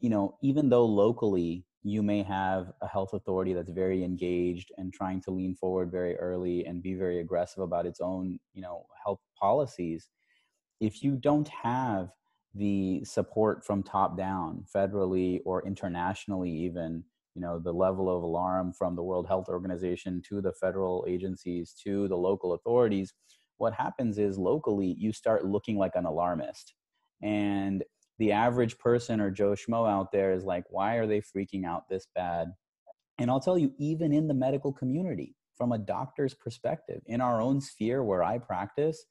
you 0.00 0.10
know 0.10 0.36
even 0.42 0.68
though 0.70 0.86
locally 0.86 1.64
you 1.82 2.02
may 2.02 2.22
have 2.22 2.72
a 2.82 2.88
health 2.88 3.12
authority 3.14 3.52
that's 3.54 3.70
very 3.70 4.04
engaged 4.04 4.70
and 4.78 4.92
trying 4.92 5.20
to 5.22 5.30
lean 5.30 5.54
forward 5.54 5.90
very 5.90 6.16
early 6.18 6.64
and 6.66 6.82
be 6.82 6.94
very 6.94 7.20
aggressive 7.20 7.62
about 7.62 7.86
its 7.86 8.00
own 8.00 8.38
you 8.54 8.62
know 8.62 8.86
health 9.04 9.20
policies 9.38 10.08
if 10.80 11.02
you 11.02 11.16
don't 11.16 11.48
have 11.48 12.10
the 12.54 13.02
support 13.04 13.64
from 13.64 13.82
top 13.82 14.16
down 14.16 14.64
federally 14.74 15.40
or 15.44 15.66
internationally 15.66 16.50
even 16.50 17.04
you 17.34 17.40
know 17.40 17.58
the 17.58 17.72
level 17.72 18.14
of 18.14 18.22
alarm 18.22 18.72
from 18.72 18.96
the 18.96 19.02
world 19.02 19.26
health 19.26 19.48
organization 19.48 20.22
to 20.28 20.40
the 20.40 20.52
federal 20.52 21.04
agencies 21.08 21.74
to 21.84 22.08
the 22.08 22.16
local 22.16 22.54
authorities 22.54 23.12
what 23.60 23.74
happens 23.74 24.18
is 24.18 24.38
locally 24.38 24.96
you 24.98 25.12
start 25.12 25.44
looking 25.44 25.76
like 25.76 25.92
an 25.94 26.06
alarmist. 26.06 26.72
And 27.22 27.84
the 28.18 28.32
average 28.32 28.78
person 28.78 29.20
or 29.20 29.30
joe 29.30 29.52
schmo 29.52 29.88
out 29.88 30.12
there 30.12 30.32
is 30.32 30.44
like 30.44 30.64
why 30.68 30.96
are 30.96 31.06
they 31.06 31.20
freaking 31.20 31.64
out 31.64 31.88
this 31.88 32.06
bad? 32.14 32.48
And 33.18 33.30
i'll 33.30 33.40
tell 33.40 33.58
you 33.58 33.72
even 33.78 34.12
in 34.12 34.28
the 34.28 34.34
medical 34.34 34.72
community 34.72 35.36
from 35.56 35.72
a 35.72 35.78
doctor's 35.78 36.34
perspective 36.34 37.02
in 37.06 37.20
our 37.20 37.40
own 37.40 37.60
sphere 37.60 38.02
where 38.02 38.22
i 38.22 38.38
practice 38.38 39.04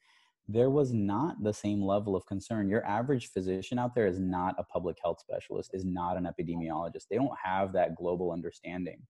there 0.52 0.72
was 0.72 0.92
not 0.92 1.44
the 1.44 1.54
same 1.54 1.80
level 1.80 2.16
of 2.16 2.26
concern. 2.26 2.68
Your 2.70 2.84
average 2.84 3.32
physician 3.32 3.78
out 3.78 3.94
there 3.94 4.08
is 4.08 4.20
not 4.20 4.56
a 4.58 4.64
public 4.64 4.98
health 5.04 5.20
specialist, 5.20 5.70
is 5.76 5.86
not 5.86 6.18
an 6.18 6.26
epidemiologist. 6.28 7.06
They 7.08 7.18
don't 7.18 7.38
have 7.42 7.72
that 7.74 7.96
global 7.96 8.32
understanding. 8.32 9.04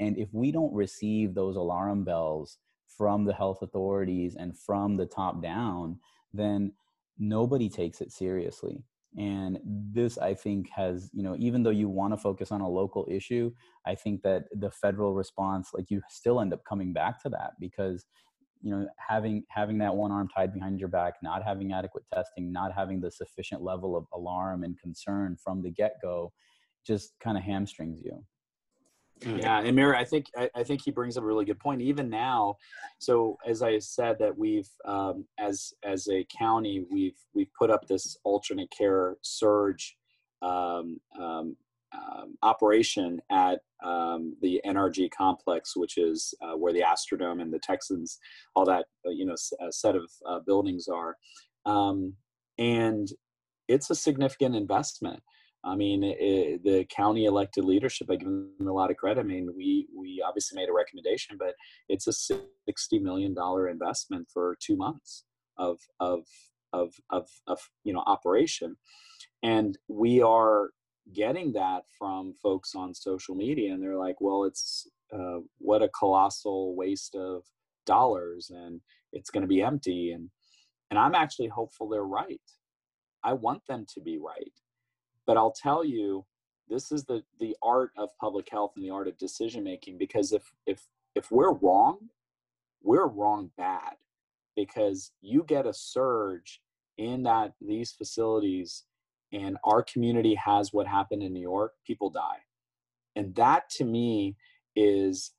And 0.00 0.18
if 0.18 0.28
we 0.32 0.50
don't 0.50 0.74
receive 0.74 1.32
those 1.32 1.54
alarm 1.54 2.02
bells 2.02 2.58
from 2.98 3.24
the 3.24 3.32
health 3.32 3.62
authorities 3.62 4.34
and 4.34 4.58
from 4.58 4.96
the 4.96 5.06
top 5.06 5.40
down, 5.40 6.00
then 6.34 6.72
nobody 7.20 7.68
takes 7.68 8.00
it 8.00 8.10
seriously. 8.10 8.82
And 9.16 9.60
this, 9.64 10.18
I 10.18 10.34
think, 10.34 10.70
has, 10.74 11.08
you 11.12 11.22
know, 11.22 11.36
even 11.38 11.62
though 11.62 11.70
you 11.70 11.88
want 11.88 12.14
to 12.14 12.16
focus 12.16 12.50
on 12.50 12.62
a 12.62 12.68
local 12.68 13.06
issue, 13.08 13.52
I 13.86 13.94
think 13.94 14.22
that 14.22 14.46
the 14.52 14.72
federal 14.72 15.14
response, 15.14 15.70
like 15.72 15.88
you 15.88 16.00
still 16.08 16.40
end 16.40 16.52
up 16.52 16.64
coming 16.64 16.92
back 16.92 17.22
to 17.22 17.28
that 17.28 17.52
because, 17.60 18.06
you 18.62 18.70
know, 18.70 18.86
having 18.96 19.44
having 19.48 19.78
that 19.78 19.94
one 19.94 20.12
arm 20.12 20.28
tied 20.28 20.52
behind 20.52 20.78
your 20.78 20.88
back, 20.88 21.14
not 21.22 21.42
having 21.42 21.72
adequate 21.72 22.04
testing, 22.12 22.52
not 22.52 22.72
having 22.74 23.00
the 23.00 23.10
sufficient 23.10 23.62
level 23.62 23.96
of 23.96 24.06
alarm 24.12 24.64
and 24.64 24.78
concern 24.78 25.36
from 25.42 25.62
the 25.62 25.70
get-go, 25.70 26.32
just 26.86 27.12
kind 27.20 27.38
of 27.38 27.44
hamstrings 27.44 28.02
you. 28.04 28.22
Mm. 29.22 29.42
Yeah, 29.42 29.60
and 29.60 29.76
Mary, 29.76 29.96
I 29.96 30.04
think 30.04 30.26
I, 30.36 30.48
I, 30.54 30.62
think 30.62 30.80
he 30.82 30.90
brings 30.90 31.18
up 31.18 31.24
a 31.24 31.26
really 31.26 31.44
good 31.44 31.58
point. 31.58 31.82
Even 31.82 32.08
now, 32.08 32.56
so 32.98 33.36
as 33.46 33.62
I 33.62 33.78
said, 33.78 34.16
that 34.18 34.36
we've 34.36 34.68
um, 34.86 35.26
as 35.38 35.74
as 35.84 36.08
a 36.08 36.26
county, 36.36 36.86
we've 36.90 37.18
we've 37.34 37.52
put 37.58 37.70
up 37.70 37.86
this 37.86 38.16
alternate 38.24 38.72
care 38.76 39.16
surge 39.22 39.96
um, 40.40 41.00
um, 41.20 41.56
um 41.92 42.38
operation 42.42 43.20
at 43.30 43.60
um, 43.84 44.36
the 44.42 44.60
NRG 44.66 45.10
complex, 45.10 45.76
which 45.76 45.96
is 45.96 46.34
uh, 46.42 46.56
where 46.56 46.72
the 46.72 46.82
Astrodome 46.82 47.40
and 47.40 47.52
the 47.52 47.58
Texans, 47.58 48.18
all 48.54 48.64
that 48.66 48.86
uh, 49.06 49.10
you 49.10 49.24
know, 49.24 49.36
a 49.66 49.72
set 49.72 49.96
of 49.96 50.10
uh, 50.26 50.40
buildings 50.46 50.86
are, 50.88 51.16
um, 51.66 52.14
and 52.58 53.08
it's 53.68 53.90
a 53.90 53.94
significant 53.94 54.54
investment. 54.56 55.22
I 55.62 55.76
mean, 55.76 56.02
it, 56.02 56.64
the 56.64 56.86
county 56.86 57.26
elected 57.26 57.64
leadership, 57.64 58.08
I 58.10 58.16
give 58.16 58.28
them 58.28 58.54
a 58.66 58.72
lot 58.72 58.90
of 58.90 58.96
credit. 58.96 59.20
I 59.20 59.24
mean, 59.24 59.50
we 59.54 59.86
we 59.96 60.22
obviously 60.26 60.56
made 60.56 60.68
a 60.68 60.72
recommendation, 60.72 61.36
but 61.38 61.54
it's 61.88 62.06
a 62.06 62.12
sixty 62.66 62.98
million 62.98 63.34
dollar 63.34 63.68
investment 63.68 64.28
for 64.32 64.56
two 64.64 64.76
months 64.76 65.24
of 65.58 65.78
of 66.00 66.20
of 66.72 66.94
of 67.10 67.28
of 67.46 67.58
you 67.84 67.92
know 67.92 68.02
operation, 68.06 68.76
and 69.42 69.76
we 69.88 70.22
are 70.22 70.70
getting 71.14 71.52
that 71.54 71.82
from 71.98 72.34
folks 72.42 72.74
on 72.74 72.94
social 72.94 73.34
media, 73.34 73.72
and 73.74 73.82
they're 73.82 73.96
like, 73.96 74.20
"Well, 74.20 74.44
it's 74.44 74.88
uh, 75.12 75.40
what 75.58 75.82
a 75.82 75.88
colossal 75.88 76.76
waste 76.76 77.14
of 77.16 77.44
dollars, 77.86 78.50
and 78.50 78.80
it's 79.12 79.30
going 79.30 79.42
to 79.42 79.48
be 79.48 79.62
empty." 79.62 80.12
And 80.12 80.30
and 80.90 80.98
I'm 80.98 81.14
actually 81.14 81.48
hopeful 81.48 81.88
they're 81.88 82.04
right. 82.04 82.40
I 83.24 83.34
want 83.34 83.62
them 83.68 83.86
to 83.94 84.00
be 84.00 84.18
right 84.18 84.52
but 85.30 85.36
I'll 85.36 85.52
tell 85.52 85.84
you, 85.84 86.26
this 86.68 86.90
is 86.90 87.04
the 87.04 87.22
the 87.38 87.56
art 87.62 87.92
of 87.96 88.10
public 88.20 88.48
health 88.50 88.72
and 88.76 88.84
the 88.84 88.90
art 88.90 89.06
of 89.08 89.16
decision 89.16 89.62
making. 89.62 89.96
Because 89.96 90.32
if 90.32 90.42
if 90.66 90.88
if 91.14 91.30
we're 91.30 91.52
wrong, 91.52 91.98
we're 92.82 93.06
wrong 93.06 93.52
bad. 93.56 93.94
Because 94.56 95.12
you 95.20 95.44
get 95.46 95.66
a 95.66 95.72
surge 95.72 96.60
in 96.98 97.22
that 97.22 97.52
these 97.60 97.92
facilities, 97.92 98.84
and 99.32 99.56
our 99.64 99.82
community 99.82 100.34
has 100.34 100.72
what 100.72 100.86
happened 100.86 101.22
in 101.22 101.32
New 101.32 101.40
York, 101.40 101.72
people 101.86 102.10
die, 102.10 102.38
and 103.16 103.34
that 103.34 103.68
to 103.70 103.84
me 103.84 104.36
is 104.76 105.32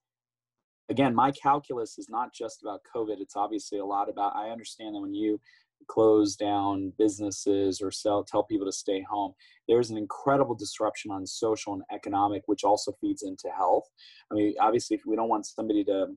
again 0.90 1.16
my 1.16 1.32
calculus 1.32 1.98
is 1.98 2.10
not 2.10 2.34
just 2.34 2.62
about 2.62 2.82
covid 2.94 3.22
it's 3.22 3.38
obviously 3.38 3.80
a 3.80 3.86
lot 3.86 4.10
about 4.10 4.36
i 4.36 4.50
understand 4.50 4.94
that 4.94 5.00
when 5.00 5.14
you 5.14 5.40
close 5.88 6.36
down 6.36 6.94
businesses 6.98 7.82
or 7.82 7.92
sell, 7.92 8.24
tell 8.24 8.44
people 8.44 8.66
to 8.66 8.72
stay 8.72 9.02
home. 9.10 9.34
There's 9.68 9.90
an 9.90 9.98
incredible 9.98 10.56
disruption 10.56 11.12
on 11.12 11.26
social 11.26 11.74
and 11.74 11.84
economic, 11.92 12.44
which 12.46 12.64
also 12.64 12.94
feeds 13.02 13.24
into 13.24 13.50
health. 13.56 13.86
I 14.32 14.36
mean, 14.36 14.54
obviously, 14.60 15.00
we 15.06 15.16
don't 15.16 15.30
want 15.30 15.46
somebody 15.46 15.84
to 15.86 16.08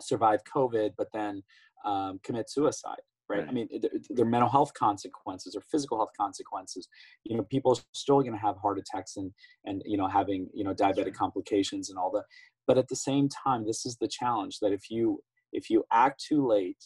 survive 0.00 0.40
COVID, 0.44 0.92
but 0.96 1.08
then 1.12 1.42
um, 1.84 2.20
commit 2.22 2.50
suicide, 2.50 3.00
right? 3.28 3.40
right. 3.40 3.48
I 3.48 3.52
mean, 3.52 3.68
there 4.10 4.26
are 4.26 4.28
mental 4.28 4.50
health 4.50 4.72
consequences 4.74 5.54
or 5.56 5.62
physical 5.70 5.98
health 5.98 6.12
consequences. 6.18 6.88
You 7.24 7.36
know, 7.36 7.42
people 7.44 7.72
are 7.72 7.82
still 7.92 8.20
going 8.20 8.32
to 8.32 8.38
have 8.38 8.56
heart 8.56 8.78
attacks 8.78 9.16
and 9.16 9.32
and 9.64 9.82
you 9.84 9.96
know 9.96 10.08
having 10.08 10.48
you 10.54 10.64
know 10.64 10.74
diabetic 10.74 11.14
complications 11.14 11.90
and 11.90 11.98
all 11.98 12.10
that. 12.12 12.24
But 12.66 12.78
at 12.78 12.88
the 12.88 12.96
same 12.96 13.28
time, 13.28 13.66
this 13.66 13.84
is 13.84 13.96
the 13.96 14.08
challenge 14.08 14.58
that 14.60 14.72
if 14.72 14.90
you 14.90 15.20
if 15.52 15.70
you 15.70 15.84
act 15.92 16.22
too 16.28 16.46
late 16.46 16.84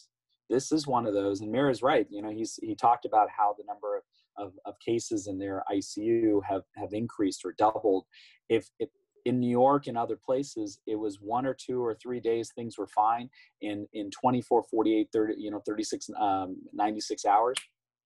this 0.49 0.71
is 0.71 0.87
one 0.87 1.05
of 1.05 1.13
those 1.13 1.41
and 1.41 1.51
Mira's 1.51 1.81
right 1.81 2.07
you 2.09 2.21
know 2.21 2.29
he's 2.29 2.57
he 2.61 2.75
talked 2.75 3.05
about 3.05 3.29
how 3.35 3.55
the 3.57 3.63
number 3.67 3.97
of, 3.97 4.03
of, 4.37 4.53
of 4.65 4.75
cases 4.79 5.27
in 5.27 5.37
their 5.37 5.63
icu 5.71 6.39
have 6.47 6.63
have 6.75 6.93
increased 6.93 7.41
or 7.45 7.53
doubled 7.57 8.05
if, 8.49 8.69
if 8.79 8.89
in 9.25 9.39
new 9.39 9.49
york 9.49 9.87
and 9.87 9.97
other 9.97 10.15
places 10.15 10.79
it 10.87 10.95
was 10.95 11.19
one 11.21 11.45
or 11.45 11.53
two 11.53 11.83
or 11.83 11.93
three 11.95 12.19
days 12.19 12.51
things 12.55 12.77
were 12.77 12.87
fine 12.87 13.29
in 13.61 13.87
in 13.93 14.09
24 14.11 14.63
48 14.63 15.09
30 15.11 15.33
you 15.37 15.51
know 15.51 15.61
36 15.65 16.09
um, 16.19 16.57
96 16.73 17.25
hours 17.25 17.55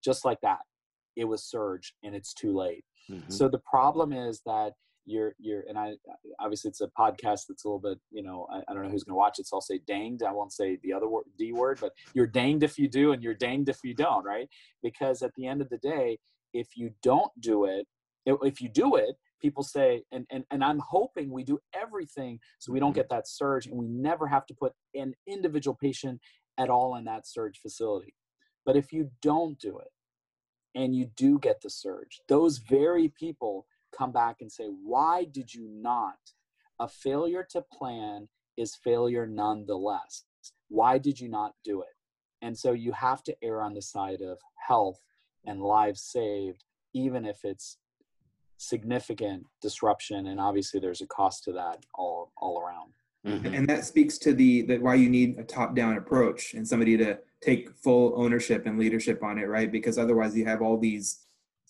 just 0.04 0.24
like 0.24 0.40
that. 0.42 0.60
It 1.16 1.24
was 1.24 1.42
surge 1.44 1.94
and 2.04 2.14
it's 2.14 2.34
too 2.34 2.56
late. 2.56 2.84
Mm-hmm. 3.10 3.30
so 3.30 3.48
the 3.48 3.60
problem 3.70 4.14
is 4.14 4.40
that 4.46 4.72
you're 5.04 5.34
you're 5.38 5.64
and 5.68 5.78
i 5.78 5.92
obviously 6.40 6.70
it's 6.70 6.80
a 6.80 6.88
podcast 6.98 7.42
that's 7.46 7.66
a 7.66 7.68
little 7.68 7.78
bit 7.78 7.98
you 8.10 8.22
know 8.22 8.46
i, 8.50 8.60
I 8.66 8.72
don't 8.72 8.82
know 8.82 8.88
who's 8.88 9.04
going 9.04 9.12
to 9.12 9.18
watch 9.18 9.38
it 9.38 9.46
so 9.46 9.58
i'll 9.58 9.60
say 9.60 9.78
danged. 9.86 10.22
I 10.22 10.32
won't 10.32 10.54
say 10.54 10.78
the 10.82 10.94
other 10.94 11.06
word 11.06 11.26
d 11.36 11.52
word 11.52 11.76
but 11.82 11.92
you're 12.14 12.26
danged 12.26 12.62
if 12.62 12.78
you 12.78 12.88
do 12.88 13.12
and 13.12 13.22
you're 13.22 13.34
danged 13.34 13.68
if 13.68 13.80
you 13.84 13.92
don't 13.92 14.24
right? 14.24 14.48
Because 14.82 15.20
at 15.20 15.34
the 15.36 15.46
end 15.46 15.60
of 15.60 15.68
the 15.68 15.76
day 15.76 16.18
if 16.54 16.68
you 16.76 16.92
don't 17.02 17.30
do 17.40 17.66
it 17.66 17.86
if 18.24 18.62
you 18.62 18.70
do 18.70 18.96
it 18.96 19.16
people 19.40 19.62
say 19.62 20.02
and, 20.12 20.26
and 20.30 20.44
and 20.50 20.64
i'm 20.64 20.78
hoping 20.78 21.30
we 21.30 21.44
do 21.44 21.58
everything 21.74 22.38
so 22.58 22.72
we 22.72 22.80
don't 22.80 22.90
mm-hmm. 22.90 23.00
get 23.00 23.08
that 23.10 23.28
surge 23.28 23.66
and 23.66 23.76
we 23.76 23.88
never 23.88 24.26
have 24.26 24.46
to 24.46 24.54
put 24.54 24.72
an 24.94 25.14
individual 25.26 25.76
patient 25.80 26.20
at 26.58 26.70
all 26.70 26.96
in 26.96 27.04
that 27.04 27.26
surge 27.26 27.58
facility 27.60 28.14
but 28.64 28.76
if 28.76 28.92
you 28.92 29.10
don't 29.20 29.58
do 29.58 29.78
it 29.78 29.88
and 30.74 30.94
you 30.94 31.06
do 31.16 31.38
get 31.38 31.60
the 31.62 31.70
surge 31.70 32.20
those 32.28 32.58
very 32.58 33.08
people 33.08 33.66
come 33.96 34.12
back 34.12 34.36
and 34.40 34.50
say, 34.50 34.66
why 34.66 35.24
did 35.24 35.52
you 35.54 35.68
not? 35.70 36.18
A 36.80 36.88
failure 36.88 37.46
to 37.50 37.64
plan 37.72 38.28
is 38.56 38.74
failure 38.74 39.26
nonetheless. 39.26 40.24
Why 40.68 40.98
did 40.98 41.20
you 41.20 41.28
not 41.28 41.52
do 41.64 41.82
it? 41.82 41.88
And 42.42 42.58
so 42.58 42.72
you 42.72 42.92
have 42.92 43.22
to 43.24 43.36
err 43.42 43.62
on 43.62 43.74
the 43.74 43.82
side 43.82 44.20
of 44.20 44.38
health 44.66 45.00
and 45.46 45.62
lives 45.62 46.02
saved, 46.02 46.64
even 46.92 47.24
if 47.24 47.38
it's 47.44 47.78
significant 48.68 49.46
disruption. 49.60 50.26
And 50.28 50.40
obviously, 50.40 50.80
there's 50.80 51.00
a 51.00 51.06
cost 51.06 51.44
to 51.44 51.52
that 51.52 51.84
all, 51.94 52.32
all 52.36 52.60
around. 52.60 52.92
Mm-hmm. 53.26 53.54
And 53.54 53.68
that 53.68 53.86
speaks 53.86 54.18
to 54.18 54.34
the 54.34 54.62
that 54.62 54.82
why 54.82 54.96
you 54.96 55.08
need 55.08 55.38
a 55.38 55.44
top-down 55.44 55.96
approach 55.96 56.52
and 56.52 56.66
somebody 56.68 56.96
to 56.98 57.18
take 57.40 57.74
full 57.76 58.12
ownership 58.16 58.66
and 58.66 58.78
leadership 58.78 59.22
on 59.22 59.38
it, 59.38 59.48
right? 59.48 59.72
Because 59.72 59.96
otherwise, 59.96 60.36
you 60.36 60.44
have 60.44 60.60
all 60.60 60.76
these 60.76 61.24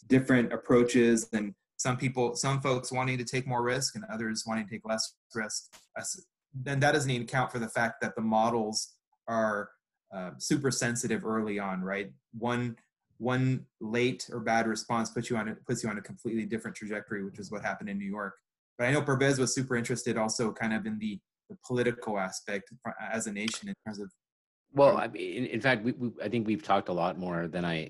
different 0.09 0.53
approaches 0.53 1.29
and 1.33 1.55
some 1.77 1.97
people 1.97 2.35
some 2.37 2.61
folks 2.61 2.93
wanting 2.93 3.19
to 3.19 3.25
take 3.25 3.47
more 3.47 3.63
risk 3.63 3.95
and 3.95 4.05
others 4.13 4.45
wanting 4.47 4.65
to 4.65 4.71
take 4.71 4.87
less 4.87 5.15
risk 5.35 5.71
then 6.55 6.79
that 6.79 6.93
doesn't 6.93 7.11
even 7.11 7.23
account 7.23 7.51
for 7.51 7.59
the 7.59 7.69
fact 7.69 8.01
that 8.01 8.15
the 8.15 8.23
models 8.23 8.95
are 9.29 9.71
uh, 10.15 10.31
super 10.39 10.71
sensitive 10.71 11.25
early 11.25 11.59
on 11.59 11.81
right 11.81 12.11
one 12.39 12.77
one 13.19 13.65
late 13.81 14.29
or 14.33 14.41
bad 14.41 14.67
response 14.67 15.11
puts 15.11 15.31
you 15.31 15.37
on 15.37 15.49
a, 15.49 15.55
puts 15.67 15.83
you 15.83 15.89
on 15.89 15.99
a 15.99 16.03
completely 16.03 16.45
different 16.45 16.77
trajectory 16.77 17.25
which 17.25 17.39
is 17.39 17.51
what 17.51 17.62
happened 17.62 17.89
in 17.89 17.99
new 17.99 18.05
york 18.09 18.35
but 18.79 18.87
i 18.87 18.93
know 18.93 19.03
Pervez 19.03 19.39
was 19.39 19.55
super 19.55 19.77
interested 19.77 20.17
also 20.17 20.53
kind 20.53 20.73
of 20.73 20.87
in 20.87 20.99
the, 20.99 21.19
the 21.49 21.57
political 21.67 22.19
aspect 22.19 22.73
as 23.12 23.27
a 23.27 23.33
nation 23.33 23.69
in 23.69 23.75
terms 23.87 24.01
of 24.01 24.11
well, 24.75 24.97
I 24.97 25.07
mean, 25.07 25.47
in, 25.47 25.61
fact, 25.61 25.85
we, 25.85 25.93
we, 25.93 26.11
I 26.21 26.29
think 26.29 26.49
we've 26.49 26.62
talked 26.62 26.89
a 26.89 26.93
lot 26.93 27.17
more 27.17 27.47
than 27.47 27.65
I, 27.65 27.89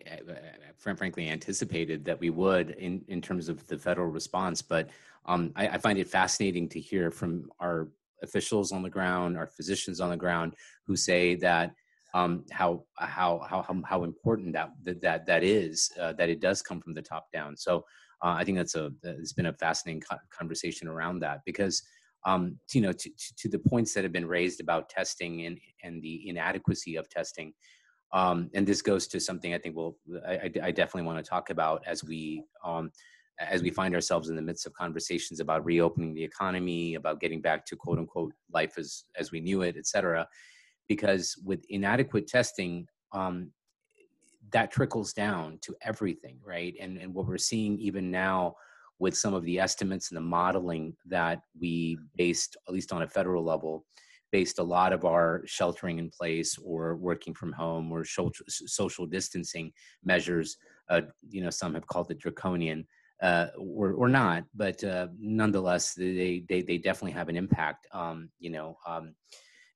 frankly, 0.77 1.31
anticipated 1.31 2.05
that 2.05 2.20
we 2.20 2.29
would 2.29 2.70
in, 2.72 3.03
in 3.09 3.22
terms 3.22 3.49
of 3.49 3.66
the 3.68 3.79
federal 3.79 4.09
response. 4.09 4.61
But 4.61 4.91
um, 5.25 5.53
I, 5.57 5.68
I, 5.68 5.79
find 5.79 5.99
it 5.99 6.09
fascinating 6.09 6.68
to 6.68 6.81
hear 6.81 7.11
from 7.11 7.51
our 7.59 7.89
officials 8.22 8.70
on 8.70 8.83
the 8.83 8.91
ground, 8.91 9.39
our 9.39 9.47
physicians 9.47 9.99
on 9.99 10.11
the 10.11 10.16
ground, 10.16 10.55
who 10.87 10.95
say 10.95 11.37
that 11.37 11.75
um, 12.15 12.45
how, 12.51 12.85
how 12.97 13.45
how 13.49 13.83
how 13.85 14.05
important 14.05 14.55
that 14.55 14.71
that 15.03 15.27
that 15.27 15.43
is, 15.43 15.91
uh, 16.01 16.12
that 16.15 16.31
it 16.31 16.41
does 16.41 16.62
come 16.62 16.81
from 16.81 16.95
the 16.95 17.03
top 17.03 17.27
down. 17.33 17.57
So 17.57 17.85
uh, 18.23 18.35
I 18.39 18.45
think 18.45 18.57
that's 18.57 18.77
a 18.77 18.91
it's 19.03 19.33
been 19.33 19.47
a 19.47 19.53
fascinating 19.55 20.03
conversation 20.39 20.89
around 20.89 21.21
that 21.21 21.41
because 21.45 21.83
um, 22.27 22.59
you 22.73 22.81
know, 22.81 22.93
to, 22.93 23.11
to, 23.39 23.49
the 23.49 23.59
points 23.59 23.93
that 23.95 24.05
have 24.05 24.12
been 24.12 24.27
raised 24.27 24.61
about 24.61 24.89
testing 24.89 25.45
and, 25.47 25.59
and 25.83 26.03
the 26.03 26.29
inadequacy 26.29 26.97
of 26.97 27.09
testing. 27.09 27.53
Um, 28.12 28.51
and 28.55 28.67
this 28.67 28.81
goes 28.81 29.07
to 29.09 29.21
something 29.21 29.53
I 29.53 29.59
think 29.59 29.77
we'll, 29.77 29.97
I, 30.27 30.51
I 30.62 30.71
definitely 30.71 31.03
want 31.03 31.23
to 31.23 31.29
talk 31.29 31.51
about 31.51 31.83
as 31.87 32.05
we, 32.05 32.45
um, 32.65 32.91
as 33.41 33.62
we 33.62 33.71
find 33.71 33.95
ourselves 33.95 34.29
in 34.29 34.37
the 34.37 34.43
midst 34.43 34.67
of 34.67 34.73
conversations 34.75 35.41
about 35.41 35.65
reopening 35.65 36.15
the 36.15 36.23
economy, 36.23 36.95
about 36.95 37.21
getting 37.21 37.41
back 37.43 37.67
to 37.67 37.77
quote 37.77 37.99
unquote 37.99 38.33
life 38.53 38.79
as, 38.79 39.05
as 39.19 39.33
we 39.33 39.41
knew 39.41 39.62
it, 39.62 39.77
et 39.77 39.87
cetera. 39.87 40.27
Because 40.89 41.37
with 41.45 41.64
inadequate 41.68 42.26
testing, 42.26 42.87
um, 43.12 43.51
that 44.53 44.70
trickles 44.70 45.12
down 45.12 45.59
to 45.62 45.74
everything, 45.82 46.39
right? 46.45 46.74
And, 46.80 46.99
and 46.99 47.12
what 47.14 47.26
we're 47.26 47.39
seeing 47.39 47.78
even 47.78 48.11
now 48.11 48.55
with 48.99 49.16
some 49.16 49.35
of 49.35 49.45
the 49.45 49.59
estimates 49.59 50.11
and 50.11 50.16
the 50.16 50.22
modeling 50.22 50.95
that 51.07 51.41
we 51.59 51.99
based, 52.16 52.57
at 52.68 52.74
least 52.74 52.93
on 52.93 53.03
a 53.03 53.09
federal 53.09 53.43
level, 53.43 53.85
based 54.30 54.59
a 54.59 54.62
lot 54.62 54.93
of 54.93 55.05
our 55.05 55.43
sheltering 55.47 55.99
in 55.99 56.11
place 56.11 56.59
or 56.62 56.97
working 56.97 57.35
from 57.35 57.53
home 57.53 57.91
or 57.91 58.05
social 58.05 59.07
distancing 59.07 59.72
measures 60.05 60.57
uh, 60.89 61.03
you 61.28 61.43
know, 61.43 61.51
some 61.51 61.74
have 61.74 61.87
called 61.87 62.11
it 62.11 62.18
draconian 62.18 62.87
uh, 63.22 63.47
or, 63.59 63.93
or 63.93 64.09
not, 64.09 64.45
but 64.55 64.82
uh, 64.85 65.09
nonetheless, 65.18 65.95
they, 65.95 66.45
they, 66.49 66.62
they 66.62 66.78
definitely 66.78 67.12
have 67.12 67.28
an 67.28 67.37
impact, 67.37 67.87
um, 67.93 68.28
you 68.39 68.51
know, 68.51 68.76
um, 68.87 69.14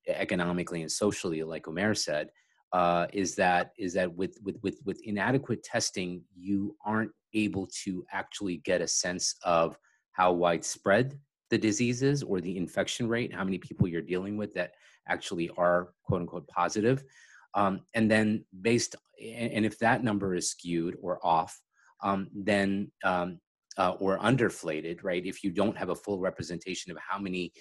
economically 0.08 0.82
and 0.82 0.90
socially, 0.90 1.42
like 1.42 1.64
Umair 1.64 1.96
said, 1.96 2.30
uh, 2.72 3.06
is 3.12 3.34
that 3.36 3.72
is 3.78 3.94
that 3.94 4.14
with, 4.14 4.38
with, 4.42 4.58
with, 4.62 4.78
with 4.84 5.00
inadequate 5.04 5.62
testing, 5.62 6.22
you 6.36 6.76
aren't 6.84 7.12
able 7.34 7.68
to 7.84 8.04
actually 8.12 8.58
get 8.58 8.80
a 8.80 8.88
sense 8.88 9.34
of 9.44 9.78
how 10.12 10.32
widespread 10.32 11.18
the 11.50 11.58
disease 11.58 12.02
is 12.02 12.22
or 12.22 12.40
the 12.40 12.56
infection 12.56 13.08
rate, 13.08 13.34
how 13.34 13.44
many 13.44 13.58
people 13.58 13.88
you're 13.88 14.02
dealing 14.02 14.36
with 14.36 14.52
that 14.54 14.72
actually 15.08 15.50
are 15.56 15.90
quote 16.04 16.20
unquote 16.20 16.46
positive. 16.48 17.04
Um, 17.54 17.80
and 17.94 18.10
then 18.10 18.44
based, 18.60 18.94
and 19.20 19.64
if 19.64 19.78
that 19.78 20.04
number 20.04 20.34
is 20.34 20.50
skewed 20.50 20.96
or 21.00 21.18
off, 21.26 21.58
um, 22.02 22.28
then 22.34 22.92
um, 23.04 23.40
uh, 23.78 23.92
or 23.92 24.18
underflated, 24.18 25.02
right? 25.02 25.24
If 25.24 25.42
you 25.42 25.50
don't 25.50 25.76
have 25.76 25.88
a 25.88 25.94
full 25.94 26.18
representation 26.18 26.92
of 26.92 26.98
how 26.98 27.18
many 27.18 27.52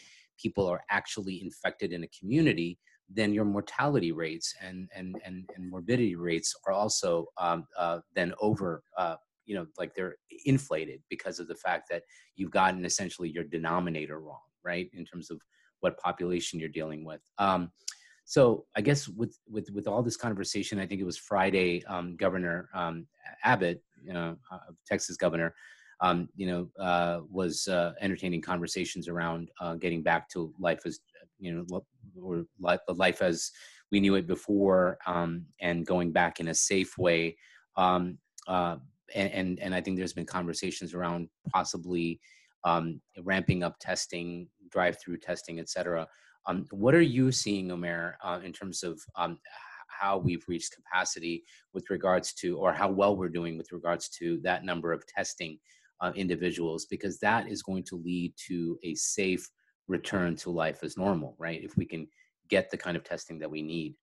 people 0.41 0.67
are 0.67 0.81
actually 0.89 1.41
infected 1.41 1.91
in 1.91 2.03
a 2.03 2.07
community, 2.19 2.77
then 3.09 3.33
your 3.33 3.45
mortality 3.45 4.11
rates 4.11 4.53
and 4.61 4.89
and 4.95 5.15
and, 5.25 5.49
and 5.55 5.69
morbidity 5.69 6.15
rates 6.15 6.55
are 6.65 6.73
also 6.73 7.27
um, 7.38 7.65
uh, 7.77 7.99
then 8.15 8.33
over. 8.41 8.83
Uh, 8.97 9.15
you 9.45 9.55
know, 9.55 9.65
like 9.77 9.95
they're 9.95 10.17
inflated 10.43 10.99
because 11.09 11.39
of 11.39 11.47
the 11.47 11.55
fact 11.55 11.88
that 11.89 12.03
you've 12.35 12.51
gotten 12.51 12.83
essentially 12.83 13.29
your 13.29 13.45
denominator 13.45 14.19
wrong, 14.19 14.41
right? 14.65 14.89
In 14.93 15.05
terms 15.05 15.31
of 15.31 15.39
what 15.79 15.97
population 15.99 16.59
you're 16.59 16.67
dealing 16.67 17.05
with. 17.05 17.21
Um, 17.38 17.71
so 18.25 18.65
I 18.75 18.81
guess 18.81 19.07
with 19.07 19.39
with 19.49 19.69
with 19.73 19.88
all 19.88 20.03
this 20.03 20.17
conversation, 20.17 20.79
I 20.79 20.85
think 20.85 20.99
it 20.99 21.05
was 21.05 21.17
Friday. 21.17 21.81
Um, 21.85 22.17
governor 22.17 22.67
um, 22.73 23.07
Abbott, 23.45 23.81
you 24.03 24.11
know, 24.11 24.35
uh, 24.51 24.57
Texas 24.85 25.15
governor, 25.15 25.55
um, 26.01 26.29
you 26.35 26.47
know, 26.47 26.69
uh, 26.83 27.21
was 27.29 27.67
uh, 27.67 27.93
entertaining 28.01 28.41
conversations 28.41 29.07
around 29.07 29.49
uh, 29.61 29.75
getting 29.75 30.03
back 30.03 30.29
to 30.29 30.53
life 30.59 30.81
as 30.85 30.99
you 31.39 31.53
know, 31.53 31.83
or 32.21 32.45
life, 32.59 33.21
as 33.21 33.51
we 33.91 33.99
knew 33.99 34.15
it 34.15 34.27
before, 34.27 34.97
um, 35.05 35.45
and 35.61 35.85
going 35.85 36.11
back 36.11 36.39
in 36.39 36.47
a 36.49 36.53
safe 36.53 36.97
way. 36.97 37.37
Um, 37.75 38.17
uh, 38.47 38.77
and, 39.15 39.31
and, 39.31 39.59
and 39.59 39.75
I 39.75 39.81
think 39.81 39.97
there's 39.97 40.13
been 40.13 40.25
conversations 40.25 40.93
around 40.93 41.29
possibly 41.49 42.19
um, 42.63 42.99
ramping 43.23 43.63
up 43.63 43.77
testing, 43.79 44.47
drive-through 44.71 45.17
testing, 45.17 45.59
et 45.59 45.69
cetera. 45.69 46.07
Um, 46.47 46.65
what 46.71 46.95
are 46.95 47.01
you 47.01 47.31
seeing, 47.31 47.69
Umair, 47.69 48.13
uh, 48.23 48.39
in 48.43 48.51
terms 48.51 48.83
of 48.83 48.99
um, 49.15 49.37
how 49.87 50.17
we've 50.17 50.43
reached 50.47 50.75
capacity 50.75 51.43
with 51.73 51.89
regards 51.89 52.33
to, 52.33 52.57
or 52.57 52.73
how 52.73 52.89
well 52.89 53.15
we're 53.15 53.29
doing 53.29 53.57
with 53.57 53.71
regards 53.71 54.09
to 54.09 54.39
that 54.43 54.65
number 54.65 54.91
of 54.91 55.05
testing 55.07 55.59
uh, 56.01 56.11
individuals? 56.15 56.85
Because 56.85 57.19
that 57.19 57.47
is 57.47 57.63
going 57.63 57.83
to 57.85 57.95
lead 57.95 58.33
to 58.47 58.77
a 58.83 58.93
safe 58.95 59.49
return 59.87 60.35
to 60.37 60.49
life 60.49 60.79
as 60.83 60.97
normal, 60.97 61.35
right? 61.37 61.63
If 61.63 61.77
we 61.77 61.85
can 61.85 62.07
get 62.49 62.69
the 62.69 62.77
kind 62.77 62.97
of 62.97 63.03
testing 63.03 63.39
that 63.39 63.51
we 63.51 63.61
need. 63.61 63.95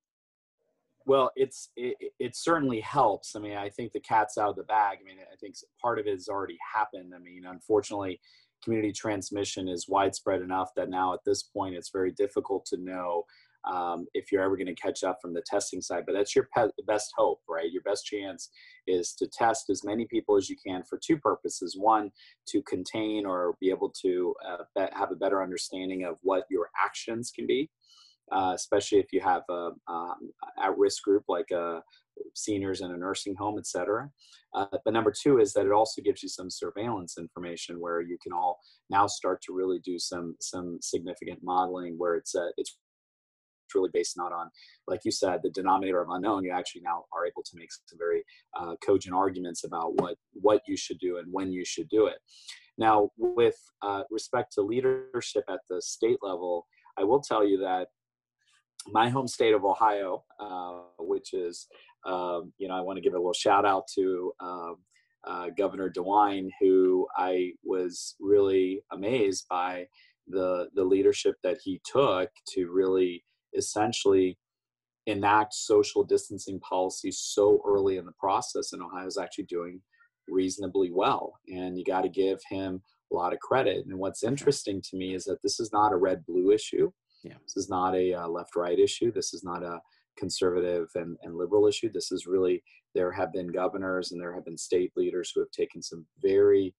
Well, 1.07 1.31
it's 1.37 1.69
it, 1.77 1.97
it 2.19 2.35
certainly 2.35 2.81
helps. 2.81 3.37
I 3.37 3.41
mean, 3.41 3.57
I 3.57 3.69
think 3.69 3.93
the 3.93 4.01
cat's 4.01 4.39
out 4.39 4.51
of 4.51 4.57
the 4.57 4.63
bag. 4.63 4.99
I 5.01 5.05
mean, 5.05 5.19
I 5.31 5.37
think 5.37 5.55
part 5.81 5.99
of 5.99 6.07
it 6.07 6.13
has 6.13 6.29
already 6.29 6.57
happened. 6.75 7.13
I 7.15 7.19
mean, 7.19 7.45
unfortunately, 7.47 8.21
community 8.63 8.93
transmission 8.93 9.69
is 9.69 9.87
widespread 9.87 10.41
enough 10.41 10.71
that 10.77 10.89
now 10.89 11.13
at 11.13 11.21
this 11.27 11.43
point 11.43 11.75
it's 11.75 11.91
very 11.91 12.13
difficult 12.13 12.65
to 12.67 12.79
know 12.79 13.25
um, 13.71 14.07
if 14.15 14.31
you're 14.31 14.43
ever 14.43 14.57
going 14.57 14.67
to 14.67 14.75
catch 14.75 15.05
up 15.05 15.19
from 15.21 15.35
the 15.35 15.43
testing 15.47 15.81
side. 15.81 16.05
But 16.07 16.15
that's 16.15 16.35
your 16.37 16.49
pe- 16.57 16.69
best 16.87 17.13
hope, 17.17 17.41
right? 17.49 17.71
Your 17.71 17.83
best 17.83 18.05
chance 18.05 18.51
is 18.87 19.15
to 19.15 19.27
test 19.27 19.71
as 19.71 19.85
many 19.85 20.07
people 20.07 20.37
as 20.37 20.49
you 20.49 20.57
can 20.67 20.83
for 20.89 20.99
two 21.05 21.19
purposes. 21.19 21.77
One, 21.79 22.11
to 22.49 22.63
contain 22.63 23.27
or 23.27 23.57
be 23.61 23.71
able 23.71 23.93
to 24.03 24.35
uh, 24.49 24.65
be- 24.77 24.95
have 24.95 25.13
a 25.13 25.17
better 25.17 25.43
understanding 25.43 26.05
of 26.05 26.17
what 26.23 26.45
your 26.51 26.69
actions 26.83 27.33
can 27.35 27.47
be. 27.47 27.71
Uh, 28.33 28.53
especially 28.55 28.99
if 28.99 29.13
you 29.13 29.21
have 29.21 29.43
a 29.51 29.69
um, 29.87 30.31
at-risk 30.59 31.03
group 31.03 31.23
like 31.29 31.53
uh, 31.53 31.81
seniors 32.35 32.81
in 32.81 32.91
a 32.91 32.97
nursing 32.97 33.35
home, 33.35 33.59
et 33.59 33.67
cetera. 33.67 34.09
Uh, 34.55 34.65
but 34.83 34.95
number 34.95 35.13
two 35.13 35.39
is 35.39 35.53
that 35.53 35.67
it 35.67 35.73
also 35.73 36.01
gives 36.01 36.23
you 36.23 36.29
some 36.29 36.49
surveillance 36.49 37.19
information 37.19 37.79
where 37.79 38.01
you 38.01 38.17
can 38.23 38.33
all 38.33 38.59
now 38.89 39.07
start 39.07 39.43
to 39.43 39.53
really 39.53 39.79
do 39.85 39.99
some 39.99 40.35
some 40.41 40.79
significant 40.81 41.39
modeling 41.43 41.97
where 41.99 42.15
it's 42.15 42.35
uh, 42.35 42.49
it's 42.57 42.79
really 43.75 43.91
based 43.93 44.17
not 44.17 44.33
on, 44.33 44.51
like 44.87 45.01
you 45.05 45.11
said, 45.11 45.41
the 45.43 45.51
denominator 45.51 46.01
of 46.01 46.09
unknown. 46.11 46.45
You 46.45 46.53
actually 46.53 46.83
now 46.83 47.05
are 47.13 47.27
able 47.27 47.43
to 47.43 47.57
make 47.57 47.73
some 47.73 47.99
very 47.99 48.25
uh, 48.59 48.75
cogent 48.85 49.15
arguments 49.15 49.65
about 49.65 50.01
what 50.01 50.17
what 50.33 50.63
you 50.67 50.77
should 50.77 50.99
do 50.99 51.19
and 51.19 51.33
when 51.33 51.53
you 51.53 51.65
should 51.65 51.89
do 51.89 52.07
it. 52.07 52.19
Now, 52.77 53.11
with 53.17 53.57
uh, 53.83 54.03
respect 54.11 54.53
to 54.55 54.63
leadership 54.63 55.45
at 55.49 55.61
the 55.69 55.81
state 55.81 56.19
level, 56.23 56.67
I 56.99 57.05
will 57.05 57.21
tell 57.21 57.47
you 57.47 57.59
that 57.59 57.89
my 58.89 59.09
home 59.09 59.29
state 59.29 59.55
of 59.55 59.65
Ohio, 59.65 60.25
uh, 60.41 60.81
which 60.99 61.33
is, 61.33 61.67
um, 62.05 62.53
you 62.59 62.69
know, 62.69 62.75
I 62.75 62.81
want 62.81 62.97
to 62.97 63.03
give 63.03 63.15
a 63.15 63.19
little 63.19 63.33
shout 63.33 63.65
out 63.65 63.85
to 63.95 64.33
um, 64.41 64.77
uh, 65.27 65.47
Governor 65.57 65.91
DeWine, 65.91 66.49
who 66.61 67.07
I 67.17 67.53
was 67.65 68.17
really 68.21 68.83
amazed 68.93 69.47
by 69.49 69.87
the 70.27 70.69
the 70.75 70.85
leadership 70.85 71.37
that 71.43 71.59
he 71.63 71.81
took 71.85 72.31
to 72.55 72.71
really 72.73 73.25
essentially 73.55 74.39
enact 75.07 75.55
social 75.55 76.03
distancing 76.03 76.59
policies 76.61 77.19
so 77.19 77.61
early 77.67 77.99
in 77.99 78.07
the 78.07 78.13
process, 78.19 78.73
and 78.73 78.83
Ohio 78.83 79.07
is 79.07 79.19
actually 79.19 79.45
doing 79.45 79.81
reasonably 80.29 80.91
well. 80.91 81.35
And 81.49 81.79
you 81.79 81.85
got 81.85 82.03
to 82.03 82.09
give 82.09 82.39
him 82.49 82.81
a 83.13 83.15
lot 83.15 83.33
of 83.33 83.41
credit. 83.41 83.85
And 83.87 83.99
what's 83.99 84.25
interesting 84.25 84.81
to 84.91 84.97
me 84.97 85.15
is 85.15 85.25
that 85.25 85.43
this 85.43 85.61
is 85.61 85.71
not 85.73 85.93
a 85.93 85.97
red 85.97 86.25
blue 86.27 86.51
issue. 86.51 86.91
Yeah. 87.23 87.35
This 87.43 87.57
is 87.57 87.69
not 87.69 87.95
a 87.95 88.15
uh, 88.15 88.29
left 88.29 88.57
right 88.57 88.79
issue. 88.79 89.13
This 89.13 89.35
is 89.35 89.45
not 89.45 89.63
a 89.63 89.81
conservative 90.17 90.89
and, 90.95 91.17
and 91.23 91.37
liberal 91.37 91.67
issue. 91.67 91.91
This 91.93 92.13
is 92.13 92.27
really, 92.27 92.63
there 92.95 93.13
have 93.13 93.33
been 93.33 93.49
governors 93.49 94.13
and 94.13 94.21
there 94.21 94.35
have 94.35 94.45
been 94.45 94.59
state 94.59 94.93
leaders 94.97 95.33
who 95.35 95.41
have 95.41 95.51
taken 95.51 95.83
some 95.83 96.07
very, 96.23 96.75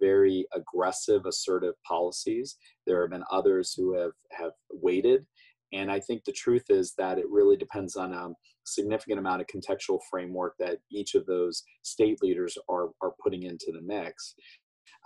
very 0.00 0.46
aggressive, 0.54 1.26
assertive 1.26 1.74
policies. 1.86 2.56
There 2.86 3.02
have 3.02 3.10
been 3.10 3.24
others 3.30 3.74
who 3.76 3.94
have, 3.94 4.12
have 4.32 4.52
waited 4.70 5.26
and 5.72 5.90
I 5.90 6.00
think 6.00 6.24
the 6.24 6.32
truth 6.32 6.64
is 6.68 6.94
that 6.98 7.18
it 7.18 7.28
really 7.28 7.56
depends 7.56 7.96
on 7.96 8.12
a 8.12 8.30
significant 8.64 9.18
amount 9.18 9.40
of 9.40 9.46
contextual 9.46 9.98
framework 10.10 10.54
that 10.58 10.78
each 10.90 11.14
of 11.14 11.26
those 11.26 11.62
state 11.82 12.18
leaders 12.22 12.56
are, 12.68 12.88
are 13.02 13.12
putting 13.22 13.44
into 13.44 13.72
the 13.72 13.80
mix. 13.80 14.34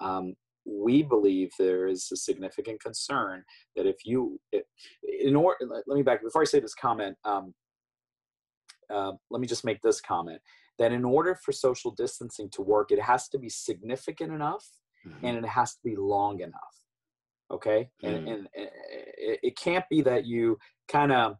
Um, 0.00 0.34
we 0.66 1.02
believe 1.02 1.50
there 1.58 1.86
is 1.86 2.08
a 2.10 2.16
significant 2.16 2.82
concern 2.82 3.44
that 3.76 3.86
if 3.86 3.96
you, 4.04 4.40
in 5.02 5.36
order, 5.36 5.58
let 5.86 5.96
me 5.96 6.02
back, 6.02 6.22
before 6.22 6.42
I 6.42 6.46
say 6.46 6.60
this 6.60 6.74
comment, 6.74 7.16
um, 7.24 7.52
uh, 8.92 9.12
let 9.30 9.40
me 9.40 9.46
just 9.46 9.64
make 9.64 9.82
this 9.82 10.00
comment 10.00 10.40
that 10.78 10.92
in 10.92 11.04
order 11.04 11.38
for 11.44 11.52
social 11.52 11.90
distancing 11.90 12.48
to 12.50 12.62
work, 12.62 12.90
it 12.90 13.00
has 13.00 13.28
to 13.28 13.38
be 13.38 13.48
significant 13.48 14.32
enough 14.32 14.66
mm-hmm. 15.06 15.24
and 15.24 15.36
it 15.36 15.46
has 15.46 15.74
to 15.74 15.80
be 15.84 15.96
long 15.96 16.40
enough 16.40 16.83
okay? 17.50 17.88
Mm. 18.02 18.16
and, 18.16 18.28
and, 18.28 18.48
it, 18.54 19.40
it 19.42 19.56
can't 19.56 19.84
be 19.90 20.02
that 20.02 20.26
you 20.26 20.58
kind 20.88 21.12
of 21.12 21.36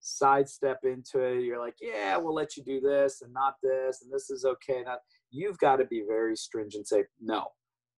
sidestep 0.00 0.78
into 0.84 1.20
it. 1.20 1.42
You're 1.42 1.58
like 1.58 1.76
yeah 1.80 2.16
we'll 2.16 2.34
let 2.34 2.56
you 2.56 2.62
do 2.62 2.80
this 2.80 3.22
and 3.22 3.32
not 3.32 3.54
this 3.62 4.02
and 4.02 4.12
this 4.12 4.30
is 4.30 4.44
okay. 4.44 4.82
Not 4.84 4.98
you've 5.30 5.58
got 5.58 5.76
to 5.76 5.84
be 5.84 6.04
very 6.06 6.36
stringent 6.36 6.88
say 6.88 7.04
no. 7.20 7.48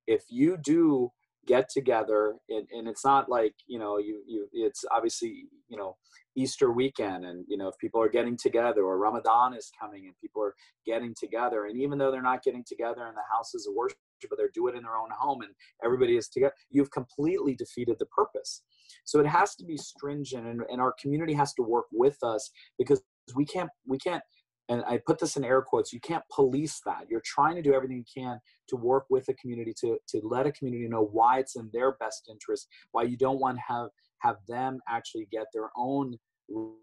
If 0.07 0.25
you 0.29 0.57
do 0.57 1.11
get 1.47 1.69
together 1.71 2.37
and, 2.49 2.67
and 2.71 2.87
it's 2.89 3.05
not 3.05 3.29
like 3.29 3.55
you 3.67 3.79
know 3.79 3.99
you 3.99 4.23
you 4.27 4.47
it's 4.53 4.85
obviously 4.91 5.47
you 5.69 5.77
know 5.77 5.97
easter 6.37 6.71
weekend 6.71 7.25
and 7.25 7.45
you 7.49 7.57
know 7.57 7.69
if 7.69 7.79
people 7.79 8.01
are 8.01 8.09
getting 8.09 8.37
together 8.37 8.83
or 8.83 8.99
ramadan 8.99 9.55
is 9.55 9.71
coming 9.81 10.07
and 10.07 10.15
people 10.21 10.43
are 10.43 10.55
getting 10.85 11.15
together 11.19 11.67
and 11.67 11.81
even 11.81 11.99
though 11.99 12.11
they're 12.11 12.23
not 12.23 12.43
getting 12.43 12.65
together 12.67 13.07
in 13.07 13.15
the 13.15 13.23
houses 13.33 13.67
of 13.67 13.75
worship 13.75 13.99
but 14.29 14.39
they're 14.39 14.51
doing 14.53 14.75
it 14.75 14.79
in 14.79 14.83
their 14.83 14.97
own 14.97 15.11
home 15.17 15.43
and 15.43 15.53
everybody 15.85 16.17
is 16.17 16.29
together 16.29 16.55
you've 16.71 16.91
completely 16.91 17.55
defeated 17.55 17.97
the 17.99 18.07
purpose 18.07 18.63
so 19.05 19.21
it 19.21 19.27
has 19.27 19.55
to 19.55 19.65
be 19.65 19.77
stringent 19.77 20.47
and, 20.47 20.61
and 20.71 20.81
our 20.81 20.95
community 21.01 21.33
has 21.33 21.55
to 21.55 21.63
work 21.63 21.87
with 21.93 22.17
us 22.23 22.51
because 22.79 23.03
we 23.35 23.45
can't 23.45 23.71
we 23.87 23.99
can't 23.99 24.23
and 24.71 24.85
I 24.87 25.01
put 25.05 25.19
this 25.19 25.37
in 25.37 25.45
air 25.45 25.63
quotes, 25.63 25.93
you 25.93 25.99
can't 25.99 26.23
police 26.33 26.81
that. 26.87 27.07
You're 27.11 27.23
trying 27.25 27.57
to 27.57 27.63
do 27.63 27.75
everything 27.75 27.97
you 27.97 28.23
can 28.23 28.39
to 28.69 28.77
work 28.77 29.05
with 29.11 29.27
the 29.27 29.35
community 29.35 29.75
to, 29.81 29.99
to 30.11 30.21
let 30.23 30.47
a 30.47 30.53
community 30.53 30.87
know 30.89 31.09
why 31.13 31.41
it's 31.41 31.57
in 31.57 31.69
their 31.73 31.97
best 31.97 32.29
interest, 32.31 32.69
why 32.93 33.03
you 33.03 33.17
don't 33.17 33.41
want 33.41 33.59
to 33.59 33.63
have, 33.67 33.89
have 34.21 34.37
them 34.47 34.79
actually 34.89 35.27
get 35.33 35.47
their 35.53 35.71
own 35.77 36.15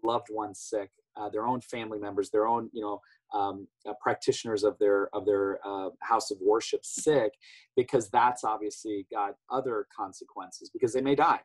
loved 0.04 0.26
ones 0.30 0.60
sick, 0.60 0.90
uh, 1.16 1.28
their 1.28 1.46
own 1.46 1.60
family 1.60 1.98
members, 1.98 2.30
their 2.30 2.46
own, 2.46 2.70
you 2.72 2.82
know, 2.82 3.00
um, 3.34 3.66
uh, 3.86 3.92
practitioners 4.00 4.64
of 4.64 4.78
their 4.78 5.08
of 5.14 5.26
their 5.26 5.58
uh, 5.66 5.90
house 6.00 6.30
of 6.30 6.38
worship 6.40 6.80
sick, 6.84 7.32
because 7.76 8.08
that's 8.10 8.44
obviously 8.44 9.06
got 9.12 9.34
other 9.50 9.86
consequences 9.94 10.70
because 10.72 10.92
they 10.92 11.02
may 11.02 11.14
die, 11.14 11.40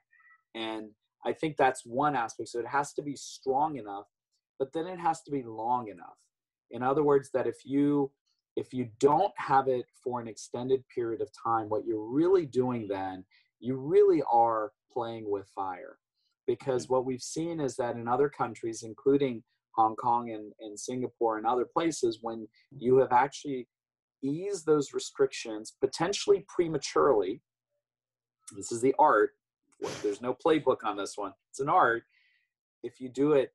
and 0.55 0.89
I 1.25 1.33
think 1.33 1.57
that's 1.57 1.85
one 1.85 2.15
aspect. 2.15 2.49
So 2.49 2.59
it 2.59 2.67
has 2.67 2.93
to 2.93 3.01
be 3.01 3.15
strong 3.15 3.77
enough, 3.77 4.05
but 4.59 4.73
then 4.73 4.87
it 4.87 4.99
has 4.99 5.21
to 5.23 5.31
be 5.31 5.43
long 5.43 5.87
enough. 5.87 6.17
In 6.71 6.83
other 6.83 7.03
words, 7.03 7.29
that 7.33 7.47
if 7.47 7.57
you 7.65 8.11
if 8.55 8.73
you 8.73 8.89
don't 8.99 9.33
have 9.37 9.67
it 9.67 9.85
for 10.03 10.21
an 10.21 10.27
extended 10.27 10.83
period 10.93 11.21
of 11.21 11.29
time, 11.43 11.69
what 11.69 11.85
you're 11.85 12.05
really 12.05 12.45
doing 12.45 12.87
then, 12.87 13.25
you 13.59 13.75
really 13.75 14.21
are 14.31 14.71
playing 14.91 15.29
with 15.29 15.47
fire. 15.55 15.97
Because 16.45 16.89
what 16.89 17.05
we've 17.05 17.21
seen 17.21 17.59
is 17.59 17.75
that 17.77 17.95
in 17.95 18.07
other 18.07 18.29
countries, 18.29 18.83
including 18.83 19.43
Hong 19.75 19.95
Kong 19.95 20.31
and, 20.31 20.53
and 20.59 20.79
Singapore 20.79 21.37
and 21.37 21.45
other 21.45 21.65
places, 21.65 22.19
when 22.21 22.47
you 22.77 22.97
have 22.97 23.11
actually 23.11 23.67
eased 24.23 24.65
those 24.65 24.93
restrictions, 24.93 25.73
potentially 25.81 26.45
prematurely, 26.47 27.41
this 28.55 28.71
is 28.71 28.81
the 28.81 28.95
art, 28.99 29.31
there's 30.01 30.21
no 30.21 30.33
playbook 30.33 30.83
on 30.83 30.95
this 30.95 31.17
one, 31.17 31.33
it's 31.49 31.59
an 31.59 31.69
art. 31.69 32.03
If 32.83 32.99
you 32.99 33.09
do 33.09 33.33
it 33.33 33.53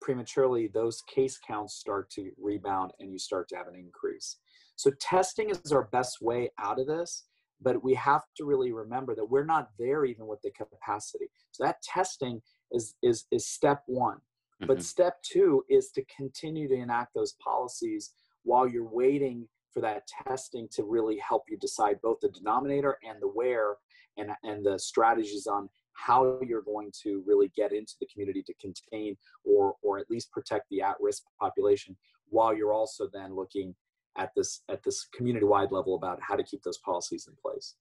prematurely, 0.00 0.68
those 0.68 1.02
case 1.02 1.38
counts 1.38 1.74
start 1.74 2.10
to 2.10 2.30
rebound 2.38 2.92
and 3.00 3.12
you 3.12 3.18
start 3.18 3.48
to 3.48 3.56
have 3.56 3.68
an 3.68 3.74
increase. 3.74 4.36
So, 4.76 4.90
testing 5.00 5.50
is 5.50 5.72
our 5.72 5.88
best 5.92 6.20
way 6.20 6.50
out 6.58 6.78
of 6.78 6.86
this, 6.86 7.24
but 7.60 7.82
we 7.82 7.94
have 7.94 8.22
to 8.36 8.44
really 8.44 8.72
remember 8.72 9.14
that 9.14 9.24
we're 9.24 9.44
not 9.44 9.70
there 9.78 10.04
even 10.04 10.26
with 10.26 10.40
the 10.42 10.50
capacity. 10.50 11.26
So, 11.50 11.64
that 11.64 11.82
testing 11.82 12.42
is, 12.72 12.94
is, 13.02 13.24
is 13.30 13.48
step 13.48 13.82
one. 13.86 14.18
Mm-hmm. 14.62 14.66
But 14.66 14.82
step 14.82 15.22
two 15.22 15.64
is 15.68 15.90
to 15.90 16.04
continue 16.16 16.68
to 16.68 16.74
enact 16.74 17.14
those 17.14 17.34
policies 17.42 18.12
while 18.44 18.66
you're 18.66 18.88
waiting 18.88 19.48
for 19.72 19.80
that 19.82 20.04
testing 20.26 20.68
to 20.72 20.84
really 20.84 21.18
help 21.18 21.44
you 21.48 21.58
decide 21.58 22.00
both 22.02 22.18
the 22.22 22.30
denominator 22.30 22.96
and 23.06 23.20
the 23.20 23.28
where 23.28 23.76
and, 24.16 24.30
and 24.42 24.64
the 24.64 24.78
strategies 24.78 25.46
on 25.46 25.68
how 25.92 26.38
you're 26.46 26.62
going 26.62 26.90
to 27.02 27.22
really 27.26 27.50
get 27.54 27.72
into 27.72 27.94
the 28.00 28.06
community 28.06 28.42
to 28.42 28.54
contain 28.54 29.16
or 29.44 29.74
or 29.82 29.98
at 29.98 30.10
least 30.10 30.30
protect 30.30 30.66
the 30.70 30.80
at-risk 30.80 31.22
population 31.40 31.96
while 32.28 32.54
you're 32.54 32.72
also 32.72 33.08
then 33.12 33.34
looking 33.34 33.74
at 34.16 34.30
this 34.36 34.62
at 34.68 34.82
this 34.82 35.06
community-wide 35.14 35.72
level 35.72 35.94
about 35.94 36.18
how 36.22 36.36
to 36.36 36.42
keep 36.42 36.62
those 36.62 36.78
policies 36.78 37.28
in 37.28 37.34
place 37.42 37.74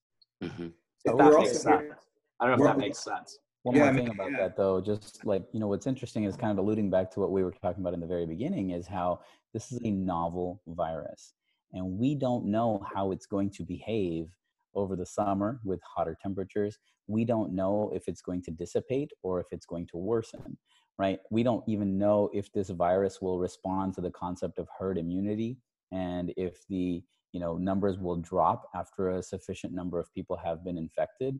mm-hmm. 0.43 0.67
if 1.05 1.17
that 1.17 1.33
makes 1.33 1.59
sense 1.59 1.93
i 2.39 2.47
don't 2.47 2.57
know 2.57 2.65
if 2.65 2.71
that 2.71 2.77
makes 2.77 2.99
sense 2.99 3.39
one 3.65 3.75
yeah, 3.75 3.91
more 3.91 3.93
thing 3.93 4.09
about 4.09 4.31
yeah. 4.31 4.37
that 4.37 4.55
though 4.55 4.79
just 4.79 5.25
like 5.25 5.43
you 5.51 5.59
know 5.59 5.67
what's 5.67 5.87
interesting 5.87 6.23
is 6.23 6.37
kind 6.37 6.51
of 6.51 6.57
alluding 6.57 6.89
back 6.89 7.11
to 7.11 7.19
what 7.19 7.31
we 7.31 7.43
were 7.43 7.51
talking 7.51 7.81
about 7.81 7.93
in 7.93 7.99
the 7.99 8.07
very 8.07 8.25
beginning 8.25 8.71
is 8.71 8.87
how 8.87 9.19
this 9.53 9.71
is 9.71 9.79
a 9.83 9.91
novel 9.91 10.61
virus 10.67 11.33
and 11.73 11.97
we 11.97 12.15
don't 12.15 12.45
know 12.45 12.85
how 12.93 13.11
it's 13.11 13.25
going 13.25 13.49
to 13.49 13.63
behave 13.63 14.27
over 14.75 14.95
the 14.95 15.05
summer 15.05 15.59
with 15.63 15.79
hotter 15.83 16.17
temperatures. 16.21 16.77
We 17.07 17.25
don't 17.25 17.53
know 17.53 17.91
if 17.93 18.07
it's 18.07 18.21
going 18.21 18.43
to 18.43 18.51
dissipate 18.51 19.11
or 19.23 19.39
if 19.39 19.47
it's 19.51 19.65
going 19.65 19.87
to 19.87 19.97
worsen, 19.97 20.57
right? 20.97 21.19
We 21.31 21.43
don't 21.43 21.63
even 21.67 21.97
know 21.97 22.29
if 22.33 22.51
this 22.51 22.69
virus 22.69 23.21
will 23.21 23.39
respond 23.39 23.93
to 23.95 24.01
the 24.01 24.11
concept 24.11 24.59
of 24.59 24.67
herd 24.77 24.97
immunity 24.97 25.57
and 25.91 26.33
if 26.37 26.65
the 26.67 27.03
you 27.31 27.39
know 27.41 27.57
numbers 27.57 27.99
will 27.99 28.15
drop 28.15 28.69
after 28.73 29.09
a 29.09 29.21
sufficient 29.21 29.73
number 29.73 29.99
of 29.99 30.11
people 30.13 30.37
have 30.37 30.63
been 30.63 30.77
infected 30.77 31.39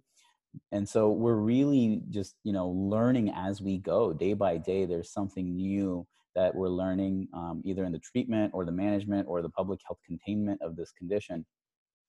and 0.72 0.88
so 0.88 1.10
we're 1.10 1.36
really 1.36 2.02
just 2.10 2.36
you 2.44 2.54
know 2.54 2.70
learning 2.70 3.32
as 3.36 3.62
we 3.62 3.78
go 3.78 4.14
day 4.14 4.34
by 4.34 4.58
day 4.58 4.86
there's 4.86 5.12
something 5.12 5.56
new 5.56 6.06
that 6.36 6.54
we're 6.54 6.70
learning 6.70 7.28
um, 7.34 7.62
either 7.64 7.86
in 7.86 7.94
the 7.94 8.00
treatment 8.00 8.52
or 8.54 8.66
the 8.66 8.72
management 8.72 9.26
or 9.30 9.42
the 9.42 9.50
public 9.50 9.80
health 9.88 10.00
containment 10.06 10.62
of 10.62 10.76
this 10.76 10.92
condition. 10.92 11.46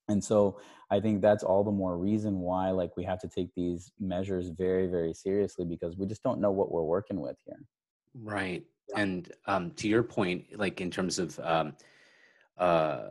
And 0.08 0.22
so 0.22 0.60
i 0.90 1.00
think 1.00 1.20
that's 1.20 1.42
all 1.42 1.64
the 1.64 1.70
more 1.70 1.98
reason 1.98 2.38
why 2.38 2.70
like 2.70 2.96
we 2.96 3.04
have 3.04 3.20
to 3.20 3.28
take 3.28 3.48
these 3.56 3.90
measures 3.98 4.50
very 4.50 4.86
very 4.86 5.12
seriously 5.12 5.64
because 5.64 5.96
we 5.96 6.06
just 6.06 6.22
don't 6.22 6.40
know 6.40 6.52
what 6.52 6.70
we're 6.70 6.82
working 6.82 7.20
with 7.20 7.36
here. 7.44 7.60
Right. 8.22 8.64
And 8.94 9.32
um, 9.46 9.72
to 9.72 9.88
your 9.88 10.04
point 10.04 10.44
like 10.56 10.80
in 10.80 10.90
terms 10.90 11.18
of 11.18 11.38
um, 11.40 11.74
uh, 12.58 13.08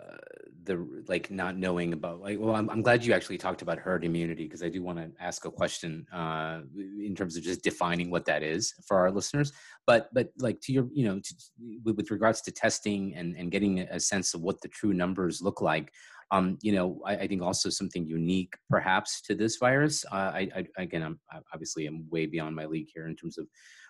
the 0.66 1.04
like 1.08 1.30
not 1.30 1.58
knowing 1.58 1.94
about 1.94 2.20
like 2.20 2.40
well 2.40 2.56
I'm, 2.56 2.70
I'm 2.70 2.82
glad 2.82 3.06
you 3.06 3.14
actually 3.14 3.38
talked 3.38 3.62
about 3.62 3.78
herd 3.78 4.04
immunity 4.04 4.44
because 4.46 4.64
i 4.64 4.70
do 4.70 4.82
want 4.82 4.98
to 4.98 5.12
ask 5.24 5.46
a 5.46 5.52
question 5.52 6.06
uh, 6.12 6.62
in 6.76 7.16
terms 7.16 7.38
of 7.38 7.44
just 7.44 7.64
defining 7.64 8.10
what 8.10 8.26
that 8.26 8.44
is 8.44 8.74
for 8.88 8.98
our 8.98 9.12
listeners 9.12 9.54
but 9.86 10.10
but 10.14 10.32
like 10.40 10.60
to 10.62 10.74
your 10.74 10.88
you 10.92 11.06
know 11.06 11.20
to, 11.20 11.36
with 11.84 12.10
regards 12.12 12.42
to 12.42 12.52
testing 12.52 13.16
and 13.16 13.36
and 13.36 13.52
getting 13.52 13.80
a 13.80 14.00
sense 14.00 14.34
of 14.34 14.42
what 14.42 14.60
the 14.62 14.68
true 14.68 14.94
numbers 14.94 15.42
look 15.42 15.62
like 15.62 15.92
um, 16.32 16.58
you 16.62 16.72
know, 16.72 17.00
I, 17.06 17.18
I, 17.18 17.28
think 17.28 17.44
also 17.44 17.70
something 17.70 18.06
unique 18.06 18.56
perhaps 18.68 19.22
to 19.22 19.36
this 19.36 19.58
virus. 19.58 20.04
Uh, 20.12 20.32
I, 20.34 20.50
I, 20.56 20.66
again, 20.78 21.04
I'm 21.04 21.20
obviously 21.54 21.86
I'm 21.86 22.10
way 22.10 22.26
beyond 22.26 22.56
my 22.56 22.66
league 22.66 22.88
here 22.92 23.08
in 23.08 23.16
terms 23.16 23.38
of 23.38 23.48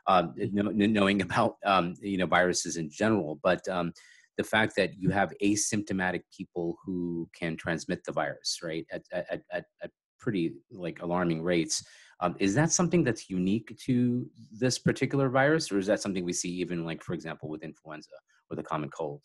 um, 0.07 0.33
knowing 0.37 1.21
about 1.29 1.55
um, 1.65 1.95
you 2.01 2.17
know 2.17 2.25
viruses 2.25 2.77
in 2.77 2.89
general, 2.89 3.39
but 3.41 3.65
um, 3.69 3.93
the 4.37 4.43
fact 4.43 4.73
that 4.77 4.91
you 4.97 5.09
have 5.09 5.33
asymptomatic 5.43 6.21
people 6.35 6.77
who 6.85 7.29
can 7.37 7.55
transmit 7.55 8.03
the 8.05 8.11
virus, 8.11 8.59
right, 8.63 8.85
at 8.91 9.03
at, 9.11 9.41
at, 9.51 9.65
at 9.81 9.91
pretty 10.19 10.53
like 10.71 11.01
alarming 11.01 11.41
rates. 11.41 11.83
Um, 12.21 12.35
is 12.39 12.55
that 12.55 12.71
something 12.71 13.03
that's 13.03 13.29
unique 13.29 13.77
to 13.85 14.25
this 14.51 14.79
particular 14.79 15.29
virus, 15.29 15.71
or 15.71 15.77
is 15.77 15.87
that 15.87 16.01
something 16.01 16.23
we 16.23 16.33
see 16.33 16.49
even 16.49 16.85
like, 16.85 17.03
for 17.03 17.13
example, 17.13 17.49
with 17.49 17.63
influenza 17.63 18.09
or 18.49 18.55
the 18.55 18.63
common 18.63 18.89
cold? 18.89 19.21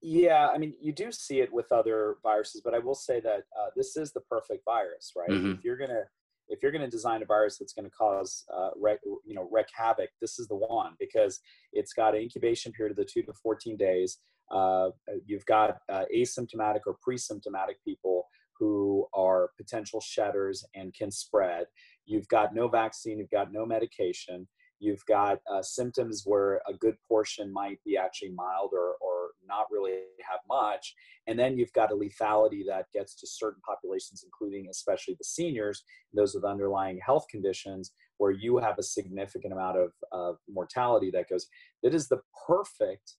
Yeah, 0.00 0.48
I 0.48 0.58
mean, 0.58 0.74
you 0.80 0.92
do 0.92 1.10
see 1.12 1.40
it 1.40 1.52
with 1.52 1.70
other 1.72 2.16
viruses, 2.22 2.62
but 2.64 2.72
I 2.74 2.78
will 2.78 2.94
say 2.94 3.20
that 3.20 3.40
uh, 3.58 3.68
this 3.76 3.96
is 3.96 4.12
the 4.12 4.20
perfect 4.20 4.64
virus, 4.64 5.12
right? 5.16 5.28
Mm-hmm. 5.28 5.52
If 5.52 5.64
you're 5.64 5.76
gonna 5.76 6.04
if 6.52 6.62
you're 6.62 6.72
gonna 6.72 6.88
design 6.88 7.22
a 7.22 7.26
virus 7.26 7.58
that's 7.58 7.72
gonna 7.72 7.90
cause 7.90 8.44
uh, 8.56 8.70
wreck, 8.76 9.00
you 9.24 9.34
know 9.34 9.48
wreak 9.50 9.66
havoc, 9.74 10.10
this 10.20 10.38
is 10.38 10.46
the 10.46 10.54
one 10.56 10.92
because 11.00 11.40
it's 11.72 11.92
got 11.92 12.14
an 12.14 12.20
incubation 12.20 12.70
period 12.72 12.92
of 12.92 12.96
the 12.96 13.10
two 13.12 13.22
to 13.22 13.32
fourteen 13.42 13.76
days. 13.76 14.18
Uh, 14.50 14.90
you've 15.24 15.46
got 15.46 15.78
uh, 15.90 16.04
asymptomatic 16.14 16.80
or 16.86 16.96
pre-symptomatic 17.02 17.82
people 17.82 18.26
who 18.58 19.06
are 19.14 19.50
potential 19.56 20.00
shedders 20.00 20.64
and 20.74 20.94
can 20.94 21.10
spread. 21.10 21.64
You've 22.04 22.28
got 22.28 22.54
no 22.54 22.68
vaccine, 22.68 23.18
you've 23.18 23.30
got 23.30 23.52
no 23.52 23.64
medication. 23.64 24.46
You've 24.78 25.04
got 25.06 25.38
uh, 25.50 25.62
symptoms 25.62 26.24
where 26.26 26.60
a 26.68 26.74
good 26.74 26.96
portion 27.08 27.52
might 27.52 27.78
be 27.84 27.96
actually 27.96 28.32
mild 28.32 28.70
or, 28.72 28.96
or 29.00 29.21
not 29.46 29.66
really 29.70 29.92
have 30.28 30.40
much. 30.48 30.94
And 31.26 31.38
then 31.38 31.56
you've 31.56 31.72
got 31.72 31.92
a 31.92 31.94
lethality 31.94 32.62
that 32.68 32.86
gets 32.92 33.14
to 33.20 33.26
certain 33.26 33.60
populations, 33.66 34.24
including 34.24 34.68
especially 34.70 35.14
the 35.18 35.24
seniors, 35.24 35.84
those 36.14 36.34
with 36.34 36.44
underlying 36.44 37.00
health 37.04 37.26
conditions, 37.30 37.92
where 38.18 38.30
you 38.30 38.58
have 38.58 38.78
a 38.78 38.82
significant 38.82 39.52
amount 39.52 39.78
of, 39.78 39.92
of 40.12 40.36
mortality 40.48 41.10
that 41.12 41.28
goes. 41.28 41.46
That 41.82 41.94
is 41.94 42.08
the 42.08 42.20
perfect, 42.46 43.14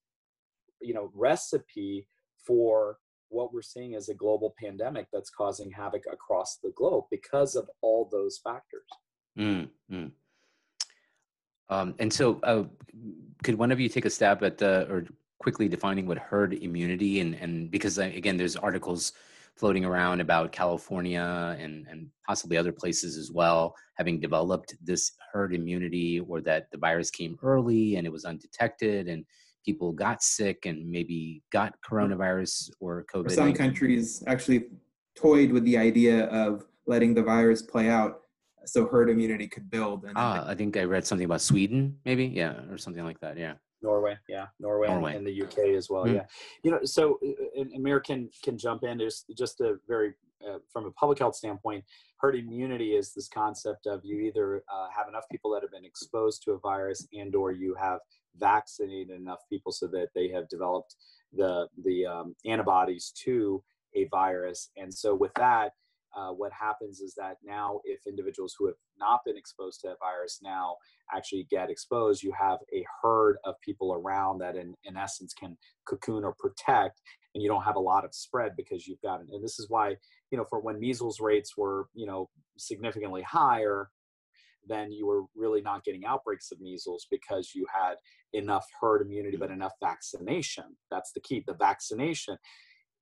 you 0.82 0.94
know, 0.94 1.12
recipe 1.14 2.08
for 2.46 2.98
what 3.30 3.54
we're 3.54 3.62
seeing 3.62 3.96
as 3.96 4.10
a 4.10 4.14
global 4.14 4.54
pandemic 4.60 5.08
that's 5.12 5.30
causing 5.30 5.72
havoc 5.72 6.04
across 6.12 6.60
the 6.64 6.72
globe 6.76 7.06
because 7.10 7.56
of 7.56 7.70
all 7.82 8.08
those 8.12 8.40
factors. 8.44 8.88
Mm, 9.38 9.70
mm. 9.92 10.12
Um, 11.70 11.96
and 12.00 12.14
so, 12.14 12.40
uh, 12.44 12.64
could 13.44 13.56
one 13.56 13.72
of 13.72 13.80
you 13.80 13.90
take 13.90 14.06
a 14.06 14.10
stab 14.10 14.44
at 14.44 14.58
the 14.58 14.88
or 14.90 15.06
quickly 15.44 15.68
defining 15.68 16.06
what 16.08 16.18
herd 16.18 16.54
immunity 16.54 17.20
and 17.20 17.36
and 17.36 17.70
because 17.70 18.00
uh, 18.00 18.04
again, 18.22 18.38
there's 18.38 18.56
articles 18.56 19.14
floating 19.56 19.86
around 19.86 20.20
about 20.22 20.52
California 20.52 21.56
and 21.60 21.86
and 21.92 22.08
possibly 22.28 22.58
other 22.58 22.72
places 22.72 23.18
as 23.18 23.30
well 23.32 23.76
having 23.96 24.20
developed 24.20 24.76
this 24.82 25.12
herd 25.32 25.54
immunity, 25.54 26.20
or 26.28 26.42
that 26.42 26.68
the 26.72 26.78
virus 26.78 27.10
came 27.10 27.38
early 27.44 27.96
and 27.96 28.08
it 28.08 28.12
was 28.12 28.26
undetected 28.26 29.08
and 29.08 29.26
people 29.66 29.92
got 29.92 30.22
sick 30.22 30.66
and 30.66 30.90
maybe 30.90 31.42
got 31.52 31.74
coronavirus 31.88 32.70
or 32.80 33.06
COVID. 33.14 33.32
Some 33.32 33.54
countries 33.54 34.24
actually 34.28 34.66
toyed 35.16 35.52
with 35.52 35.64
the 35.64 35.78
idea 35.78 36.26
of 36.26 36.66
letting 36.86 37.14
the 37.14 37.24
virus 37.24 37.62
play 37.62 37.90
out 37.90 38.22
so 38.66 38.88
herd 38.88 39.10
immunity 39.10 39.48
could 39.48 39.70
build. 39.70 40.06
And 40.06 40.14
ah, 40.16 40.46
I 40.48 40.56
think 40.56 40.76
I 40.76 40.84
read 40.84 41.06
something 41.06 41.26
about 41.26 41.42
Sweden, 41.42 41.98
maybe, 42.06 42.26
yeah, 42.26 42.56
or 42.70 42.78
something 42.78 43.04
like 43.04 43.20
that. 43.20 43.38
Yeah. 43.38 43.54
Norway, 43.84 44.18
yeah, 44.28 44.48
Norway, 44.60 44.88
Norway. 44.88 45.16
And, 45.16 45.28
the 45.28 45.44
UK 45.44 45.76
as 45.78 45.90
well, 45.90 46.06
mm. 46.06 46.16
yeah. 46.16 46.26
You 46.64 46.72
know, 46.72 46.80
so 46.84 47.20
uh, 47.26 47.64
Amir 47.76 48.00
can 48.00 48.30
can 48.44 48.58
jump 48.58 48.84
in. 48.84 49.00
Just 49.00 49.26
just 49.38 49.62
a 49.62 49.76
very 49.88 50.14
uh, 50.48 50.58
from 50.72 50.86
a 50.86 50.92
public 50.92 51.20
health 51.20 51.36
standpoint, 51.36 51.84
herd 52.18 52.36
immunity 52.36 52.96
is 52.96 53.14
this 53.14 53.28
concept 53.28 53.86
of 53.86 54.02
you 54.04 54.20
either 54.20 54.64
uh, 54.74 54.88
have 54.96 55.08
enough 55.08 55.26
people 55.32 55.52
that 55.52 55.62
have 55.62 55.72
been 55.72 55.86
exposed 55.86 56.44
to 56.44 56.52
a 56.52 56.60
virus, 56.60 57.08
and 57.14 57.36
or 57.36 57.52
you 57.52 57.76
have 57.80 58.00
vaccinated 58.38 59.16
enough 59.16 59.40
people 59.50 59.72
so 59.72 59.88
that 59.88 60.08
they 60.16 60.30
have 60.30 60.48
developed 60.50 60.96
the 61.34 61.68
the 61.84 62.06
um, 62.06 62.36
antibodies 62.46 63.12
to 63.24 63.64
a 63.96 64.06
virus. 64.06 64.70
And 64.78 64.94
so 64.94 65.14
with 65.14 65.34
that, 65.36 65.74
uh, 66.16 66.30
what 66.30 66.52
happens 66.52 67.00
is 67.00 67.14
that 67.16 67.38
now 67.44 67.80
if 67.84 68.00
individuals 68.08 68.56
who 68.58 68.68
have 68.68 68.76
not 69.00 69.22
been 69.26 69.38
exposed 69.38 69.82
to 69.82 69.88
that 69.88 69.98
virus 70.00 70.40
now 70.44 70.76
actually 71.16 71.48
get 71.50 71.70
exposed 71.70 72.24
you 72.24 72.34
have 72.40 72.60
a 72.74 72.86
herd 73.02 73.38
of 73.46 73.56
people 73.62 73.94
around 73.94 74.40
that 74.40 74.56
in, 74.56 74.74
in 74.86 74.98
essence 74.98 75.34
can 75.34 75.58
cocoon 75.88 76.24
or 76.24 76.34
protect 76.38 77.02
and 77.34 77.42
you 77.42 77.50
don't 77.50 77.64
have 77.64 77.76
a 77.76 77.80
lot 77.80 78.06
of 78.06 78.14
spread 78.14 78.54
because 78.56 78.88
you've 78.88 79.02
got 79.02 79.20
and 79.20 79.44
this 79.44 79.60
is 79.60 79.70
why 79.70 79.96
you 80.32 80.38
know 80.38 80.46
for 80.50 80.60
when 80.60 80.80
measles 80.80 81.20
rates 81.20 81.58
were 81.58 81.88
you 81.94 82.06
know 82.06 82.30
significantly 82.58 83.22
higher 83.22 83.90
then 84.68 84.92
you 84.92 85.06
were 85.06 85.24
really 85.36 85.62
not 85.62 85.84
getting 85.84 86.06
outbreaks 86.06 86.52
of 86.52 86.62
measles 86.62 87.08
because 87.12 87.52
you 87.54 87.66
had 87.74 87.96
enough 88.34 88.66
herd 88.80 89.02
immunity 89.02 89.38
but 89.38 89.52
enough 89.52 89.74
vaccination. 89.82 90.64
That's 90.90 91.12
the 91.12 91.20
key 91.22 91.44
the 91.46 91.54
vaccination 91.54 92.38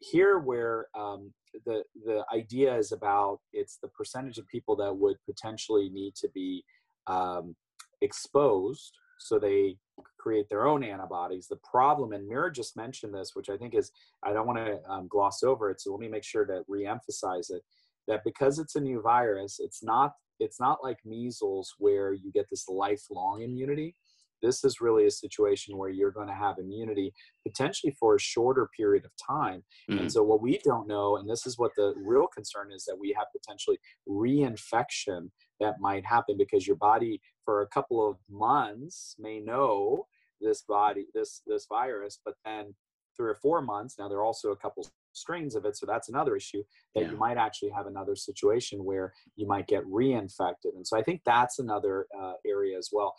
here 0.01 0.39
where 0.39 0.87
um, 0.97 1.31
the 1.65 1.83
the 2.05 2.23
idea 2.33 2.75
is 2.75 2.91
about 2.91 3.39
it's 3.53 3.77
the 3.81 3.87
percentage 3.89 4.37
of 4.37 4.47
people 4.47 4.75
that 4.75 4.95
would 4.95 5.17
potentially 5.25 5.89
need 5.89 6.15
to 6.15 6.29
be 6.29 6.63
um, 7.07 7.55
exposed 8.01 8.97
so 9.19 9.37
they 9.37 9.77
create 10.17 10.49
their 10.49 10.65
own 10.65 10.83
antibodies. 10.83 11.47
The 11.47 11.59
problem 11.69 12.13
and 12.13 12.27
mira 12.27 12.51
just 12.51 12.75
mentioned 12.75 13.13
this 13.13 13.31
which 13.33 13.49
i 13.49 13.57
think 13.57 13.75
is 13.75 13.91
i 14.23 14.33
don't 14.33 14.47
want 14.47 14.59
to 14.59 14.79
um, 14.89 15.07
gloss 15.07 15.43
over 15.43 15.69
it 15.69 15.79
so 15.79 15.91
let 15.91 15.99
me 15.99 16.07
make 16.07 16.23
sure 16.23 16.45
to 16.45 16.63
reemphasize 16.69 17.51
it 17.51 17.63
that 18.07 18.21
because 18.25 18.59
it's 18.59 18.75
a 18.75 18.81
new 18.81 19.01
virus 19.01 19.59
it's 19.59 19.83
not 19.83 20.13
it's 20.39 20.59
not 20.59 20.83
like 20.83 20.97
measles 21.05 21.75
where 21.77 22.13
you 22.13 22.31
get 22.31 22.47
this 22.49 22.67
lifelong 22.67 23.43
immunity 23.43 23.95
this 24.41 24.63
is 24.63 24.81
really 24.81 25.05
a 25.05 25.11
situation 25.11 25.77
where 25.77 25.89
you're 25.89 26.11
going 26.11 26.27
to 26.27 26.33
have 26.33 26.57
immunity 26.57 27.13
potentially 27.47 27.95
for 27.99 28.15
a 28.15 28.19
shorter 28.19 28.69
period 28.75 29.05
of 29.05 29.11
time. 29.25 29.63
Mm-hmm. 29.89 29.99
And 29.99 30.11
so, 30.11 30.23
what 30.23 30.41
we 30.41 30.59
don't 30.63 30.87
know, 30.87 31.17
and 31.17 31.29
this 31.29 31.45
is 31.45 31.57
what 31.57 31.71
the 31.75 31.93
real 31.97 32.27
concern 32.27 32.71
is, 32.73 32.85
that 32.85 32.97
we 32.99 33.15
have 33.17 33.27
potentially 33.35 33.77
reinfection 34.07 35.29
that 35.59 35.75
might 35.79 36.05
happen 36.05 36.35
because 36.37 36.67
your 36.67 36.75
body, 36.77 37.21
for 37.45 37.61
a 37.61 37.67
couple 37.67 38.07
of 38.07 38.17
months, 38.29 39.15
may 39.19 39.39
know 39.39 40.07
this 40.39 40.63
body, 40.67 41.05
this 41.13 41.41
this 41.45 41.67
virus, 41.69 42.19
but 42.23 42.35
then 42.45 42.73
three 43.15 43.29
or 43.29 43.37
four 43.41 43.61
months. 43.61 43.95
Now, 43.99 44.07
there 44.07 44.19
are 44.19 44.23
also 44.25 44.51
a 44.51 44.57
couple 44.57 44.87
strains 45.13 45.55
of 45.55 45.65
it, 45.65 45.75
so 45.75 45.85
that's 45.85 46.09
another 46.09 46.35
issue 46.35 46.63
that 46.95 47.01
yeah. 47.01 47.11
you 47.11 47.17
might 47.17 47.37
actually 47.37 47.69
have 47.69 47.85
another 47.85 48.15
situation 48.15 48.85
where 48.85 49.13
you 49.35 49.45
might 49.45 49.67
get 49.67 49.83
reinfected. 49.85 50.73
And 50.75 50.85
so, 50.85 50.97
I 50.97 51.03
think 51.03 51.21
that's 51.25 51.59
another 51.59 52.07
uh, 52.19 52.33
area 52.45 52.77
as 52.77 52.89
well 52.91 53.13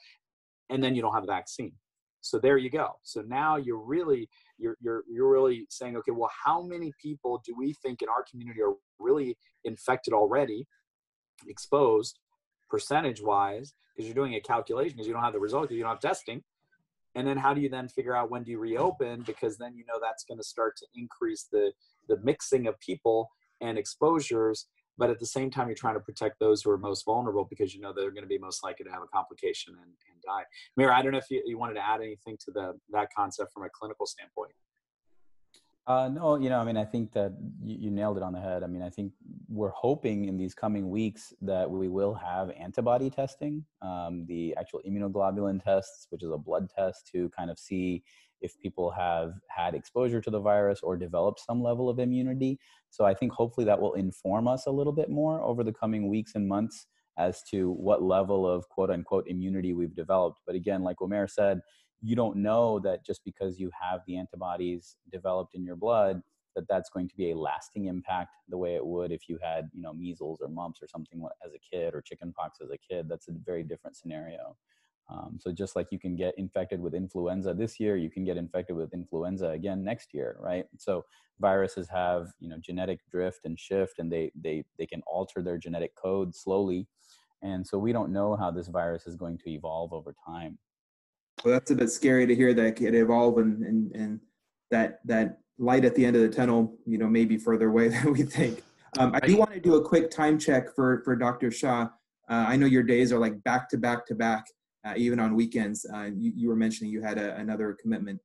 and 0.70 0.82
then 0.82 0.94
you 0.94 1.02
don't 1.02 1.14
have 1.14 1.24
a 1.24 1.26
vaccine. 1.26 1.72
So 2.20 2.38
there 2.38 2.56
you 2.56 2.70
go. 2.70 2.92
So 3.02 3.20
now 3.22 3.56
you're 3.56 3.82
really 3.82 4.28
you're 4.58 4.76
you're 4.80 5.02
you're 5.10 5.30
really 5.30 5.66
saying 5.68 5.96
okay 5.96 6.12
well 6.12 6.30
how 6.44 6.62
many 6.62 6.92
people 7.02 7.42
do 7.44 7.54
we 7.56 7.72
think 7.72 8.00
in 8.00 8.08
our 8.08 8.24
community 8.30 8.62
are 8.62 8.74
really 8.98 9.36
infected 9.64 10.14
already 10.14 10.66
exposed 11.48 12.20
percentage 12.70 13.20
wise 13.20 13.74
because 13.94 14.06
you're 14.06 14.14
doing 14.14 14.36
a 14.36 14.40
calculation 14.40 14.92
because 14.96 15.06
you 15.06 15.12
don't 15.12 15.24
have 15.24 15.32
the 15.32 15.40
result 15.40 15.70
you 15.70 15.80
don't 15.80 15.90
have 15.90 16.00
testing 16.00 16.42
and 17.14 17.26
then 17.26 17.36
how 17.36 17.52
do 17.52 17.60
you 17.60 17.68
then 17.68 17.88
figure 17.88 18.16
out 18.16 18.30
when 18.30 18.42
do 18.42 18.52
you 18.52 18.58
reopen 18.58 19.22
because 19.22 19.58
then 19.58 19.74
you 19.74 19.84
know 19.86 19.98
that's 20.00 20.24
going 20.24 20.38
to 20.38 20.44
start 20.44 20.76
to 20.76 20.86
increase 20.94 21.48
the 21.50 21.72
the 22.08 22.18
mixing 22.22 22.66
of 22.66 22.78
people 22.78 23.28
and 23.60 23.76
exposures 23.78 24.66
but 24.98 25.10
at 25.10 25.18
the 25.18 25.26
same 25.26 25.50
time 25.50 25.68
you're 25.68 25.76
trying 25.76 25.94
to 25.94 26.00
protect 26.00 26.38
those 26.38 26.62
who 26.62 26.70
are 26.70 26.78
most 26.78 27.04
vulnerable 27.04 27.44
because 27.44 27.74
you 27.74 27.80
know 27.80 27.92
they're 27.92 28.10
going 28.10 28.22
to 28.22 28.28
be 28.28 28.38
most 28.38 28.62
likely 28.62 28.84
to 28.84 28.90
have 28.90 29.02
a 29.02 29.06
complication 29.06 29.74
and, 29.74 29.92
and 30.10 30.22
die 30.24 30.44
mira 30.76 30.96
i 30.96 31.02
don't 31.02 31.12
know 31.12 31.18
if 31.18 31.30
you, 31.30 31.42
you 31.46 31.58
wanted 31.58 31.74
to 31.74 31.86
add 31.86 32.00
anything 32.00 32.36
to 32.38 32.50
the 32.50 32.72
that 32.90 33.08
concept 33.16 33.52
from 33.52 33.64
a 33.64 33.68
clinical 33.70 34.06
standpoint 34.06 34.52
uh, 35.84 36.08
no, 36.08 36.36
you 36.36 36.48
know, 36.48 36.60
I 36.60 36.64
mean, 36.64 36.76
I 36.76 36.84
think 36.84 37.12
that 37.12 37.32
you, 37.60 37.76
you, 37.80 37.90
nailed 37.90 38.16
it 38.16 38.22
on 38.22 38.32
the 38.32 38.40
head. 38.40 38.62
I 38.62 38.68
mean, 38.68 38.82
I 38.82 38.88
think 38.88 39.12
we're 39.48 39.70
hoping 39.70 40.26
in 40.26 40.36
these 40.36 40.54
coming 40.54 40.90
weeks 40.90 41.32
that 41.42 41.68
we 41.68 41.88
will 41.88 42.14
have 42.14 42.50
antibody 42.50 43.10
testing, 43.10 43.64
um, 43.82 44.24
the 44.28 44.54
actual 44.56 44.80
immunoglobulin 44.86 45.62
tests, 45.62 46.06
which 46.10 46.22
is 46.22 46.30
a 46.30 46.38
blood 46.38 46.70
test 46.70 47.08
to 47.14 47.28
kind 47.30 47.50
of 47.50 47.58
see 47.58 48.04
if 48.40 48.56
people 48.60 48.92
have 48.92 49.34
had 49.48 49.74
exposure 49.74 50.20
to 50.20 50.30
the 50.30 50.38
virus 50.38 50.80
or 50.84 50.96
developed 50.96 51.40
some 51.40 51.60
level 51.60 51.88
of 51.88 51.98
immunity. 51.98 52.60
So 52.92 53.06
I 53.06 53.14
think 53.14 53.32
hopefully 53.32 53.64
that 53.64 53.80
will 53.80 53.94
inform 53.94 54.46
us 54.46 54.66
a 54.66 54.70
little 54.70 54.92
bit 54.92 55.08
more 55.08 55.40
over 55.40 55.64
the 55.64 55.72
coming 55.72 56.08
weeks 56.08 56.34
and 56.34 56.46
months 56.46 56.86
as 57.18 57.42
to 57.50 57.70
what 57.72 58.02
level 58.02 58.46
of 58.46 58.68
quote 58.68 58.90
unquote 58.90 59.26
immunity 59.26 59.72
we've 59.72 59.96
developed. 59.96 60.40
But 60.46 60.56
again, 60.56 60.82
like 60.82 60.98
Umair 60.98 61.28
said, 61.28 61.62
you 62.02 62.14
don't 62.14 62.36
know 62.36 62.78
that 62.80 63.04
just 63.04 63.24
because 63.24 63.58
you 63.58 63.70
have 63.80 64.00
the 64.06 64.18
antibodies 64.18 64.96
developed 65.10 65.54
in 65.54 65.64
your 65.64 65.76
blood 65.76 66.20
that 66.54 66.68
that's 66.68 66.90
going 66.90 67.08
to 67.08 67.16
be 67.16 67.30
a 67.30 67.36
lasting 67.36 67.86
impact 67.86 68.34
the 68.50 68.58
way 68.58 68.74
it 68.74 68.84
would 68.84 69.10
if 69.10 69.26
you 69.26 69.38
had 69.42 69.70
you 69.72 69.80
know 69.80 69.94
measles 69.94 70.40
or 70.42 70.48
mumps 70.48 70.82
or 70.82 70.88
something 70.88 71.22
as 71.46 71.52
a 71.54 71.58
kid 71.58 71.94
or 71.94 72.02
chickenpox 72.02 72.58
as 72.62 72.70
a 72.70 72.76
kid 72.76 73.08
that's 73.08 73.28
a 73.28 73.32
very 73.46 73.62
different 73.62 73.96
scenario 73.96 74.54
um, 75.08 75.38
so 75.40 75.52
just 75.52 75.76
like 75.76 75.88
you 75.90 75.98
can 75.98 76.16
get 76.16 76.34
infected 76.38 76.80
with 76.80 76.94
influenza 76.94 77.52
this 77.54 77.78
year, 77.78 77.96
you 77.96 78.10
can 78.10 78.24
get 78.24 78.36
infected 78.36 78.76
with 78.76 78.94
influenza 78.94 79.48
again 79.48 79.84
next 79.84 80.14
year, 80.14 80.36
right? 80.40 80.64
So 80.78 81.04
viruses 81.40 81.88
have 81.88 82.28
you 82.40 82.48
know 82.48 82.56
genetic 82.60 83.00
drift 83.10 83.40
and 83.44 83.58
shift, 83.58 83.98
and 83.98 84.10
they 84.10 84.32
they 84.40 84.64
they 84.78 84.86
can 84.86 85.02
alter 85.06 85.42
their 85.42 85.58
genetic 85.58 85.94
code 85.96 86.34
slowly, 86.34 86.86
and 87.42 87.66
so 87.66 87.78
we 87.78 87.92
don't 87.92 88.12
know 88.12 88.36
how 88.36 88.50
this 88.50 88.68
virus 88.68 89.06
is 89.06 89.16
going 89.16 89.38
to 89.38 89.50
evolve 89.50 89.92
over 89.92 90.14
time. 90.24 90.58
Well, 91.44 91.52
that's 91.54 91.70
a 91.70 91.76
bit 91.76 91.90
scary 91.90 92.26
to 92.26 92.34
hear 92.34 92.54
that 92.54 92.64
it 92.64 92.76
could 92.76 92.94
evolve 92.94 93.38
and 93.38 93.62
and 93.64 93.94
and 93.94 94.20
that 94.70 95.00
that 95.04 95.40
light 95.58 95.84
at 95.84 95.94
the 95.94 96.06
end 96.06 96.16
of 96.16 96.22
the 96.22 96.28
tunnel, 96.28 96.74
you 96.86 96.96
know, 96.96 97.08
may 97.08 97.24
be 97.24 97.36
further 97.36 97.68
away 97.68 97.88
than 97.88 98.12
we 98.12 98.22
think. 98.22 98.62
Um, 98.98 99.12
I 99.14 99.20
do 99.20 99.36
want 99.36 99.52
to 99.52 99.60
do 99.60 99.74
a 99.76 99.82
quick 99.82 100.10
time 100.10 100.38
check 100.38 100.74
for 100.74 101.02
for 101.04 101.16
Dr. 101.16 101.50
Shah. 101.50 101.88
Uh, 102.30 102.46
I 102.48 102.56
know 102.56 102.66
your 102.66 102.84
days 102.84 103.12
are 103.12 103.18
like 103.18 103.42
back 103.42 103.68
to 103.70 103.76
back 103.76 104.06
to 104.06 104.14
back 104.14 104.46
uh, 104.84 104.94
even 104.96 105.20
on 105.20 105.34
weekends. 105.34 105.86
Uh, 105.92 106.10
you, 106.14 106.32
you, 106.34 106.48
were 106.48 106.56
mentioning 106.56 106.92
you 106.92 107.02
had 107.02 107.18
a, 107.18 107.36
another 107.36 107.76
commitment. 107.80 108.20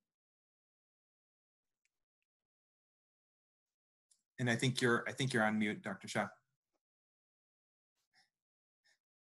And 4.40 4.50
I 4.50 4.56
think 4.56 4.82
you're 4.82 5.04
I 5.08 5.12
think 5.12 5.34
you're 5.34 5.44
on 5.44 5.58
mute, 5.58 5.82
Dr. 5.82 6.08
Shah. 6.08 6.28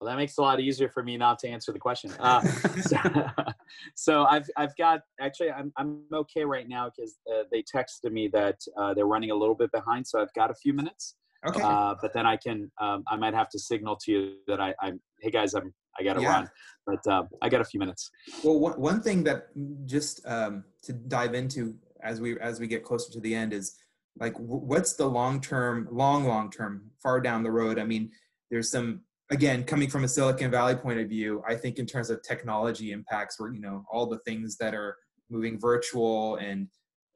Well, 0.01 0.11
that 0.11 0.17
makes 0.19 0.33
it 0.33 0.41
a 0.41 0.43
lot 0.43 0.61
easier 0.61 0.91
for 0.91 1.03
me 1.03 1.17
not 1.17 1.39
to 1.41 1.49
answer 1.49 1.73
the 1.73 1.79
question. 1.79 2.13
Uh, 2.21 2.43
so, 2.83 2.97
so, 3.95 4.25
I've 4.25 4.47
I've 4.57 4.77
got 4.77 5.01
actually 5.21 5.51
I'm 5.51 5.73
I'm 5.79 6.03
okay 6.13 6.45
right 6.45 6.69
now 6.69 6.91
because 6.95 7.17
uh, 7.33 7.45
they 7.51 7.63
texted 7.63 8.13
me 8.13 8.29
that 8.29 8.57
uh, 8.79 8.93
they're 8.93 9.07
running 9.07 9.31
a 9.31 9.35
little 9.35 9.55
bit 9.55 9.73
behind, 9.73 10.07
so 10.07 10.21
I've 10.21 10.33
got 10.35 10.51
a 10.51 10.55
few 10.55 10.75
minutes. 10.75 11.17
Okay. 11.49 11.63
Uh, 11.63 11.95
but 12.03 12.13
then 12.13 12.27
I 12.27 12.37
can 12.37 12.71
um, 12.81 13.05
I 13.09 13.17
might 13.17 13.35
have 13.35 13.49
to 13.51 13.59
signal 13.59 13.97
to 14.05 14.13
you 14.13 14.35
that 14.49 14.61
I 14.61 14.75
I'm 14.83 15.01
hey 15.21 15.31
guys 15.31 15.55
I'm 15.55 15.73
I 15.99 16.05
got 16.05 16.15
to 16.15 16.23
yeah. 16.23 16.33
run, 16.33 16.51
but 16.87 17.07
uh, 17.07 17.23
I 17.43 17.49
got 17.49 17.61
a 17.61 17.65
few 17.65 17.81
minutes. 17.81 18.11
Well, 18.43 18.59
one, 18.59 18.81
one 18.81 19.03
thing 19.03 19.25
that 19.25 19.49
just 19.87 20.27
um, 20.27 20.65
to 20.83 20.93
dive 20.93 21.35
into 21.35 21.75
as 22.03 22.21
we 22.21 22.39
as 22.41 22.61
we 22.61 22.67
get 22.67 22.85
closer 22.85 23.13
to 23.13 23.21
the 23.21 23.35
end 23.35 23.53
is 23.53 23.77
like 24.19 24.35
what's 24.39 24.95
the 24.95 25.07
long 25.07 25.41
term, 25.41 25.89
long 25.91 26.25
long 26.25 26.51
term, 26.51 26.91
far 27.03 27.21
down 27.21 27.43
the 27.43 27.51
road. 27.51 27.79
I 27.79 27.85
mean, 27.85 28.11
there's 28.51 28.71
some 28.71 29.01
again 29.31 29.65
coming 29.65 29.91
from 29.91 30.05
a 30.05 30.09
Silicon 30.09 30.51
Valley 30.51 30.77
point 30.77 31.01
of 31.01 31.09
view. 31.09 31.43
I 31.49 31.55
think 31.55 31.79
in 31.79 31.87
terms 31.87 32.11
of 32.11 32.23
technology 32.23 32.93
impacts, 32.93 33.39
where 33.39 33.53
you 33.53 33.61
know 33.61 33.85
all 33.91 34.07
the 34.07 34.19
things 34.21 34.57
that 34.59 34.75
are 34.75 34.97
moving 35.31 35.59
virtual 35.59 36.37
and 36.37 36.69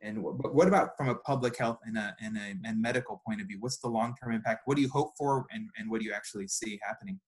and 0.02 0.18
what 0.22 0.66
about 0.66 0.96
from 0.96 1.08
a 1.08 1.14
public 1.14 1.58
health 1.58 1.78
and 1.84 1.96
a, 1.98 2.14
and 2.20 2.36
a 2.36 2.54
and 2.64 2.80
medical 2.80 3.20
point 3.26 3.40
of 3.40 3.46
view? 3.46 3.58
What's 3.60 3.78
the 3.78 3.88
long 3.88 4.14
term 4.22 4.32
impact? 4.32 4.62
What 4.64 4.76
do 4.76 4.82
you 4.82 4.88
hope 4.88 5.12
for, 5.16 5.46
and, 5.50 5.68
and 5.76 5.90
what 5.90 6.00
do 6.00 6.06
you 6.06 6.12
actually 6.12 6.48
see 6.48 6.80
happening? 6.82 7.20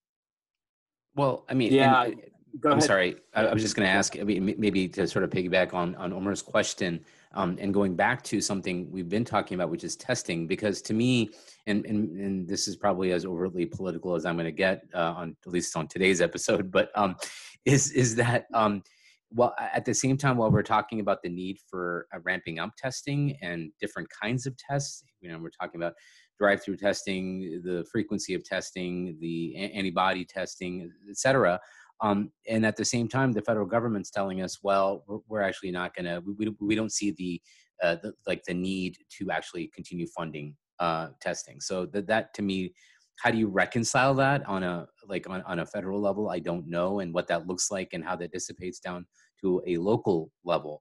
Well, 1.14 1.44
I 1.48 1.54
mean, 1.54 1.72
yeah. 1.72 2.04
And, 2.04 2.22
I'm 2.66 2.80
sorry. 2.80 3.16
I, 3.34 3.46
I 3.46 3.52
was 3.52 3.62
just 3.62 3.76
going 3.76 3.86
to 3.86 3.92
ask. 3.92 4.18
I 4.18 4.24
mean, 4.24 4.54
maybe 4.58 4.86
to 4.88 5.06
sort 5.06 5.24
of 5.24 5.30
piggyback 5.30 5.72
on 5.72 5.94
on 5.96 6.12
Omer's 6.12 6.42
question, 6.42 7.04
um, 7.32 7.56
and 7.60 7.72
going 7.72 7.96
back 7.96 8.22
to 8.24 8.40
something 8.40 8.90
we've 8.90 9.08
been 9.08 9.24
talking 9.24 9.54
about, 9.54 9.70
which 9.70 9.84
is 9.84 9.96
testing. 9.96 10.46
Because 10.46 10.82
to 10.82 10.94
me, 10.94 11.30
and 11.66 11.84
and, 11.86 12.10
and 12.20 12.48
this 12.48 12.68
is 12.68 12.76
probably 12.76 13.12
as 13.12 13.24
overtly 13.24 13.66
political 13.66 14.14
as 14.14 14.26
I'm 14.26 14.36
going 14.36 14.44
to 14.44 14.52
get 14.52 14.82
uh, 14.94 15.14
on 15.16 15.36
at 15.46 15.52
least 15.52 15.76
on 15.76 15.88
today's 15.88 16.20
episode, 16.20 16.70
but 16.70 16.90
um, 16.94 17.16
is 17.64 17.90
is 17.92 18.14
that 18.16 18.46
um, 18.52 18.82
well 19.30 19.54
at 19.58 19.84
the 19.84 19.94
same 19.94 20.16
time 20.16 20.36
while 20.36 20.50
we're 20.50 20.62
talking 20.62 21.00
about 21.00 21.22
the 21.22 21.28
need 21.28 21.58
for 21.70 22.06
ramping 22.24 22.58
up 22.58 22.70
testing 22.76 23.36
and 23.42 23.70
different 23.80 24.08
kinds 24.10 24.46
of 24.46 24.54
tests, 24.56 25.04
you 25.20 25.30
know, 25.30 25.38
we're 25.38 25.50
talking 25.50 25.80
about 25.80 25.94
drive-through 26.42 26.78
testing, 26.88 27.24
the 27.68 27.78
frequency 27.92 28.32
of 28.38 28.42
testing, 28.54 28.92
the 29.24 29.36
antibody 29.78 30.24
testing, 30.38 30.72
et 31.12 31.18
cetera. 31.24 31.54
Um, 32.06 32.18
and 32.52 32.62
at 32.70 32.76
the 32.80 32.88
same 32.94 33.08
time, 33.16 33.30
the 33.32 33.46
federal 33.48 33.68
government's 33.76 34.12
telling 34.18 34.38
us, 34.46 34.54
well, 34.66 34.88
we're, 35.06 35.22
we're 35.28 35.46
actually 35.48 35.72
not 35.80 35.88
going 35.94 36.08
to, 36.10 36.16
we, 36.38 36.44
we 36.68 36.74
don't 36.78 36.96
see 37.00 37.10
the, 37.20 37.32
uh, 37.84 37.96
the, 38.02 38.10
like 38.30 38.42
the 38.48 38.56
need 38.70 38.92
to 39.16 39.22
actually 39.36 39.66
continue 39.78 40.06
funding 40.18 40.48
uh, 40.86 41.06
testing. 41.26 41.58
So 41.68 41.74
that, 41.92 42.06
that 42.12 42.24
to 42.36 42.42
me, 42.50 42.58
how 43.22 43.30
do 43.30 43.38
you 43.42 43.48
reconcile 43.62 44.14
that 44.24 44.40
on 44.54 44.62
a 44.72 44.76
like 45.12 45.24
on, 45.32 45.40
on 45.52 45.58
a 45.60 45.66
federal 45.74 46.00
level? 46.08 46.24
I 46.36 46.40
don't 46.48 46.66
know, 46.76 46.90
and 47.00 47.14
what 47.14 47.28
that 47.28 47.46
looks 47.46 47.66
like 47.76 47.90
and 47.94 48.02
how 48.08 48.16
that 48.20 48.32
dissipates 48.36 48.80
down 48.86 49.00
to 49.40 49.48
a 49.72 49.74
local 49.90 50.18
level. 50.52 50.74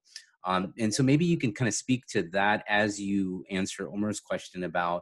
Um, 0.49 0.73
and 0.83 0.91
so 0.95 1.01
maybe 1.03 1.25
you 1.31 1.37
can 1.43 1.53
kind 1.57 1.69
of 1.71 1.75
speak 1.83 2.01
to 2.13 2.21
that 2.37 2.59
as 2.81 2.99
you 2.99 3.43
answer 3.59 3.91
Omer's 3.93 4.21
question 4.29 4.63
about 4.71 5.01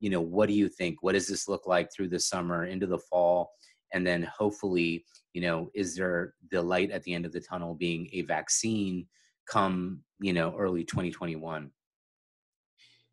you 0.00 0.10
know 0.10 0.20
what 0.20 0.48
do 0.48 0.54
you 0.54 0.68
think 0.68 1.02
what 1.02 1.12
does 1.12 1.26
this 1.26 1.48
look 1.48 1.66
like 1.66 1.88
through 1.92 2.08
the 2.08 2.18
summer 2.18 2.66
into 2.66 2.86
the 2.86 2.98
fall 2.98 3.50
and 3.92 4.06
then 4.06 4.28
hopefully 4.36 5.04
you 5.32 5.40
know 5.40 5.70
is 5.74 5.96
there 5.96 6.34
the 6.50 6.60
light 6.60 6.90
at 6.90 7.02
the 7.04 7.14
end 7.14 7.24
of 7.24 7.32
the 7.32 7.40
tunnel 7.40 7.74
being 7.74 8.08
a 8.12 8.22
vaccine 8.22 9.06
come 9.48 10.00
you 10.20 10.32
know 10.32 10.54
early 10.56 10.84
2021 10.84 11.70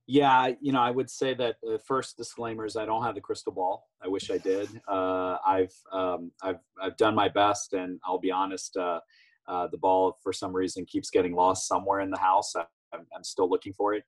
yeah, 0.07 0.49
you 0.59 0.73
know, 0.73 0.81
I 0.81 0.91
would 0.91 1.09
say 1.09 1.33
that 1.35 1.55
the 1.61 1.79
first 1.87 2.17
disclaimer 2.17 2.65
is 2.65 2.75
I 2.75 2.83
don't 2.83 3.03
have 3.03 3.15
the 3.15 3.21
crystal 3.21 3.53
ball. 3.53 3.87
I 4.03 4.09
wish 4.09 4.29
I 4.29 4.39
did. 4.39 4.67
Uh, 4.85 5.37
I've 5.45 5.73
um, 5.93 6.31
I've 6.43 6.59
I've 6.81 6.97
done 6.97 7.15
my 7.15 7.29
best, 7.29 7.71
and 7.71 7.97
I'll 8.05 8.19
be 8.19 8.29
honest. 8.29 8.75
Uh, 8.75 8.99
uh, 9.47 9.67
the 9.67 9.77
ball, 9.77 10.17
for 10.21 10.33
some 10.33 10.53
reason, 10.53 10.85
keeps 10.85 11.09
getting 11.09 11.33
lost 11.33 11.65
somewhere 11.65 12.01
in 12.01 12.09
the 12.09 12.19
house. 12.19 12.53
I, 12.57 12.65
I'm, 12.93 13.07
I'm 13.15 13.23
still 13.23 13.49
looking 13.49 13.71
for 13.73 13.93
it. 13.93 14.03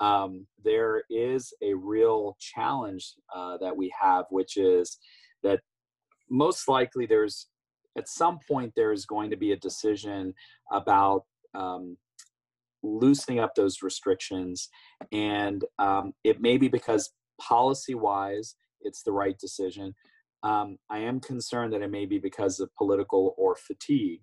Um, 0.00 0.46
there 0.62 1.02
is 1.10 1.52
a 1.62 1.74
real 1.74 2.36
challenge 2.40 3.14
uh, 3.34 3.56
that 3.58 3.76
we 3.76 3.92
have, 4.00 4.26
which 4.30 4.56
is 4.56 4.98
that 5.42 5.60
most 6.30 6.68
likely 6.68 7.06
there's 7.06 7.48
at 7.96 8.08
some 8.08 8.38
point 8.46 8.72
there 8.76 8.92
is 8.92 9.04
going 9.06 9.30
to 9.30 9.36
be 9.36 9.52
a 9.52 9.56
decision 9.56 10.34
about 10.72 11.24
um, 11.54 11.96
loosening 12.82 13.40
up 13.40 13.54
those 13.54 13.82
restrictions. 13.82 14.68
And 15.12 15.64
um, 15.78 16.12
it 16.22 16.40
may 16.40 16.56
be 16.58 16.68
because 16.68 17.10
policy 17.40 17.94
wise, 17.94 18.54
it's 18.82 19.02
the 19.02 19.12
right 19.12 19.36
decision. 19.38 19.94
Um, 20.42 20.78
I 20.88 21.00
am 21.00 21.18
concerned 21.18 21.72
that 21.72 21.82
it 21.82 21.90
may 21.90 22.06
be 22.06 22.18
because 22.18 22.60
of 22.60 22.74
political 22.76 23.34
or 23.36 23.56
fatigue. 23.56 24.20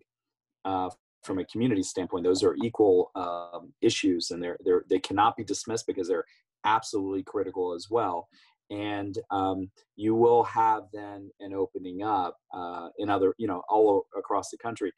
Uh, 0.64 0.90
from 1.26 1.40
a 1.40 1.46
community 1.46 1.84
standpoint, 1.84 2.24
those 2.24 2.44
are 2.44 2.56
equal 2.64 3.12
um, 3.16 3.74
issues, 3.82 4.32
and 4.32 4.42
they're, 4.42 4.58
they're 4.64 4.84
they 4.90 5.00
cannot 5.00 5.36
be 5.36 5.44
dismissed 5.44 5.88
because 5.88 6.08
they're 6.08 6.26
absolutely 6.66 7.24
critical 7.24 7.74
as 7.74 7.88
well. 7.90 8.28
And 8.70 9.18
um, 9.32 9.70
you 9.96 10.16
will 10.16 10.44
have 10.44 10.84
then 10.94 11.30
an 11.40 11.54
opening 11.54 12.04
up 12.04 12.38
uh, 12.54 12.90
in 12.98 13.10
other, 13.10 13.34
you 13.38 13.48
know, 13.48 13.62
all 13.70 14.08
across 14.18 14.50
the 14.50 14.58
country. 14.58 14.92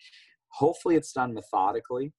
Hopefully, 0.50 0.96
it's 0.96 1.12
done 1.12 1.34
methodically 1.34 2.14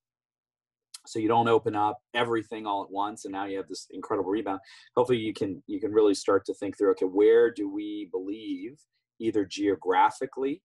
so 1.06 1.18
you 1.18 1.28
don't 1.28 1.48
open 1.48 1.74
up 1.74 2.00
everything 2.14 2.66
all 2.66 2.82
at 2.82 2.90
once 2.90 3.24
and 3.24 3.32
now 3.32 3.46
you 3.46 3.56
have 3.56 3.68
this 3.68 3.86
incredible 3.92 4.30
rebound 4.30 4.60
hopefully 4.96 5.18
you 5.18 5.32
can 5.32 5.62
you 5.66 5.80
can 5.80 5.92
really 5.92 6.14
start 6.14 6.44
to 6.44 6.54
think 6.54 6.76
through 6.76 6.90
okay 6.90 7.06
where 7.06 7.50
do 7.50 7.72
we 7.72 8.08
believe 8.12 8.78
either 9.18 9.44
geographically 9.44 10.62